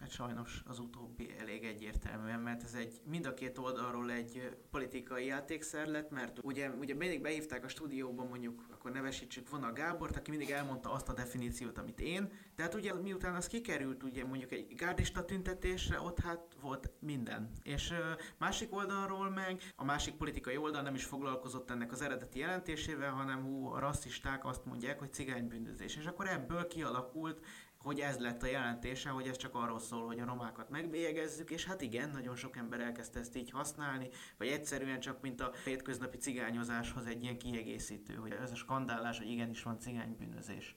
Hát 0.00 0.10
sajnos 0.10 0.62
az 0.66 0.78
utóbbi 0.78 1.34
elég 1.38 1.64
egyértelműen, 1.64 2.40
mert 2.40 2.62
ez 2.62 2.74
egy 2.74 3.00
mind 3.04 3.26
a 3.26 3.34
két 3.34 3.58
oldalról 3.58 4.10
egy 4.10 4.56
politikai 4.70 5.26
játékszer 5.26 5.86
lett, 5.86 6.10
mert 6.10 6.38
ugye, 6.42 6.70
ugye 6.70 6.94
mindig 6.94 7.20
behívták 7.20 7.64
a 7.64 7.68
stúdióban 7.68 8.26
mondjuk, 8.26 8.66
akkor 8.72 8.90
nevesítsük 8.90 9.50
volna 9.50 9.66
a 9.66 9.72
Gábort, 9.72 10.16
aki 10.16 10.30
mindig 10.30 10.50
elmondta 10.50 10.92
azt 10.92 11.08
a 11.08 11.12
definíciót, 11.12 11.78
amit 11.78 12.00
én, 12.00 12.32
de 12.56 12.62
hát 12.62 12.74
ugye 12.74 12.94
miután 12.94 13.34
az 13.34 13.46
kikerült 13.46 14.02
ugye 14.02 14.24
mondjuk 14.24 14.52
egy 14.52 14.74
gárdista 14.74 15.24
tüntetésre, 15.24 16.00
ott 16.00 16.20
hát 16.20 16.56
volt 16.60 16.90
minden. 16.98 17.50
És 17.62 17.92
másik 18.38 18.74
oldalról 18.74 19.30
meg, 19.30 19.60
a 19.76 19.84
másik 19.84 20.14
politikai 20.14 20.56
oldal 20.56 20.82
nem 20.82 20.94
is 20.94 21.04
foglalkozott 21.04 21.70
ennek 21.70 21.92
az 21.92 22.02
eredeti 22.02 22.38
jelentésével, 22.38 23.12
hanem 23.12 23.42
hú, 23.42 23.66
a 23.66 23.78
rasszisták 23.78 24.44
azt 24.44 24.64
mondják, 24.64 24.98
hogy 24.98 25.12
cigánybűnözés. 25.12 25.96
És 25.96 26.06
akkor 26.06 26.28
ebből 26.28 26.66
kialakult 26.66 27.44
hogy 27.84 28.00
ez 28.00 28.18
lett 28.18 28.42
a 28.42 28.46
jelentése, 28.46 29.08
hogy 29.10 29.28
ez 29.28 29.36
csak 29.36 29.54
arról 29.54 29.78
szól, 29.78 30.06
hogy 30.06 30.20
a 30.20 30.24
romákat 30.24 30.70
megbélyegezzük, 30.70 31.50
és 31.50 31.64
hát 31.64 31.80
igen, 31.80 32.10
nagyon 32.10 32.36
sok 32.36 32.56
ember 32.56 32.80
elkezdte 32.80 33.18
ezt 33.18 33.36
így 33.36 33.50
használni, 33.50 34.08
vagy 34.38 34.48
egyszerűen 34.48 35.00
csak 35.00 35.20
mint 35.20 35.40
a 35.40 35.52
hétköznapi 35.64 36.16
cigányozáshoz 36.16 37.06
egy 37.06 37.22
ilyen 37.22 37.38
kiegészítő, 37.38 38.14
hogy 38.14 38.32
ez 38.32 38.52
a 38.52 38.56
skandálás, 38.56 39.18
hogy 39.18 39.30
igenis 39.30 39.62
van 39.62 39.78
cigánybűnözés. 39.78 40.76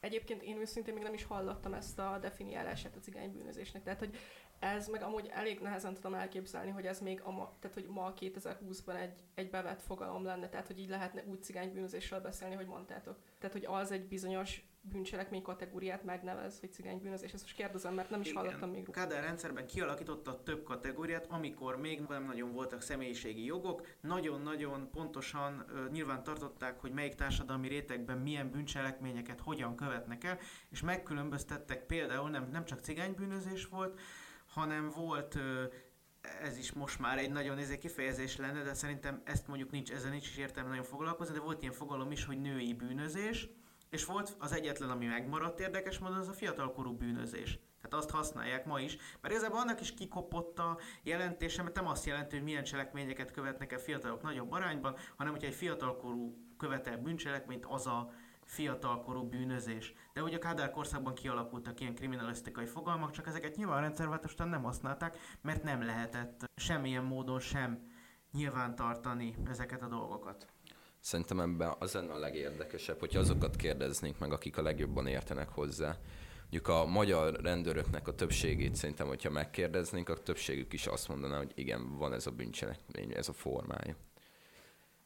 Egyébként 0.00 0.42
én 0.42 0.56
őszintén 0.56 0.94
még 0.94 1.02
nem 1.02 1.14
is 1.14 1.24
hallottam 1.24 1.74
ezt 1.74 1.98
a 1.98 2.18
definiálását 2.20 2.96
a 2.96 3.00
cigánybűnözésnek, 3.00 3.82
tehát 3.82 3.98
hogy 3.98 4.16
ez 4.58 4.88
meg 4.88 5.02
amúgy 5.02 5.30
elég 5.32 5.60
nehezen 5.60 5.94
tudom 5.94 6.14
elképzelni, 6.14 6.70
hogy 6.70 6.86
ez 6.86 7.00
még 7.00 7.20
a 7.22 7.30
ma, 7.30 7.56
tehát, 7.60 7.76
hogy 7.76 7.86
ma 7.88 8.12
2020-ban 8.20 9.00
egy, 9.00 9.12
egy 9.34 9.50
bevett 9.50 9.82
fogalom 9.82 10.24
lenne, 10.24 10.48
tehát 10.48 10.66
hogy 10.66 10.78
így 10.78 10.88
lehetne 10.88 11.24
úgy 11.26 11.42
cigánybűnözésről 11.42 12.20
beszélni, 12.20 12.54
hogy 12.54 12.66
mondtátok. 12.66 13.18
Tehát, 13.38 13.52
hogy 13.52 13.64
az 13.64 13.90
egy 13.90 14.08
bizonyos 14.08 14.62
bűncselekmény 14.90 15.42
kategóriát 15.42 16.04
megnevez, 16.04 16.60
hogy 16.60 16.72
cigánybűnözés. 16.72 17.32
Ezt 17.32 17.42
most 17.42 17.56
kérdezem, 17.56 17.94
mert 17.94 18.10
nem 18.10 18.20
is 18.20 18.28
Igen. 18.28 18.42
hallottam 18.42 18.70
még. 18.70 18.90
Kádár 18.90 19.22
rendszerben 19.22 19.66
kialakította 19.66 20.42
több 20.42 20.62
kategóriát, 20.62 21.26
amikor 21.26 21.76
még 21.76 22.00
nem 22.08 22.24
nagyon 22.24 22.52
voltak 22.52 22.82
személyiségi 22.82 23.44
jogok. 23.44 23.86
Nagyon-nagyon 24.00 24.90
pontosan 24.90 25.64
uh, 25.68 25.90
nyilván 25.90 26.22
tartották, 26.22 26.80
hogy 26.80 26.92
melyik 26.92 27.14
társadalmi 27.14 27.68
rétegben 27.68 28.18
milyen 28.18 28.50
bűncselekményeket 28.50 29.40
hogyan 29.40 29.76
követnek 29.76 30.24
el, 30.24 30.38
és 30.70 30.80
megkülönböztettek 30.80 31.86
például 31.86 32.30
nem, 32.30 32.48
nem 32.52 32.64
csak 32.64 32.80
cigánybűnözés 32.80 33.66
volt, 33.66 34.00
hanem 34.46 34.88
volt 34.88 35.34
uh, 35.34 35.42
ez 36.42 36.58
is 36.58 36.72
most 36.72 36.98
már 36.98 37.18
egy 37.18 37.30
nagyon 37.30 37.58
ezért 37.58 37.80
kifejezés 37.80 38.36
lenne, 38.36 38.62
de 38.62 38.74
szerintem 38.74 39.22
ezt 39.24 39.46
mondjuk 39.46 39.70
nincs, 39.70 39.92
ezzel 39.92 40.10
nincs 40.10 40.28
is 40.28 40.36
értelme 40.36 40.68
nagyon 40.68 40.84
foglalkozni, 40.84 41.34
de 41.34 41.40
volt 41.40 41.60
ilyen 41.60 41.72
fogalom 41.72 42.10
is, 42.10 42.24
hogy 42.24 42.40
női 42.40 42.74
bűnözés, 42.74 43.48
és 43.94 44.04
volt 44.04 44.36
az 44.38 44.52
egyetlen, 44.52 44.90
ami 44.90 45.06
megmaradt 45.06 45.60
érdekes 45.60 45.98
módon, 45.98 46.16
az 46.16 46.28
a 46.28 46.32
fiatalkorú 46.32 46.92
bűnözés. 46.92 47.58
Tehát 47.82 48.04
azt 48.04 48.10
használják 48.10 48.66
ma 48.66 48.80
is, 48.80 48.96
mert 49.20 49.34
igazából 49.34 49.58
annak 49.58 49.80
is 49.80 49.94
kikopott 49.94 50.58
a 50.58 50.78
jelentése, 51.02 51.62
mert 51.62 51.74
nem 51.74 51.86
azt 51.86 52.06
jelenti, 52.06 52.34
hogy 52.34 52.44
milyen 52.44 52.64
cselekményeket 52.64 53.30
követnek 53.30 53.72
el 53.72 53.78
fiatalok 53.78 54.22
nagyobb 54.22 54.52
arányban, 54.52 54.96
hanem 55.16 55.32
hogyha 55.32 55.48
egy 55.48 55.54
fiatalkorú 55.54 56.36
követel 56.56 56.98
bűncselekményt, 56.98 57.64
az 57.68 57.86
a 57.86 58.12
fiatalkorú 58.44 59.28
bűnözés. 59.28 59.94
De 60.12 60.22
ugye 60.22 60.36
a 60.36 60.38
Kádár 60.38 60.70
korszakban 60.70 61.14
kialakultak 61.14 61.80
ilyen 61.80 61.94
kriminalisztikai 61.94 62.66
fogalmak, 62.66 63.10
csak 63.10 63.26
ezeket 63.26 63.56
nyilván 63.56 63.78
a 63.78 63.80
rendszerváltástán 63.80 64.48
nem 64.48 64.62
használták, 64.62 65.18
mert 65.40 65.62
nem 65.62 65.82
lehetett 65.82 66.50
semmilyen 66.56 67.04
módon 67.04 67.40
sem 67.40 67.90
nyilvántartani 68.32 69.34
ezeket 69.46 69.82
a 69.82 69.88
dolgokat. 69.88 70.53
Szerintem 71.04 71.40
ebben 71.40 71.74
az 71.78 71.92
lenne 71.92 72.12
a 72.12 72.18
legérdekesebb, 72.18 72.98
hogy 72.98 73.16
azokat 73.16 73.56
kérdeznénk 73.56 74.18
meg, 74.18 74.32
akik 74.32 74.58
a 74.58 74.62
legjobban 74.62 75.06
értenek 75.06 75.48
hozzá. 75.48 75.96
Mondjuk 76.40 76.68
a 76.68 76.84
magyar 76.86 77.40
rendőröknek 77.40 78.08
a 78.08 78.14
többségét 78.14 78.74
szerintem, 78.74 79.06
hogyha 79.06 79.30
megkérdeznénk, 79.30 80.08
a 80.08 80.22
többségük 80.22 80.72
is 80.72 80.86
azt 80.86 81.08
mondaná, 81.08 81.36
hogy 81.36 81.52
igen, 81.54 81.96
van 81.96 82.12
ez 82.12 82.26
a 82.26 82.30
bűncselekmény, 82.30 83.12
ez 83.12 83.28
a 83.28 83.32
formája. 83.32 83.96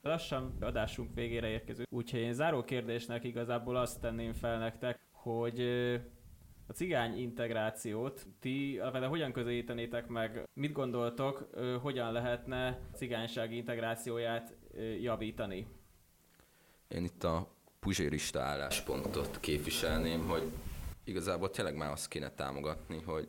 Lassan 0.02 0.56
adásunk 0.60 1.14
végére 1.14 1.48
érkezünk, 1.48 1.88
úgyhogy 1.90 2.20
én 2.20 2.32
záró 2.32 2.64
kérdésnek 2.64 3.24
igazából 3.24 3.76
azt 3.76 4.00
tenném 4.00 4.32
fel 4.32 4.58
nektek, 4.58 5.00
hogy 5.10 5.60
a 6.66 6.72
cigány 6.72 7.18
integrációt 7.18 8.26
ti 8.40 8.80
vele 8.92 9.06
hogyan 9.06 9.32
közelítenétek 9.32 10.06
meg? 10.06 10.48
Mit 10.54 10.72
gondoltok, 10.72 11.48
hogyan 11.82 12.12
lehetne 12.12 12.80
cigányság 12.94 13.52
integrációját 13.52 14.56
javítani? 15.00 15.66
Én 16.88 17.04
itt 17.04 17.24
a 17.24 17.48
puzsérista 17.80 18.40
álláspontot 18.40 19.40
képviselném, 19.40 20.26
hogy 20.26 20.42
igazából 21.04 21.50
tényleg 21.50 21.76
már 21.76 21.90
azt 21.90 22.08
kéne 22.08 22.30
támogatni, 22.30 23.02
hogy 23.04 23.28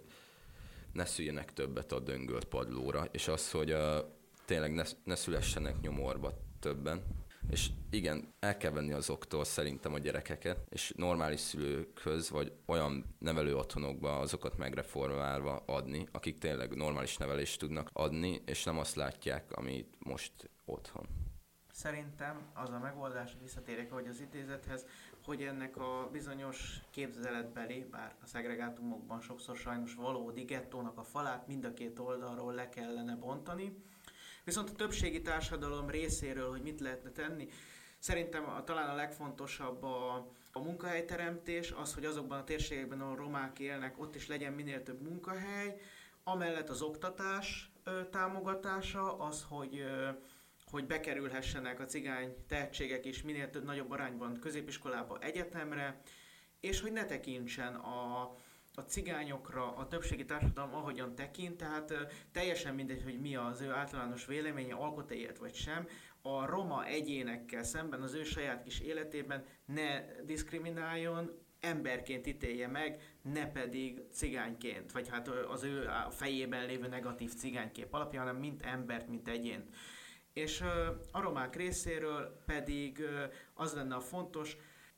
ne 0.94 1.06
szüljenek 1.06 1.54
többet 1.54 1.92
a 1.92 2.00
döngölt 2.00 2.46
padlóra, 2.46 3.08
és 3.12 3.28
az, 3.28 3.52
hogy 3.52 3.72
uh, 3.72 3.98
tényleg 4.46 4.74
ne, 4.74 4.84
ne 5.04 5.16
szülessenek 5.16 5.82
nyomorba 5.82 6.34
többen. 6.60 7.02
És 7.50 7.70
igen, 7.90 8.34
el 8.40 8.58
kell 8.58 8.72
venni 8.72 8.94
azoktól 8.94 9.44
szerintem 9.44 9.94
a 9.94 10.00
gyerekeket, 10.00 10.60
és 10.70 10.94
normális 10.96 11.40
szülőkhöz, 11.40 12.30
vagy 12.30 12.52
olyan 12.66 13.16
nevelő 13.20 13.56
otthonokba 13.56 14.20
azokat 14.20 14.58
megreformálva 14.58 15.64
adni, 15.66 16.08
akik 16.12 16.38
tényleg 16.38 16.76
normális 16.76 17.18
nevelést 17.18 17.60
tudnak 17.60 17.90
adni, 17.94 18.42
és 18.46 18.64
nem 18.64 18.78
azt 18.78 18.96
látják, 18.96 19.52
amit 19.52 19.96
most 20.00 20.50
otthon. 20.66 21.29
Szerintem 21.80 22.42
az 22.54 22.70
a 22.70 22.80
megoldás, 22.80 23.38
visszatérek 23.42 23.92
hogy 23.92 24.08
az 24.08 24.20
intézethez, 24.20 24.86
hogy 25.26 25.42
ennek 25.42 25.78
a 25.78 26.10
bizonyos 26.12 26.80
képzeletbeli, 26.90 27.88
bár 27.92 28.16
a 28.24 28.26
szegregátumokban 28.26 29.22
sokszor 29.22 29.58
sajnos 29.58 29.94
valódi 29.94 30.42
gettónak 30.42 30.98
a 30.98 31.04
falát 31.04 31.48
mind 31.48 31.66
a 31.66 31.74
két 31.74 32.00
oldalról 32.00 32.54
le 32.54 32.70
kellene 32.70 33.16
bontani, 33.16 33.84
Viszont 34.44 34.70
a 34.70 34.74
többségi 34.74 35.22
társadalom 35.22 35.90
részéről, 35.90 36.50
hogy 36.50 36.62
mit 36.62 36.80
lehetne 36.80 37.10
tenni, 37.10 37.48
Szerintem 38.00 38.50
a, 38.50 38.64
talán 38.64 38.90
a 38.90 38.96
legfontosabb 38.96 39.84
a, 39.84 40.28
a 40.52 40.60
munkahelyteremtés, 40.60 41.72
az, 41.72 41.94
hogy 41.94 42.06
azokban 42.06 42.40
a 42.40 42.44
térségekben, 42.44 43.02
ahol 43.02 43.16
romák 43.16 43.60
élnek, 43.60 44.00
ott 44.00 44.16
is 44.16 44.28
legyen 44.28 44.54
minél 44.54 44.84
több 44.84 45.02
munkahely, 45.02 45.80
amellett 46.24 46.70
az 46.70 46.82
oktatás 46.82 47.72
ö, 47.84 48.06
támogatása, 48.10 49.18
az, 49.18 49.46
hogy 49.50 49.78
ö, 49.80 50.10
hogy 50.70 50.86
bekerülhessenek 50.86 51.80
a 51.80 51.86
cigány 51.86 52.36
tehetségek 52.48 53.06
is 53.06 53.22
minél 53.22 53.50
több 53.50 53.64
nagyobb 53.64 53.92
arányban 53.92 54.40
középiskolába, 54.40 55.18
egyetemre, 55.20 56.02
és 56.60 56.82
hogy 56.82 56.92
ne 56.92 57.06
tekintsen 57.06 57.76
a, 57.76 58.22
a 58.74 58.82
cigányokra 58.82 59.76
a 59.76 59.88
többségi 59.88 60.26
társadalom 60.26 60.76
ahogyan 60.76 61.16
tekint, 61.16 61.58
tehát 61.58 61.94
teljesen 62.32 62.76
mindegy, 62.76 63.04
hogy 63.04 63.20
mi 63.20 63.36
az 63.36 63.62
ő 63.62 63.72
általános 63.72 64.26
véleménye, 64.26 64.74
alkot 64.74 65.12
ilyet 65.12 65.38
vagy 65.38 65.54
sem, 65.54 65.88
a 66.22 66.46
roma 66.46 66.86
egyénekkel 66.86 67.64
szemben 67.64 68.02
az 68.02 68.14
ő 68.14 68.24
saját 68.24 68.64
kis 68.64 68.80
életében 68.80 69.46
ne 69.66 70.02
diszkrimináljon, 70.26 71.48
emberként 71.60 72.28
ítélje 72.28 72.68
meg, 72.68 73.18
ne 73.22 73.52
pedig 73.52 74.02
cigányként, 74.12 74.92
vagy 74.92 75.10
hát 75.10 75.28
az 75.28 75.64
ő 75.64 75.90
fejében 76.10 76.66
lévő 76.66 76.88
negatív 76.88 77.34
cigánykép 77.34 77.94
alapján, 77.94 78.26
hanem 78.26 78.40
mint 78.40 78.62
embert, 78.62 79.08
mint 79.08 79.28
egyént. 79.28 79.76
És 80.44 80.62
a 81.12 81.22
romák 81.22 81.56
részéről 81.56 82.42
pedig 82.46 83.04
az 83.54 83.74
lenne 83.74 83.96
a 83.96 84.00
fontos, 84.00 84.58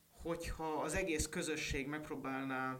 hogyha 0.09 0.73
az 0.73 0.95
egész 0.95 1.27
közösség 1.29 1.87
megpróbálná 1.87 2.77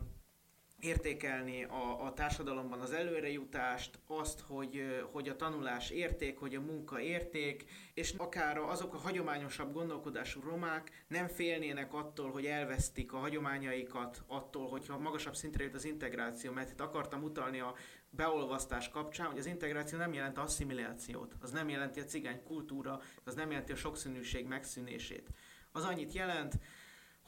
értékelni 0.79 1.63
a, 1.63 2.05
a 2.05 2.13
társadalomban 2.13 2.79
az 2.79 2.91
előrejutást, 2.91 3.99
azt, 4.07 4.39
hogy, 4.39 5.03
hogy 5.11 5.29
a 5.29 5.35
tanulás 5.35 5.89
érték, 5.89 6.39
hogy 6.39 6.55
a 6.55 6.61
munka 6.61 6.99
érték, 6.99 7.65
és 7.93 8.13
akár 8.17 8.57
azok 8.57 8.93
a 8.93 8.97
hagyományosabb 8.97 9.73
gondolkodású 9.73 10.41
romák 10.41 11.05
nem 11.07 11.27
félnének 11.27 11.93
attól, 11.93 12.31
hogy 12.31 12.45
elvesztik 12.45 13.13
a 13.13 13.17
hagyományaikat, 13.17 14.23
attól, 14.27 14.69
hogyha 14.69 14.97
magasabb 14.97 15.35
szintre 15.35 15.63
jut 15.63 15.75
az 15.75 15.85
integráció, 15.85 16.51
mert 16.51 16.71
itt 16.71 16.81
akartam 16.81 17.23
utalni 17.23 17.59
a 17.59 17.75
beolvasztás 18.11 18.89
kapcsán, 18.89 19.27
hogy 19.27 19.39
az 19.39 19.45
integráció 19.45 19.97
nem 19.97 20.13
jelent 20.13 20.37
asszimilációt, 20.37 21.35
az 21.41 21.51
nem 21.51 21.69
jelenti 21.69 21.99
a 21.99 22.03
cigány 22.05 22.43
kultúra, 22.43 23.01
az 23.23 23.35
nem 23.35 23.51
jelenti 23.51 23.71
a 23.71 23.75
sokszínűség 23.75 24.45
megszűnését. 24.45 25.29
Az 25.71 25.83
annyit 25.83 26.13
jelent, 26.13 26.59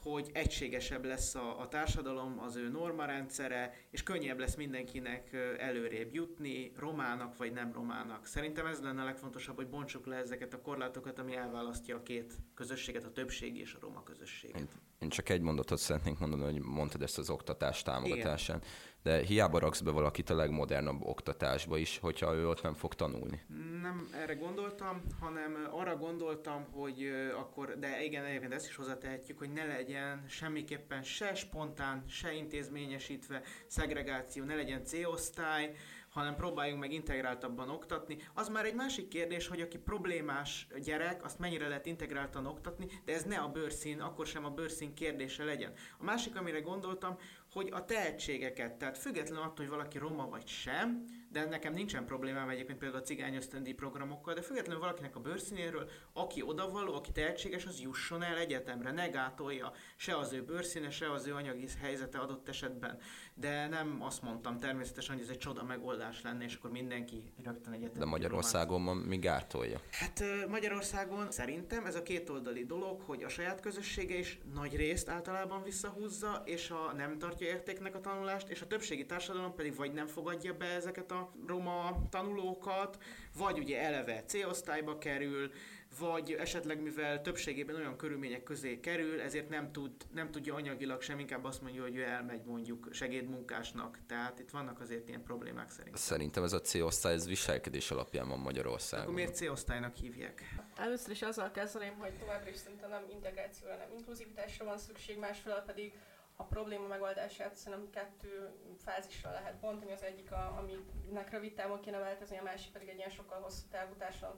hogy 0.03 0.29
egységesebb 0.33 1.05
lesz 1.05 1.35
a, 1.35 1.59
a 1.59 1.67
társadalom, 1.67 2.39
az 2.39 2.55
ő 2.55 2.69
normarendszere, 2.69 3.73
és 3.89 4.03
könnyebb 4.03 4.39
lesz 4.39 4.55
mindenkinek 4.55 5.33
előrébb 5.57 6.13
jutni, 6.13 6.71
romának 6.77 7.37
vagy 7.37 7.51
nem 7.51 7.71
romának. 7.73 8.25
Szerintem 8.25 8.65
ez 8.65 8.81
lenne 8.81 9.01
a 9.01 9.05
legfontosabb, 9.05 9.55
hogy 9.55 9.67
bontsuk 9.67 10.05
le 10.05 10.15
ezeket 10.15 10.53
a 10.53 10.61
korlátokat, 10.61 11.19
ami 11.19 11.35
elválasztja 11.35 11.95
a 11.95 12.03
két 12.03 12.33
közösséget, 12.53 13.03
a 13.03 13.11
többségi 13.11 13.59
és 13.59 13.73
a 13.73 13.77
roma 13.81 14.03
közösség. 14.03 14.55
Én, 14.57 14.67
én 14.99 15.09
csak 15.09 15.29
egy 15.29 15.41
mondatot 15.41 15.79
szeretnék 15.79 16.19
mondani, 16.19 16.43
hogy 16.43 16.59
mondtad 16.59 17.01
ezt 17.01 17.17
az 17.17 17.29
oktatás 17.29 17.81
támogatásán. 17.81 18.57
Igen 18.57 18.69
de 19.03 19.17
hiába 19.17 19.59
raksz 19.59 19.81
be 19.81 19.91
valakit 19.91 20.29
a 20.29 20.35
legmodernabb 20.35 21.01
oktatásba 21.01 21.77
is, 21.77 21.99
hogyha 21.99 22.33
ő 22.33 22.47
ott 22.47 22.61
nem 22.61 22.73
fog 22.73 22.93
tanulni. 22.93 23.41
Nem 23.81 24.09
erre 24.21 24.33
gondoltam, 24.33 25.01
hanem 25.19 25.67
arra 25.71 25.97
gondoltam, 25.97 26.65
hogy 26.71 27.11
akkor, 27.37 27.79
de 27.79 28.03
igen, 28.03 28.25
egyébként 28.25 28.53
ezt 28.53 28.67
is 28.67 28.75
hozzátehetjük, 28.75 29.37
hogy 29.37 29.51
ne 29.51 29.65
legyen 29.65 30.23
semmiképpen 30.27 31.03
se 31.03 31.35
spontán, 31.35 32.03
se 32.07 32.33
intézményesítve 32.33 33.41
szegregáció, 33.67 34.43
ne 34.43 34.55
legyen 34.55 34.83
C-osztály, 34.83 35.75
hanem 36.09 36.35
próbáljunk 36.35 36.79
meg 36.79 36.91
integráltabban 36.91 37.69
oktatni. 37.69 38.17
Az 38.33 38.49
már 38.49 38.65
egy 38.65 38.75
másik 38.75 39.07
kérdés, 39.07 39.47
hogy 39.47 39.61
aki 39.61 39.77
problémás 39.77 40.67
gyerek, 40.83 41.23
azt 41.23 41.39
mennyire 41.39 41.67
lehet 41.67 41.85
integráltan 41.85 42.45
oktatni, 42.45 42.87
de 43.05 43.13
ez 43.13 43.23
ne 43.23 43.37
a 43.37 43.47
bőrszín, 43.47 43.99
akkor 43.99 44.25
sem 44.25 44.45
a 44.45 44.49
bőrszín 44.49 44.93
kérdése 44.93 45.43
legyen. 45.43 45.73
A 45.97 46.03
másik, 46.03 46.35
amire 46.35 46.59
gondoltam, 46.59 47.17
hogy 47.53 47.69
a 47.71 47.85
tehetségeket, 47.85 48.73
tehát 48.73 48.97
függetlenül 48.97 49.43
attól, 49.43 49.65
hogy 49.65 49.75
valaki 49.75 49.97
roma 49.97 50.27
vagy 50.27 50.47
sem, 50.47 51.05
de 51.33 51.45
nekem 51.45 51.73
nincsen 51.73 52.05
problémám 52.05 52.49
egyébként 52.49 52.77
például 52.77 53.01
a 53.01 53.05
cigány 53.05 53.35
ösztöndi 53.35 53.73
programokkal, 53.73 54.33
de 54.33 54.41
függetlenül 54.41 54.81
valakinek 54.81 55.15
a 55.15 55.19
bőrszínéről, 55.19 55.89
aki 56.13 56.41
odavaló, 56.41 56.93
aki 56.93 57.11
tehetséges, 57.11 57.65
az 57.65 57.81
jusson 57.81 58.23
el 58.23 58.37
egyetemre, 58.37 58.91
ne 58.91 59.07
gátolja 59.07 59.71
se 59.95 60.17
az 60.17 60.33
ő 60.33 60.43
bőrszíne, 60.43 60.89
se 60.89 61.11
az 61.11 61.27
ő 61.27 61.33
anyagi 61.33 61.67
helyzete 61.81 62.17
adott 62.17 62.49
esetben. 62.49 62.97
De 63.33 63.67
nem 63.67 63.97
azt 64.01 64.21
mondtam 64.21 64.59
természetesen, 64.59 65.15
hogy 65.15 65.23
ez 65.23 65.29
egy 65.29 65.37
csoda 65.37 65.63
megoldás 65.63 66.21
lenne, 66.21 66.43
és 66.43 66.55
akkor 66.55 66.71
mindenki 66.71 67.33
rögtön 67.43 67.73
egyetem. 67.73 67.99
De 67.99 68.05
Magyarországon 68.05 68.81
mi 68.81 69.17
gátolja? 69.17 69.79
Hát 69.91 70.23
Magyarországon 70.47 71.31
szerintem 71.31 71.85
ez 71.85 71.95
a 71.95 72.03
kétoldali 72.03 72.65
dolog, 72.65 73.01
hogy 73.01 73.23
a 73.23 73.29
saját 73.29 73.59
közössége 73.59 74.17
is 74.17 74.39
nagy 74.53 74.75
részt 74.75 75.09
általában 75.09 75.63
visszahúzza, 75.63 76.41
és 76.45 76.69
a 76.69 76.93
nem 76.95 77.17
tartja 77.17 77.47
értéknek 77.47 77.95
a 77.95 77.99
tanulást, 77.99 78.49
és 78.49 78.61
a 78.61 78.67
többségi 78.67 79.05
társadalom 79.05 79.55
pedig 79.55 79.75
vagy 79.75 79.93
nem 79.93 80.07
fogadja 80.07 80.53
be 80.53 80.65
ezeket 80.65 81.11
a 81.11 81.22
roma 81.47 82.07
tanulókat, 82.09 82.97
vagy 83.37 83.59
ugye 83.59 83.81
eleve 83.81 84.23
C-osztályba 84.23 84.97
kerül, 84.97 85.51
vagy 85.99 86.31
esetleg 86.31 86.81
mivel 86.81 87.21
többségében 87.21 87.75
olyan 87.75 87.97
körülmények 87.97 88.43
közé 88.43 88.79
kerül, 88.79 89.21
ezért 89.21 89.49
nem, 89.49 89.71
tud, 89.71 89.91
nem 90.13 90.31
tudja 90.31 90.53
anyagilag 90.55 91.01
sem, 91.01 91.19
inkább 91.19 91.43
azt 91.43 91.61
mondja, 91.61 91.81
hogy 91.81 91.95
ő 91.95 92.03
elmegy 92.03 92.43
mondjuk 92.45 92.87
segédmunkásnak. 92.91 93.99
Tehát 94.07 94.39
itt 94.39 94.49
vannak 94.49 94.79
azért 94.79 95.07
ilyen 95.07 95.23
problémák 95.23 95.69
szerintem. 95.69 96.01
Szerintem 96.01 96.43
ez 96.43 96.53
a 96.53 96.61
C-osztály 96.61 97.13
ez 97.13 97.27
viselkedés 97.27 97.91
alapján 97.91 98.27
van 98.27 98.39
Magyarországon. 98.39 99.05
Akkor 99.05 99.15
miért 99.15 99.35
C-osztálynak 99.35 99.95
hívják? 99.95 100.55
Először 100.75 101.11
is 101.11 101.21
azzal 101.21 101.51
kezdeném, 101.51 101.93
hogy 101.97 102.13
továbbra 102.17 102.49
is 102.49 102.57
szerintem 102.57 102.89
nem 102.89 103.03
integrációra, 103.11 103.75
nem 103.75 103.91
inkluzivitásra 103.97 104.65
van 104.65 104.77
szükség, 104.77 105.17
másfelől 105.17 105.63
pedig 105.65 105.93
a 106.35 106.43
probléma 106.43 106.87
megoldását 106.87 107.55
szerintem 107.55 107.89
kettő 107.89 108.51
fázisra 108.83 109.31
lehet 109.31 109.59
bontani. 109.59 109.91
Az 109.91 110.03
egyik, 110.03 110.31
a, 110.31 110.57
aminek 110.57 111.31
rövid 111.31 111.53
távon 111.53 111.81
kéne 111.81 111.97
változni, 111.97 112.37
a 112.37 112.43
másik 112.43 112.71
pedig 112.71 112.87
egy 112.87 112.97
ilyen 112.97 113.09
sokkal 113.09 113.41
hosszú 113.41 113.67
távú 113.69 113.93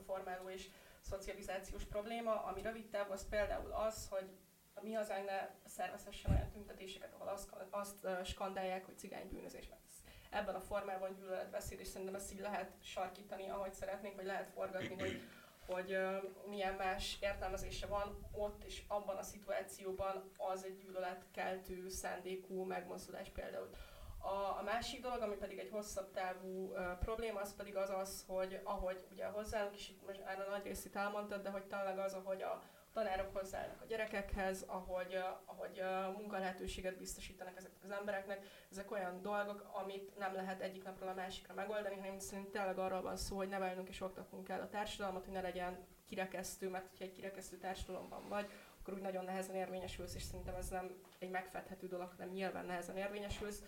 formáló 0.06 0.50
és 0.50 0.70
szocializációs 1.02 1.84
probléma. 1.84 2.44
Ami 2.44 2.62
rövid 2.62 2.90
távú, 2.90 3.12
az 3.12 3.30
például 3.30 3.72
az, 3.72 4.08
hogy 4.10 4.30
a 4.74 4.82
mi 4.82 4.94
hazánk 4.94 5.26
ne 5.26 5.50
szervezhessen 5.66 6.32
olyan 6.32 6.50
tüntetéseket, 6.50 7.14
ahol 7.14 7.28
azt, 7.28 7.50
azt 7.70 8.08
skandálják, 8.26 8.86
hogy 8.86 8.98
cigánybűnözés. 8.98 9.68
Mert 9.68 9.82
ebben 10.30 10.56
a 10.56 10.60
formában 10.60 11.14
gyűlöletbeszéd, 11.14 11.80
és 11.80 11.88
szerintem 11.88 12.16
ezt 12.16 12.34
így 12.34 12.40
lehet 12.40 12.72
sarkítani, 12.82 13.50
ahogy 13.50 13.74
szeretnénk, 13.74 14.16
vagy 14.16 14.26
lehet 14.26 14.50
forgatni, 14.50 14.96
hogy 15.00 15.22
hogy 15.66 15.92
uh, 15.92 16.50
milyen 16.50 16.74
más 16.74 17.18
értelmezése 17.22 17.88
van 17.88 18.28
ott, 18.32 18.64
és 18.64 18.84
abban 18.88 19.16
a 19.16 19.24
szituációban 19.24 20.32
az 20.38 20.64
egy 20.64 20.78
gyűlöletkeltő 20.78 21.90
szándékú 21.90 22.64
megmozdulás 22.64 23.30
például. 23.30 23.70
A, 24.18 24.60
a 24.60 24.62
másik 24.66 25.02
dolog, 25.02 25.22
ami 25.22 25.36
pedig 25.36 25.58
egy 25.58 25.70
hosszabb 25.72 26.12
távú 26.12 26.72
uh, 26.72 26.98
probléma, 27.00 27.40
az 27.40 27.56
pedig 27.56 27.76
az 27.76 27.90
az, 27.90 28.26
hogy 28.28 28.60
ahogy 28.64 29.06
ugye 29.12 29.26
hozzánk 29.26 29.76
is, 29.76 29.90
itt 29.90 30.06
most 30.06 30.22
a 30.48 30.50
nagy 30.50 30.64
részét 30.64 30.96
elmondtad, 30.96 31.42
de 31.42 31.50
hogy 31.50 31.64
tényleg 31.64 32.00
az, 32.00 32.14
ahogy 32.14 32.42
a 32.42 32.62
tanárok 32.96 33.38
hozzáállnak 33.38 33.82
a 33.82 33.86
gyerekekhez, 33.86 34.64
ahogy, 34.68 35.18
ahogy 35.46 35.82
munkalehetőséget 36.18 36.98
biztosítanak 36.98 37.58
ezeknek 37.58 37.84
az 37.84 37.92
embereknek, 37.92 38.46
ezek 38.72 38.92
olyan 38.92 39.22
dolgok, 39.22 39.70
amit 39.74 40.18
nem 40.18 40.34
lehet 40.34 40.62
egyik 40.62 40.84
napról 40.84 41.10
a 41.10 41.14
másikra 41.14 41.54
megoldani, 41.54 41.96
hanem 41.96 42.20
szerint 42.20 42.48
tényleg 42.48 42.78
arról 42.78 43.02
van 43.02 43.18
szó, 43.18 43.36
hogy 43.36 43.48
nevelnünk 43.48 43.90
és 43.90 44.02
oktatnunk 44.02 44.44
kell 44.44 44.60
a 44.60 44.70
társadalmat, 44.70 45.24
hogy 45.24 45.34
ne 45.34 45.42
legyen 45.42 45.78
kirekesztő, 46.06 46.70
mert 46.70 46.88
hogyha 46.88 47.04
egy 47.04 47.12
kirekesztő 47.12 47.58
társadalomban 47.58 48.28
vagy, 48.30 48.50
akkor 48.82 48.94
úgy 48.94 49.02
nagyon 49.02 49.26
nehezen 49.26 49.56
érvényesülsz, 49.56 50.16
és 50.16 50.24
szerintem 50.24 50.56
ez 50.56 50.70
nem 50.70 51.02
egy 51.20 51.30
megfedhető 51.30 51.88
dolog, 51.88 52.10
hanem 52.10 52.34
nyilván 52.34 52.66
nehezen 52.66 52.98
érvényesülsz. 52.98 53.64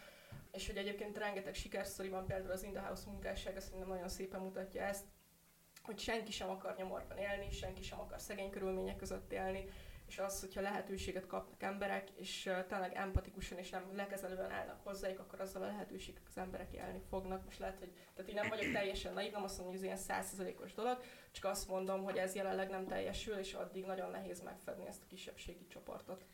És 0.51 0.67
hogy 0.67 0.78
egyébként 0.78 1.17
rengeteg 1.17 1.53
sikersztori 1.53 2.09
van, 2.09 2.25
például 2.25 2.51
az 2.51 2.63
In 2.63 2.73
the 2.73 2.93
munkássága 3.05 3.59
szerintem 3.59 3.89
nagyon 3.89 4.09
szépen 4.09 4.41
mutatja 4.41 4.82
ezt, 4.82 5.05
hogy 5.88 5.99
senki 5.99 6.31
sem 6.31 6.49
akar 6.49 6.75
nyomorban 6.77 7.17
élni, 7.17 7.51
senki 7.51 7.83
sem 7.83 7.99
akar 7.99 8.19
szegény 8.19 8.49
körülmények 8.49 8.95
között 8.95 9.31
élni, 9.31 9.69
és 10.07 10.17
az, 10.17 10.39
hogyha 10.39 10.61
lehetőséget 10.61 11.25
kapnak 11.25 11.63
emberek, 11.63 12.09
és 12.15 12.49
tényleg 12.67 12.95
empatikusan 12.95 13.57
és 13.57 13.69
nem 13.69 13.83
lekezelően 13.95 14.51
állnak 14.51 14.79
hozzájuk, 14.83 15.19
akkor 15.19 15.41
azzal 15.41 15.63
a 15.63 15.65
lehetőséget 15.65 16.21
az 16.29 16.38
emberek 16.38 16.73
élni 16.73 17.01
fognak. 17.09 17.45
Most 17.45 17.59
lehet, 17.59 17.79
hogy 17.79 17.91
tehát 18.15 18.29
én 18.29 18.35
nem 18.35 18.49
vagyok 18.49 18.71
teljesen 18.71 19.13
naív, 19.13 19.31
nem 19.31 19.43
azt 19.43 19.57
mondom, 19.57 19.75
hogy 19.75 19.83
ez 19.83 19.83
ilyen 19.83 20.03
százszerzalékos 20.05 20.73
dolog, 20.73 21.01
csak 21.31 21.45
azt 21.45 21.67
mondom, 21.67 22.03
hogy 22.03 22.17
ez 22.17 22.35
jelenleg 22.35 22.69
nem 22.69 22.88
teljesül, 22.88 23.35
és 23.35 23.53
addig 23.53 23.85
nagyon 23.85 24.11
nehéz 24.11 24.41
megfedni 24.41 24.88
ezt 24.88 25.03
a 25.03 25.07
kisebbségi 25.07 25.67
csoportot. 25.67 26.25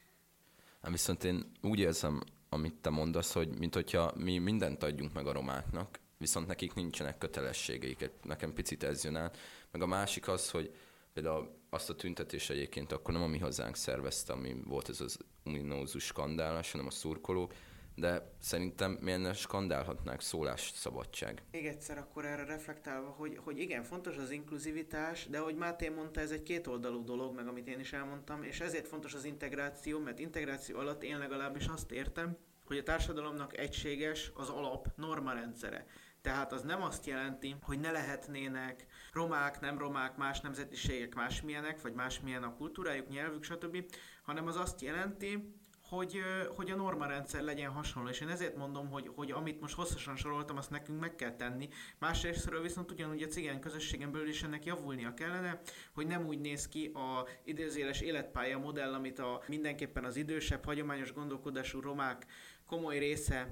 Viszont 0.82 1.24
én 1.24 1.52
úgy 1.62 1.80
érzem 1.80 2.22
amit 2.54 2.74
te 2.82 2.90
mondasz, 2.90 3.34
hogy 3.34 3.58
mint 3.58 3.74
hogyha 3.74 4.12
mi 4.16 4.38
mindent 4.38 4.84
adjunk 4.84 5.14
meg 5.14 5.28
a 5.28 5.32
romáknak, 5.32 6.00
viszont 6.24 6.48
nekik 6.48 6.74
nincsenek 6.74 7.18
kötelességeik. 7.18 8.10
Nekem 8.22 8.54
picit 8.54 8.84
ez 8.84 9.04
jön 9.04 9.16
át. 9.16 9.38
Meg 9.72 9.82
a 9.82 9.86
másik 9.86 10.28
az, 10.28 10.50
hogy 10.50 10.74
például 11.14 11.56
azt 11.70 11.90
a 11.90 11.96
tüntetés 11.96 12.50
egyébként 12.50 12.92
akkor 12.92 13.14
nem 13.14 13.24
a 13.24 13.28
mi 13.28 13.38
hazánk 13.38 13.76
szervezte, 13.76 14.34
ami 14.34 14.56
volt 14.66 14.90
ez 14.90 15.02
az 15.02 15.18
uminózus 15.46 16.04
skandálás, 16.04 16.72
hanem 16.72 16.88
a 16.88 16.92
szurkolók, 16.92 17.54
de 17.96 18.34
szerintem 18.40 18.98
milyen 19.02 19.34
skandálhatnák 19.34 20.22
szólásszabadság. 20.22 21.42
Még 21.52 21.66
egyszer 21.66 21.98
akkor 21.98 22.26
erre 22.26 22.46
reflektálva, 22.46 23.10
hogy, 23.10 23.40
hogy 23.44 23.60
igen, 23.60 23.84
fontos 23.84 24.18
az 24.18 24.32
inkluzivitás, 24.32 25.28
de 25.28 25.40
hogy 25.40 25.56
Máté 25.56 25.90
mondta, 25.90 26.20
ez 26.20 26.32
egy 26.32 26.44
kétoldalú 26.44 27.04
dolog, 27.04 27.36
meg 27.36 27.48
amit 27.48 27.68
én 27.68 27.80
is 27.80 27.94
elmondtam, 27.94 28.44
és 28.44 28.60
ezért 28.60 28.88
fontos 28.88 29.14
az 29.14 29.26
integráció, 29.26 30.00
mert 30.00 30.20
integráció 30.20 30.80
alatt 30.80 31.04
én 31.04 31.18
legalábbis 31.18 31.66
azt 31.68 31.92
értem, 31.92 32.38
hogy 32.66 32.78
a 32.78 32.84
társadalomnak 32.84 33.58
egységes 33.58 34.32
az 34.34 34.50
alap 34.50 34.88
norma 34.96 35.34
rendszere. 35.34 35.86
Tehát 36.24 36.52
az 36.52 36.62
nem 36.62 36.82
azt 36.82 37.06
jelenti, 37.06 37.56
hogy 37.62 37.80
ne 37.80 37.92
lehetnének 37.92 38.86
romák, 39.14 39.60
nem 39.60 39.78
romák, 39.78 40.18
más 40.18 40.42
nemzetiségek, 40.42 41.16
másmilyenek, 41.16 41.82
vagy 41.82 41.94
másmilyen 41.94 42.44
a 42.44 42.56
kultúrájuk, 42.56 43.10
nyelvük, 43.10 43.44
stb., 43.44 43.86
hanem 44.24 44.48
az 44.48 44.56
azt 44.56 44.82
jelenti, 44.82 45.56
hogy, 45.82 46.22
hogy 46.56 46.72
a 46.72 46.76
normarendszer 46.76 47.42
legyen 47.42 47.72
hasonló, 47.72 48.10
és 48.10 48.22
én 48.22 48.30
ezért 48.30 48.56
mondom, 48.56 48.90
hogy, 48.90 49.12
hogy 49.16 49.32
amit 49.32 49.62
most 49.62 49.76
hosszasan 49.76 50.16
soroltam, 50.16 50.58
azt 50.58 50.70
nekünk 50.70 51.00
meg 51.00 51.16
kell 51.16 51.36
tenni. 51.36 51.70
Másrésztről 52.00 52.62
viszont 52.62 52.92
ugyanúgy 52.92 53.24
a 53.24 53.28
cigány 53.28 53.60
közösségen 53.60 54.12
belül 54.12 54.28
is 54.28 54.44
ennek 54.44 54.66
javulnia 54.66 55.14
kellene, 55.14 55.62
hogy 55.94 56.08
nem 56.08 56.26
úgy 56.26 56.40
néz 56.40 56.68
ki 56.68 56.92
a 56.94 57.28
idézéles 57.44 58.02
életpálya 58.02 58.58
modell, 58.58 58.94
amit 58.94 59.20
a 59.20 59.42
mindenképpen 59.48 60.04
az 60.04 60.16
idősebb, 60.16 60.66
hagyományos 60.66 61.14
gondolkodású 61.14 61.80
romák 61.80 62.26
komoly 62.66 62.98
része 62.98 63.52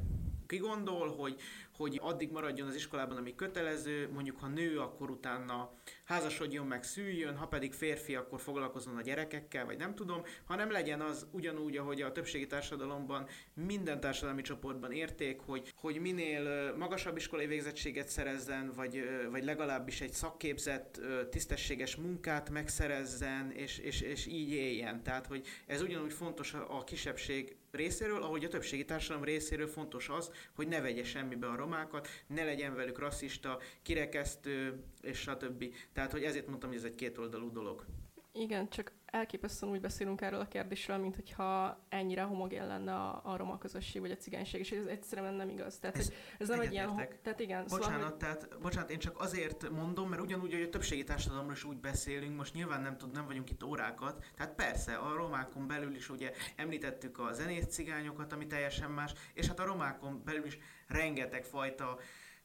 kigondol, 0.52 1.16
hogy, 1.16 1.36
hogy 1.76 2.00
addig 2.02 2.32
maradjon 2.32 2.68
az 2.68 2.76
iskolában, 2.76 3.18
ami 3.18 3.36
kötelező, 3.36 4.10
mondjuk 4.14 4.40
ha 4.40 4.48
nő, 4.48 4.80
akkor 4.80 5.10
utána 5.10 5.72
házasodjon 6.04 6.68
meg, 6.68 6.84
szüljön, 6.84 7.38
ha 7.38 7.48
pedig 7.48 7.74
férfi, 7.74 8.16
akkor 8.16 8.42
foglalkozzon 8.42 8.98
a 8.98 9.02
gyerekekkel, 9.02 9.66
vagy 9.66 9.78
nem 9.78 9.96
tudom, 9.96 10.22
hanem 10.46 10.72
legyen 10.72 11.02
az 11.02 11.28
ugyanúgy, 11.32 11.78
ahogy 11.78 12.02
a 12.02 12.12
többségi 12.12 12.48
társadalomban, 12.48 13.28
minden 13.54 14.00
társadalmi 14.00 14.42
csoportban 14.42 14.92
érték, 14.92 15.40
hogy, 15.40 15.74
hogy 15.76 16.00
minél 16.00 16.76
magasabb 16.78 17.18
iskolai 17.18 17.48
végzettséget 17.48 18.08
szerezzen, 18.08 18.72
vagy, 18.76 19.04
vagy 19.32 19.44
legalábbis 19.44 20.02
egy 20.02 20.14
szakképzett, 20.14 21.00
tisztességes 21.30 21.96
munkát 21.96 22.50
megszerezzen, 22.50 23.52
és, 23.52 23.78
és, 23.78 24.02
és 24.02 24.26
így 24.26 24.52
éljen. 24.52 25.04
Tehát, 25.04 25.28
hogy 25.28 25.48
ez 25.68 25.82
ugyanúgy 25.82 26.14
fontos 26.14 26.54
a 26.54 26.84
kisebbség 26.84 27.56
részéről, 27.72 28.24
ahogy 28.24 28.44
a 28.44 28.48
többségi 28.48 28.86
társadalom 28.86 29.24
részéről 29.24 29.68
fontos 29.68 30.10
az, 30.10 30.32
hogy 30.56 30.68
ne 30.68 30.82
vegye 30.82 31.04
semmibe 31.04 31.48
a 31.48 31.56
romákat, 31.56 32.08
ne 32.28 32.44
legyen 32.44 32.76
velük 32.76 33.00
rasszista, 33.00 33.60
kirekesztő, 33.82 34.84
és 35.02 35.20
stb. 35.20 35.74
Tehát, 35.94 36.12
hogy 36.12 36.24
ezért 36.24 36.48
mondtam, 36.48 36.70
hogy 36.70 36.78
ez 36.78 36.86
egy 36.86 36.96
kétoldalú 36.96 37.52
dolog. 37.52 37.86
Igen, 38.34 38.70
csak 38.70 38.92
elképesztően 39.12 39.72
úgy 39.72 39.82
beszélünk 39.82 40.22
erről 40.22 40.40
a 40.40 40.48
kérdésről, 40.48 40.98
mint 40.98 41.16
hogyha 41.16 41.80
ennyire 41.90 42.22
homogén 42.22 42.68
lenne 42.68 42.94
a, 42.94 43.22
a 43.24 43.38
roma 43.38 43.58
közösség, 43.58 44.02
vagy 44.02 44.12
a 44.12 44.16
cigányság, 44.16 44.60
és 44.60 44.72
ez 44.72 44.86
egyszerűen 44.86 45.34
nem 45.34 45.50
igaz. 45.50 45.78
Tehát, 45.78 45.98
ez, 45.98 46.12
ez 46.40 46.48
nem 46.48 46.60
egy 46.60 46.72
ilyen... 46.72 46.96
Tehát 47.22 47.40
igen, 47.40 47.64
bocsánat, 47.64 47.94
szóval, 47.94 48.10
hogy... 48.10 48.18
tehát, 48.18 48.60
bocsánat, 48.62 48.90
én 48.90 49.00
csak 49.00 49.20
azért 49.20 49.70
mondom, 49.70 50.10
mert 50.10 50.22
ugyanúgy, 50.22 50.54
hogy 50.54 50.62
a 50.62 50.70
többségi 50.70 51.04
társadalomról 51.04 51.54
is 51.54 51.64
úgy 51.64 51.78
beszélünk, 51.78 52.38
most 52.38 52.54
nyilván 52.54 52.82
nem, 52.82 52.98
tud, 52.98 53.12
nem 53.12 53.26
vagyunk 53.26 53.50
itt 53.50 53.64
órákat, 53.64 54.26
tehát 54.36 54.56
persze, 54.56 54.96
a 54.96 55.16
romákon 55.16 55.68
belül 55.68 55.96
is 55.96 56.10
ugye 56.10 56.32
említettük 56.56 57.20
a 57.20 57.34
zenét 57.34 57.72
cigányokat, 57.72 58.34
ami 58.34 58.48
teljesen 58.48 58.92
más, 58.92 59.14
és 59.34 59.48
hát 59.48 59.60
a 59.60 59.66
romákon 59.66 60.22
belül 60.26 60.46
is 60.46 60.58
rengeteg 60.88 61.44
fajta 61.44 62.00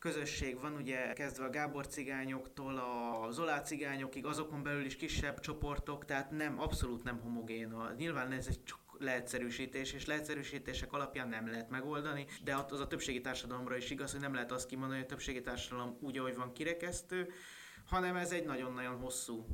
közösség 0.06 0.60
van, 0.60 0.74
ugye 0.74 1.12
kezdve 1.12 1.44
a 1.44 1.50
Gábor 1.50 1.86
cigányoktól 1.86 2.76
a 2.78 3.30
Zolá 3.30 3.60
cigányokig, 3.60 4.24
azokon 4.24 4.62
belül 4.62 4.84
is 4.84 4.96
kisebb 4.96 5.40
csoportok, 5.40 6.04
tehát 6.04 6.30
nem, 6.30 6.60
abszolút 6.60 7.02
nem 7.02 7.20
homogén. 7.20 7.74
Nyilván 7.96 8.32
ez 8.32 8.46
egy 8.46 8.62
csak 8.62 8.78
leegyszerűsítés, 8.98 9.92
és 9.92 10.06
leegyszerűsítések 10.06 10.92
alapján 10.92 11.28
nem 11.28 11.48
lehet 11.48 11.70
megoldani, 11.70 12.26
de 12.44 12.54
az 12.70 12.80
a 12.80 12.86
többségi 12.86 13.20
társadalomra 13.20 13.76
is 13.76 13.90
igaz, 13.90 14.12
hogy 14.12 14.20
nem 14.20 14.34
lehet 14.34 14.52
azt 14.52 14.66
kimondani, 14.66 14.96
hogy 14.98 15.08
a 15.08 15.10
többségi 15.14 15.40
társadalom 15.40 15.96
úgy, 16.00 16.18
ahogy 16.18 16.36
van 16.36 16.52
kirekesztő, 16.52 17.32
hanem 17.86 18.16
ez 18.16 18.32
egy 18.32 18.44
nagyon-nagyon 18.44 18.96
hosszú 18.96 19.46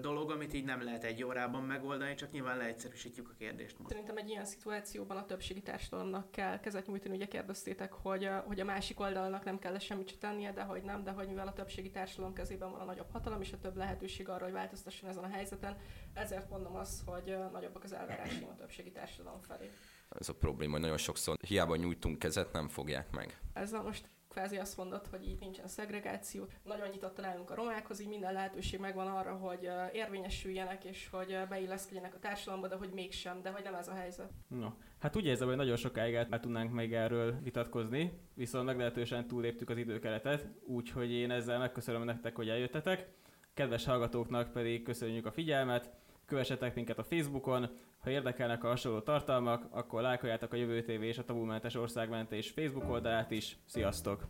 dolog, 0.00 0.30
amit 0.30 0.54
így 0.54 0.64
nem 0.64 0.82
lehet 0.82 1.04
egy 1.04 1.24
órában 1.24 1.62
megoldani, 1.62 2.14
csak 2.14 2.30
nyilván 2.30 2.56
leegyszerűsítjük 2.56 3.28
a 3.28 3.34
kérdést. 3.38 3.78
Most. 3.78 3.90
Szerintem 3.90 4.16
egy 4.16 4.28
ilyen 4.28 4.44
szituációban 4.44 5.16
a 5.16 5.26
többségi 5.26 5.62
társadalomnak 5.62 6.30
kell 6.30 6.60
kezet 6.60 6.86
nyújtani, 6.86 7.14
ugye 7.16 7.26
kérdeztétek, 7.26 7.92
hogy 7.92 8.24
a, 8.24 8.44
hogy 8.46 8.60
a 8.60 8.64
másik 8.64 9.00
oldalnak 9.00 9.44
nem 9.44 9.58
kell 9.58 9.78
semmit 9.78 10.18
tennie, 10.18 10.52
de 10.52 10.62
hogy 10.62 10.82
nem, 10.82 11.04
de 11.04 11.10
hogy 11.10 11.28
mivel 11.28 11.46
a 11.46 11.52
többségi 11.52 11.90
társadalom 11.90 12.34
kezében 12.34 12.70
van 12.70 12.80
a 12.80 12.84
nagyobb 12.84 13.10
hatalom 13.12 13.40
és 13.40 13.52
a 13.52 13.58
több 13.58 13.76
lehetőség 13.76 14.28
arra, 14.28 14.44
hogy 14.44 14.52
változtasson 14.52 15.08
ezen 15.08 15.24
a 15.24 15.28
helyzeten, 15.28 15.76
ezért 16.14 16.50
mondom 16.50 16.76
azt, 16.76 17.02
hogy 17.06 17.36
nagyobbak 17.52 17.84
az 17.84 17.92
elvárásaim 17.92 18.48
a 18.48 18.54
többségi 18.54 18.90
társadalom 18.90 19.40
felé. 19.40 19.70
Ez 20.18 20.28
a 20.28 20.34
probléma, 20.34 20.72
hogy 20.72 20.80
nagyon 20.80 20.96
sokszor 20.96 21.36
hiába 21.40 21.76
nyújtunk 21.76 22.18
kezet, 22.18 22.52
nem 22.52 22.68
fogják 22.68 23.10
meg. 23.10 23.40
Ez 23.52 23.72
a 23.72 23.82
most 23.82 24.08
kvázi 24.36 24.56
azt 24.56 24.76
mondod, 24.76 25.06
hogy 25.06 25.28
itt 25.28 25.40
nincsen 25.40 25.68
szegregáció, 25.68 26.46
nagyon 26.62 26.88
nyitottan 26.88 27.24
állunk 27.24 27.50
a 27.50 27.54
romákhoz, 27.54 28.00
így 28.00 28.08
minden 28.08 28.32
lehetőség 28.32 28.80
megvan 28.80 29.06
arra, 29.06 29.32
hogy 29.32 29.68
érvényesüljenek 29.92 30.84
és 30.84 31.08
hogy 31.10 31.38
beilleszkedjenek 31.48 32.14
a 32.14 32.18
társadalomba, 32.18 32.68
de 32.68 32.76
hogy 32.76 32.90
mégsem, 32.94 33.42
de 33.42 33.50
hogy 33.50 33.62
nem 33.64 33.74
ez 33.74 33.88
a 33.88 33.94
helyzet. 33.94 34.30
No, 34.48 34.68
hát 34.98 35.16
úgy 35.16 35.26
érzem, 35.26 35.48
hogy 35.48 35.56
nagyon 35.56 35.76
sokáig 35.76 36.14
el 36.14 36.40
tudnánk 36.40 36.72
még 36.72 36.94
erről 36.94 37.38
vitatkozni, 37.42 38.12
viszont 38.34 38.66
meglehetősen 38.66 39.26
túléptük 39.26 39.70
az 39.70 39.76
időkeretet, 39.76 40.48
úgyhogy 40.64 41.10
én 41.10 41.30
ezzel 41.30 41.58
megköszönöm 41.58 42.04
nektek, 42.04 42.36
hogy 42.36 42.48
eljöttetek. 42.48 43.08
Kedves 43.54 43.84
hallgatóknak 43.84 44.52
pedig 44.52 44.82
köszönjük 44.82 45.26
a 45.26 45.32
figyelmet, 45.32 45.90
kövessetek 46.26 46.74
minket 46.74 46.98
a 46.98 47.04
Facebookon, 47.04 47.68
ha 47.98 48.10
érdekelnek 48.10 48.64
a 48.64 48.68
hasonló 48.68 49.00
tartalmak, 49.00 49.66
akkor 49.70 50.02
lájkoljátok 50.02 50.52
a 50.52 50.56
Jövő 50.56 50.82
TV 50.82 51.02
és 51.02 51.18
a 51.18 51.24
Tabumentes 51.24 51.74
Országmentés 51.74 52.50
Facebook 52.50 52.90
oldalát 52.90 53.30
is. 53.30 53.56
Sziasztok! 53.64 54.26